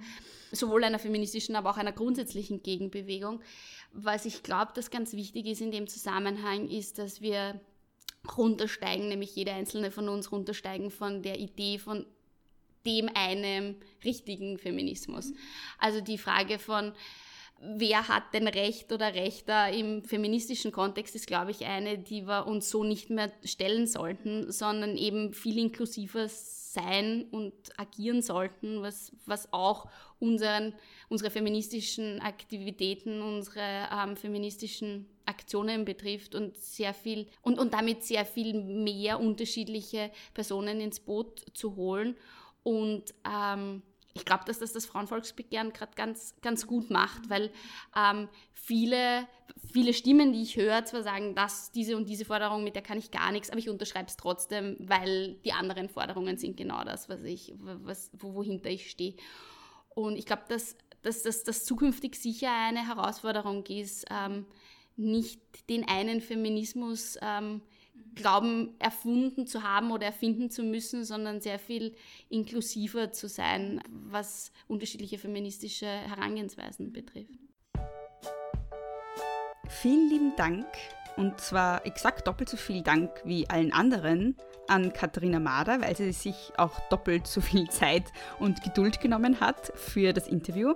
sowohl 0.52 0.84
einer 0.84 1.00
feministischen, 1.00 1.56
aber 1.56 1.70
auch 1.70 1.76
einer 1.76 1.92
grundsätzlichen 1.92 2.62
Gegenbewegung. 2.62 3.40
Was 3.92 4.24
ich 4.24 4.42
glaube, 4.42 4.72
das 4.74 4.90
ganz 4.90 5.14
wichtig 5.14 5.46
ist 5.46 5.60
in 5.60 5.72
dem 5.72 5.88
Zusammenhang, 5.88 6.68
ist, 6.68 6.98
dass 6.98 7.20
wir 7.20 7.60
runtersteigen, 8.36 9.08
nämlich 9.08 9.34
jeder 9.34 9.54
einzelne 9.54 9.90
von 9.90 10.08
uns 10.08 10.30
runtersteigen 10.30 10.90
von 10.90 11.22
der 11.22 11.38
Idee 11.38 11.78
von 11.78 12.06
dem 12.86 13.10
einen 13.14 13.76
richtigen 14.04 14.58
Feminismus. 14.58 15.32
Also 15.78 16.00
die 16.00 16.18
Frage 16.18 16.58
von, 16.58 16.92
wer 17.60 18.08
hat 18.08 18.34
denn 18.34 18.48
Recht 18.48 18.92
oder 18.92 19.14
Rechter 19.14 19.70
im 19.70 20.02
feministischen 20.02 20.72
Kontext 20.72 21.14
ist, 21.14 21.26
glaube 21.26 21.50
ich, 21.50 21.64
eine, 21.64 21.98
die 21.98 22.26
wir 22.26 22.46
uns 22.46 22.70
so 22.70 22.84
nicht 22.84 23.10
mehr 23.10 23.32
stellen 23.44 23.86
sollten, 23.86 24.50
sondern 24.52 24.96
eben 24.96 25.32
viel 25.32 25.58
inklusiver 25.58 26.28
sein 26.28 27.24
und 27.30 27.54
agieren 27.78 28.20
sollten, 28.20 28.82
was, 28.82 29.12
was 29.24 29.50
auch 29.52 29.88
unseren, 30.18 30.74
unsere 31.08 31.30
feministischen 31.30 32.20
Aktivitäten, 32.20 33.22
unsere 33.22 33.88
ähm, 33.90 34.16
feministischen 34.16 35.08
Aktionen 35.24 35.84
betrifft 35.84 36.34
und 36.34 36.56
sehr 36.58 36.92
viel 36.92 37.26
und, 37.42 37.58
und 37.58 37.72
damit 37.72 38.04
sehr 38.04 38.26
viel 38.26 38.62
mehr 38.62 39.18
unterschiedliche 39.18 40.10
Personen 40.34 40.80
ins 40.80 41.00
Boot 41.00 41.44
zu 41.54 41.76
holen 41.76 42.16
und 42.66 43.14
ähm, 43.24 43.80
ich 44.12 44.24
glaube, 44.24 44.42
dass 44.44 44.58
das 44.58 44.72
das 44.72 44.86
Frauenvolksbegehren 44.86 45.72
gerade 45.72 45.92
ganz, 45.94 46.34
ganz 46.42 46.66
gut 46.66 46.90
macht, 46.90 47.30
weil 47.30 47.52
ähm, 47.94 48.28
viele, 48.54 49.28
viele 49.72 49.94
Stimmen, 49.94 50.32
die 50.32 50.42
ich 50.42 50.56
höre, 50.56 50.84
zwar 50.84 51.04
sagen, 51.04 51.36
dass 51.36 51.70
diese 51.70 51.96
und 51.96 52.08
diese 52.08 52.24
Forderung, 52.24 52.64
mit 52.64 52.74
der 52.74 52.82
kann 52.82 52.98
ich 52.98 53.12
gar 53.12 53.30
nichts, 53.30 53.50
aber 53.50 53.60
ich 53.60 53.70
unterschreibe 53.70 54.08
es 54.08 54.16
trotzdem, 54.16 54.76
weil 54.80 55.34
die 55.44 55.52
anderen 55.52 55.88
Forderungen 55.88 56.38
sind 56.38 56.56
genau 56.56 56.82
das, 56.82 57.08
was 57.08 57.22
ich, 57.22 57.54
was, 57.56 58.10
wo, 58.14 58.34
wohinter 58.34 58.68
ich 58.68 58.90
stehe. 58.90 59.14
Und 59.94 60.16
ich 60.16 60.26
glaube, 60.26 60.42
dass, 60.48 60.76
dass, 61.02 61.22
dass 61.22 61.44
das 61.44 61.64
zukünftig 61.64 62.16
sicher 62.16 62.50
eine 62.50 62.84
Herausforderung 62.84 63.64
ist, 63.66 64.06
ähm, 64.10 64.44
nicht 64.96 65.40
den 65.70 65.86
einen 65.88 66.20
Feminismus 66.20 67.16
ähm, 67.22 67.62
glauben, 68.14 68.74
erfunden 68.78 69.46
zu 69.46 69.62
haben 69.62 69.92
oder 69.92 70.06
erfinden 70.06 70.50
zu 70.50 70.62
müssen, 70.62 71.04
sondern 71.04 71.40
sehr 71.40 71.58
viel 71.58 71.94
inklusiver 72.28 73.12
zu 73.12 73.28
sein, 73.28 73.80
was 73.90 74.52
unterschiedliche 74.66 75.18
feministische 75.18 75.86
Herangehensweisen 75.86 76.92
betrifft. 76.92 77.38
Vielen 79.68 80.08
lieben 80.08 80.32
Dank 80.36 80.66
und 81.16 81.40
zwar 81.40 81.84
exakt 81.86 82.26
doppelt 82.26 82.48
so 82.48 82.56
viel 82.56 82.82
Dank 82.82 83.10
wie 83.24 83.48
allen 83.48 83.72
anderen 83.72 84.36
an 84.68 84.92
Katharina 84.92 85.38
Mader, 85.38 85.80
weil 85.80 85.96
sie 85.96 86.12
sich 86.12 86.52
auch 86.56 86.78
doppelt 86.88 87.26
so 87.26 87.40
viel 87.40 87.68
Zeit 87.70 88.04
und 88.38 88.62
Geduld 88.62 89.00
genommen 89.00 89.40
hat 89.40 89.72
für 89.74 90.12
das 90.12 90.28
Interview. 90.28 90.74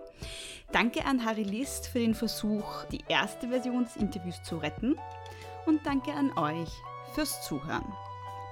Danke 0.72 1.04
an 1.04 1.24
Harry 1.24 1.42
List 1.42 1.88
für 1.88 1.98
den 1.98 2.14
Versuch, 2.14 2.84
die 2.92 3.00
erste 3.08 3.48
Version 3.48 3.84
des 3.84 3.96
Interviews 3.96 4.42
zu 4.42 4.58
retten. 4.58 4.96
Und 5.66 5.84
danke 5.84 6.12
an 6.12 6.32
euch 6.38 6.70
fürs 7.14 7.42
Zuhören. 7.46 7.92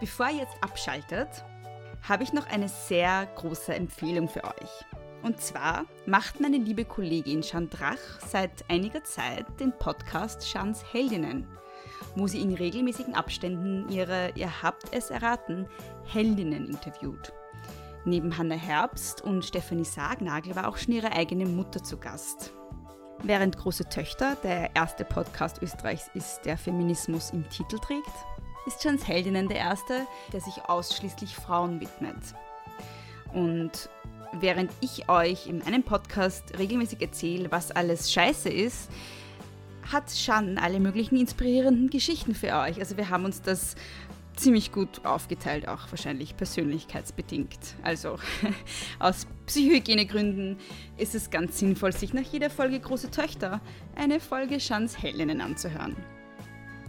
Bevor 0.01 0.29
ihr 0.29 0.39
jetzt 0.39 0.63
abschaltet, 0.63 1.45
habe 2.03 2.23
ich 2.23 2.33
noch 2.33 2.47
eine 2.47 2.69
sehr 2.69 3.27
große 3.37 3.75
Empfehlung 3.75 4.29
für 4.29 4.45
euch. 4.45 4.85
Und 5.23 5.41
zwar 5.41 5.85
macht 6.07 6.41
meine 6.41 6.59
liebe 6.59 6.85
Kollegin 6.85 7.43
Chandrach 7.43 7.99
seit 8.27 8.65
einiger 8.69 9.03
Zeit 9.03 9.47
den 9.59 9.73
Podcast 9.77 10.49
Shans 10.49 10.85
Heldinnen, 10.93 11.47
wo 12.15 12.27
sie 12.29 12.41
in 12.41 12.55
regelmäßigen 12.55 13.15
Abständen 13.15 13.89
ihre, 13.89 14.31
ihr 14.37 14.63
habt 14.63 14.93
es 14.93 15.11
erraten, 15.11 15.67
Heldinnen 16.05 16.69
interviewt. 16.69 17.33
Neben 18.05 18.39
Hannah 18.39 18.55
Herbst 18.55 19.23
und 19.23 19.45
Stephanie 19.45 19.85
Sargnagel 19.85 20.55
war 20.55 20.69
auch 20.69 20.77
schon 20.77 20.95
ihre 20.95 21.13
eigene 21.13 21.47
Mutter 21.47 21.83
zu 21.83 21.99
Gast. 21.99 22.53
Während 23.25 23.59
Große 23.59 23.89
Töchter 23.89 24.37
der 24.45 24.75
erste 24.77 25.05
Podcast 25.05 25.61
Österreichs 25.61 26.09
ist, 26.15 26.43
der 26.45 26.57
Feminismus 26.57 27.31
im 27.33 27.49
Titel 27.51 27.79
trägt, 27.79 28.07
ist 28.69 28.85
Jans 28.85 29.09
Heldinnen 29.09 29.49
der 29.49 29.57
erste, 29.57 30.07
der 30.31 30.43
sich 30.43 30.63
ausschließlich 30.69 31.35
Frauen 31.35 31.81
widmet. 31.81 32.19
Und 33.33 33.89
während 34.33 34.71
ich 34.83 35.09
euch 35.09 35.47
in 35.47 35.61
meinem 35.61 35.83
Podcast 35.83 36.59
regelmäßig 36.59 37.01
erzähle, 37.01 37.51
was 37.51 37.71
alles 37.71 38.13
scheiße 38.13 38.51
ist, 38.51 38.91
hat 39.91 40.11
Shan 40.11 40.59
alle 40.59 40.81
möglichen 40.81 41.17
inspirierenden 41.17 41.89
Geschichten 41.89 42.35
für 42.35 42.55
euch. 42.59 42.79
Also 42.79 42.99
wir 42.99 43.09
haben 43.09 43.25
uns 43.25 43.41
das 43.41 43.75
ziemlich 44.37 44.71
gut 44.71 45.07
aufgeteilt, 45.07 45.67
auch 45.67 45.91
wahrscheinlich 45.91 46.37
persönlichkeitsbedingt. 46.37 47.75
Also 47.83 48.19
aus 48.99 49.27
Psychohygienegründen 49.47 50.59
ist 50.99 51.15
es 51.15 51.31
ganz 51.31 51.59
sinnvoll, 51.59 51.93
sich 51.93 52.13
nach 52.13 52.23
jeder 52.23 52.51
Folge 52.51 52.79
Große 52.79 53.11
Töchter 53.11 53.63
eine 53.97 54.21
Folge 54.21 54.61
Shans 54.61 55.03
Heldinnen 55.03 55.41
anzuhören. 55.41 55.97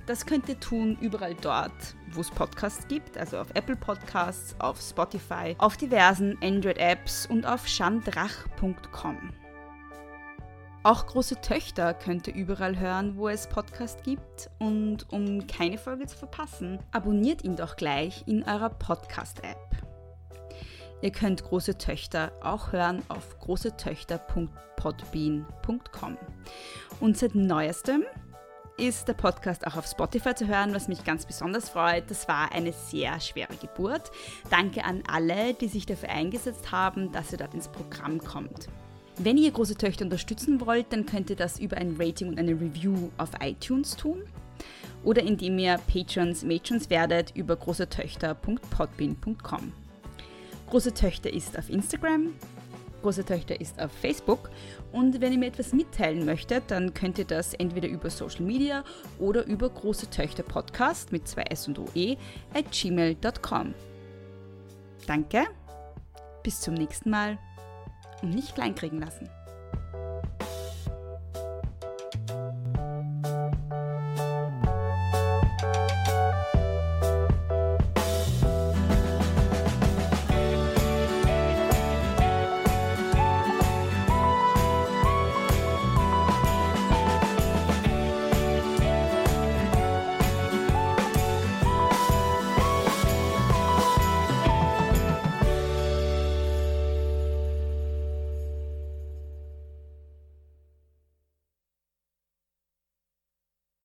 Das 0.09 0.25
könnt 0.25 0.49
ihr 0.49 0.59
tun 0.59 0.97
überall 0.99 1.35
dort, 1.35 1.95
wo 2.13 2.21
es 2.21 2.31
Podcasts 2.31 2.87
gibt, 2.87 3.15
also 3.15 3.37
auf 3.37 3.51
Apple 3.53 3.75
Podcasts, 3.75 4.55
auf 4.57 4.81
Spotify, 4.81 5.55
auf 5.59 5.77
diversen 5.77 6.35
Android-Apps 6.41 7.27
und 7.27 7.45
auf 7.45 7.67
shandrach.com. 7.67 9.35
Auch 10.81 11.05
große 11.05 11.41
Töchter 11.41 11.93
könnt 11.93 12.27
ihr 12.27 12.33
überall 12.33 12.79
hören, 12.79 13.17
wo 13.17 13.29
es 13.29 13.45
Podcasts 13.45 14.01
gibt. 14.01 14.49
Und 14.57 15.13
um 15.13 15.45
keine 15.45 15.77
Folge 15.77 16.07
zu 16.07 16.17
verpassen, 16.17 16.79
abonniert 16.91 17.43
ihn 17.43 17.55
doch 17.55 17.75
gleich 17.75 18.23
in 18.25 18.41
eurer 18.41 18.71
Podcast-App. 18.71 19.59
Ihr 21.03 21.11
könnt 21.11 21.43
große 21.43 21.77
Töchter 21.77 22.31
auch 22.41 22.71
hören 22.71 23.03
auf 23.09 23.37
großetöchter.podbean.com. 23.41 26.17
Und 26.99 27.15
seit 27.15 27.35
neuestem 27.35 28.05
ist 28.79 29.07
der 29.07 29.13
Podcast 29.13 29.67
auch 29.67 29.75
auf 29.75 29.85
Spotify 29.85 30.33
zu 30.33 30.47
hören, 30.47 30.73
was 30.73 30.87
mich 30.87 31.03
ganz 31.03 31.23
besonders 31.25 31.69
freut. 31.69 32.09
Das 32.09 32.27
war 32.27 32.51
eine 32.53 32.71
sehr 32.71 33.19
schwere 33.19 33.55
Geburt. 33.55 34.09
Danke 34.49 34.85
an 34.85 35.03
alle, 35.07 35.53
die 35.53 35.67
sich 35.67 35.85
dafür 35.85 36.09
eingesetzt 36.09 36.71
haben, 36.71 37.11
dass 37.11 37.31
ihr 37.31 37.37
dort 37.37 37.53
ins 37.53 37.67
Programm 37.67 38.17
kommt. 38.19 38.67
Wenn 39.17 39.37
ihr 39.37 39.51
große 39.51 39.75
Töchter 39.75 40.05
unterstützen 40.05 40.65
wollt, 40.65 40.91
dann 40.93 41.05
könnt 41.05 41.29
ihr 41.29 41.35
das 41.35 41.59
über 41.59 41.77
ein 41.77 41.97
Rating 41.99 42.29
und 42.29 42.39
eine 42.39 42.53
Review 42.53 43.09
auf 43.17 43.29
iTunes 43.41 43.95
tun 43.95 44.23
oder 45.03 45.21
indem 45.21 45.59
ihr 45.59 45.77
Patrons, 45.91 46.43
Matrons 46.43 46.89
werdet 46.89 47.35
über 47.35 47.55
großetöchter.podbean.com. 47.55 49.73
Große 50.69 50.93
Töchter 50.93 51.33
ist 51.33 51.57
auf 51.57 51.69
Instagram, 51.69 52.33
Große 53.01 53.25
Töchter 53.25 53.59
ist 53.59 53.81
auf 53.81 53.91
Facebook 53.91 54.49
und 54.91 55.21
wenn 55.21 55.31
ihr 55.31 55.39
mir 55.39 55.47
etwas 55.47 55.73
mitteilen 55.73 56.25
möchtet, 56.25 56.63
dann 56.67 56.93
könnt 56.93 57.17
ihr 57.17 57.25
das 57.25 57.53
entweder 57.53 57.87
über 57.87 58.09
Social 58.09 58.43
Media 58.43 58.83
oder 59.19 59.45
über 59.45 59.69
Große 59.69 60.09
Töchter 60.09 60.43
Podcast 60.43 61.11
mit 61.11 61.27
zwei 61.27 61.43
S 61.43 61.67
und 61.67 61.79
OE 61.79 62.17
at 62.53 62.71
gmail.com. 62.71 63.73
Danke, 65.07 65.45
bis 66.43 66.59
zum 66.59 66.73
nächsten 66.73 67.09
Mal 67.09 67.37
und 68.21 68.31
nicht 68.31 68.55
kleinkriegen 68.55 68.99
lassen. 68.99 69.29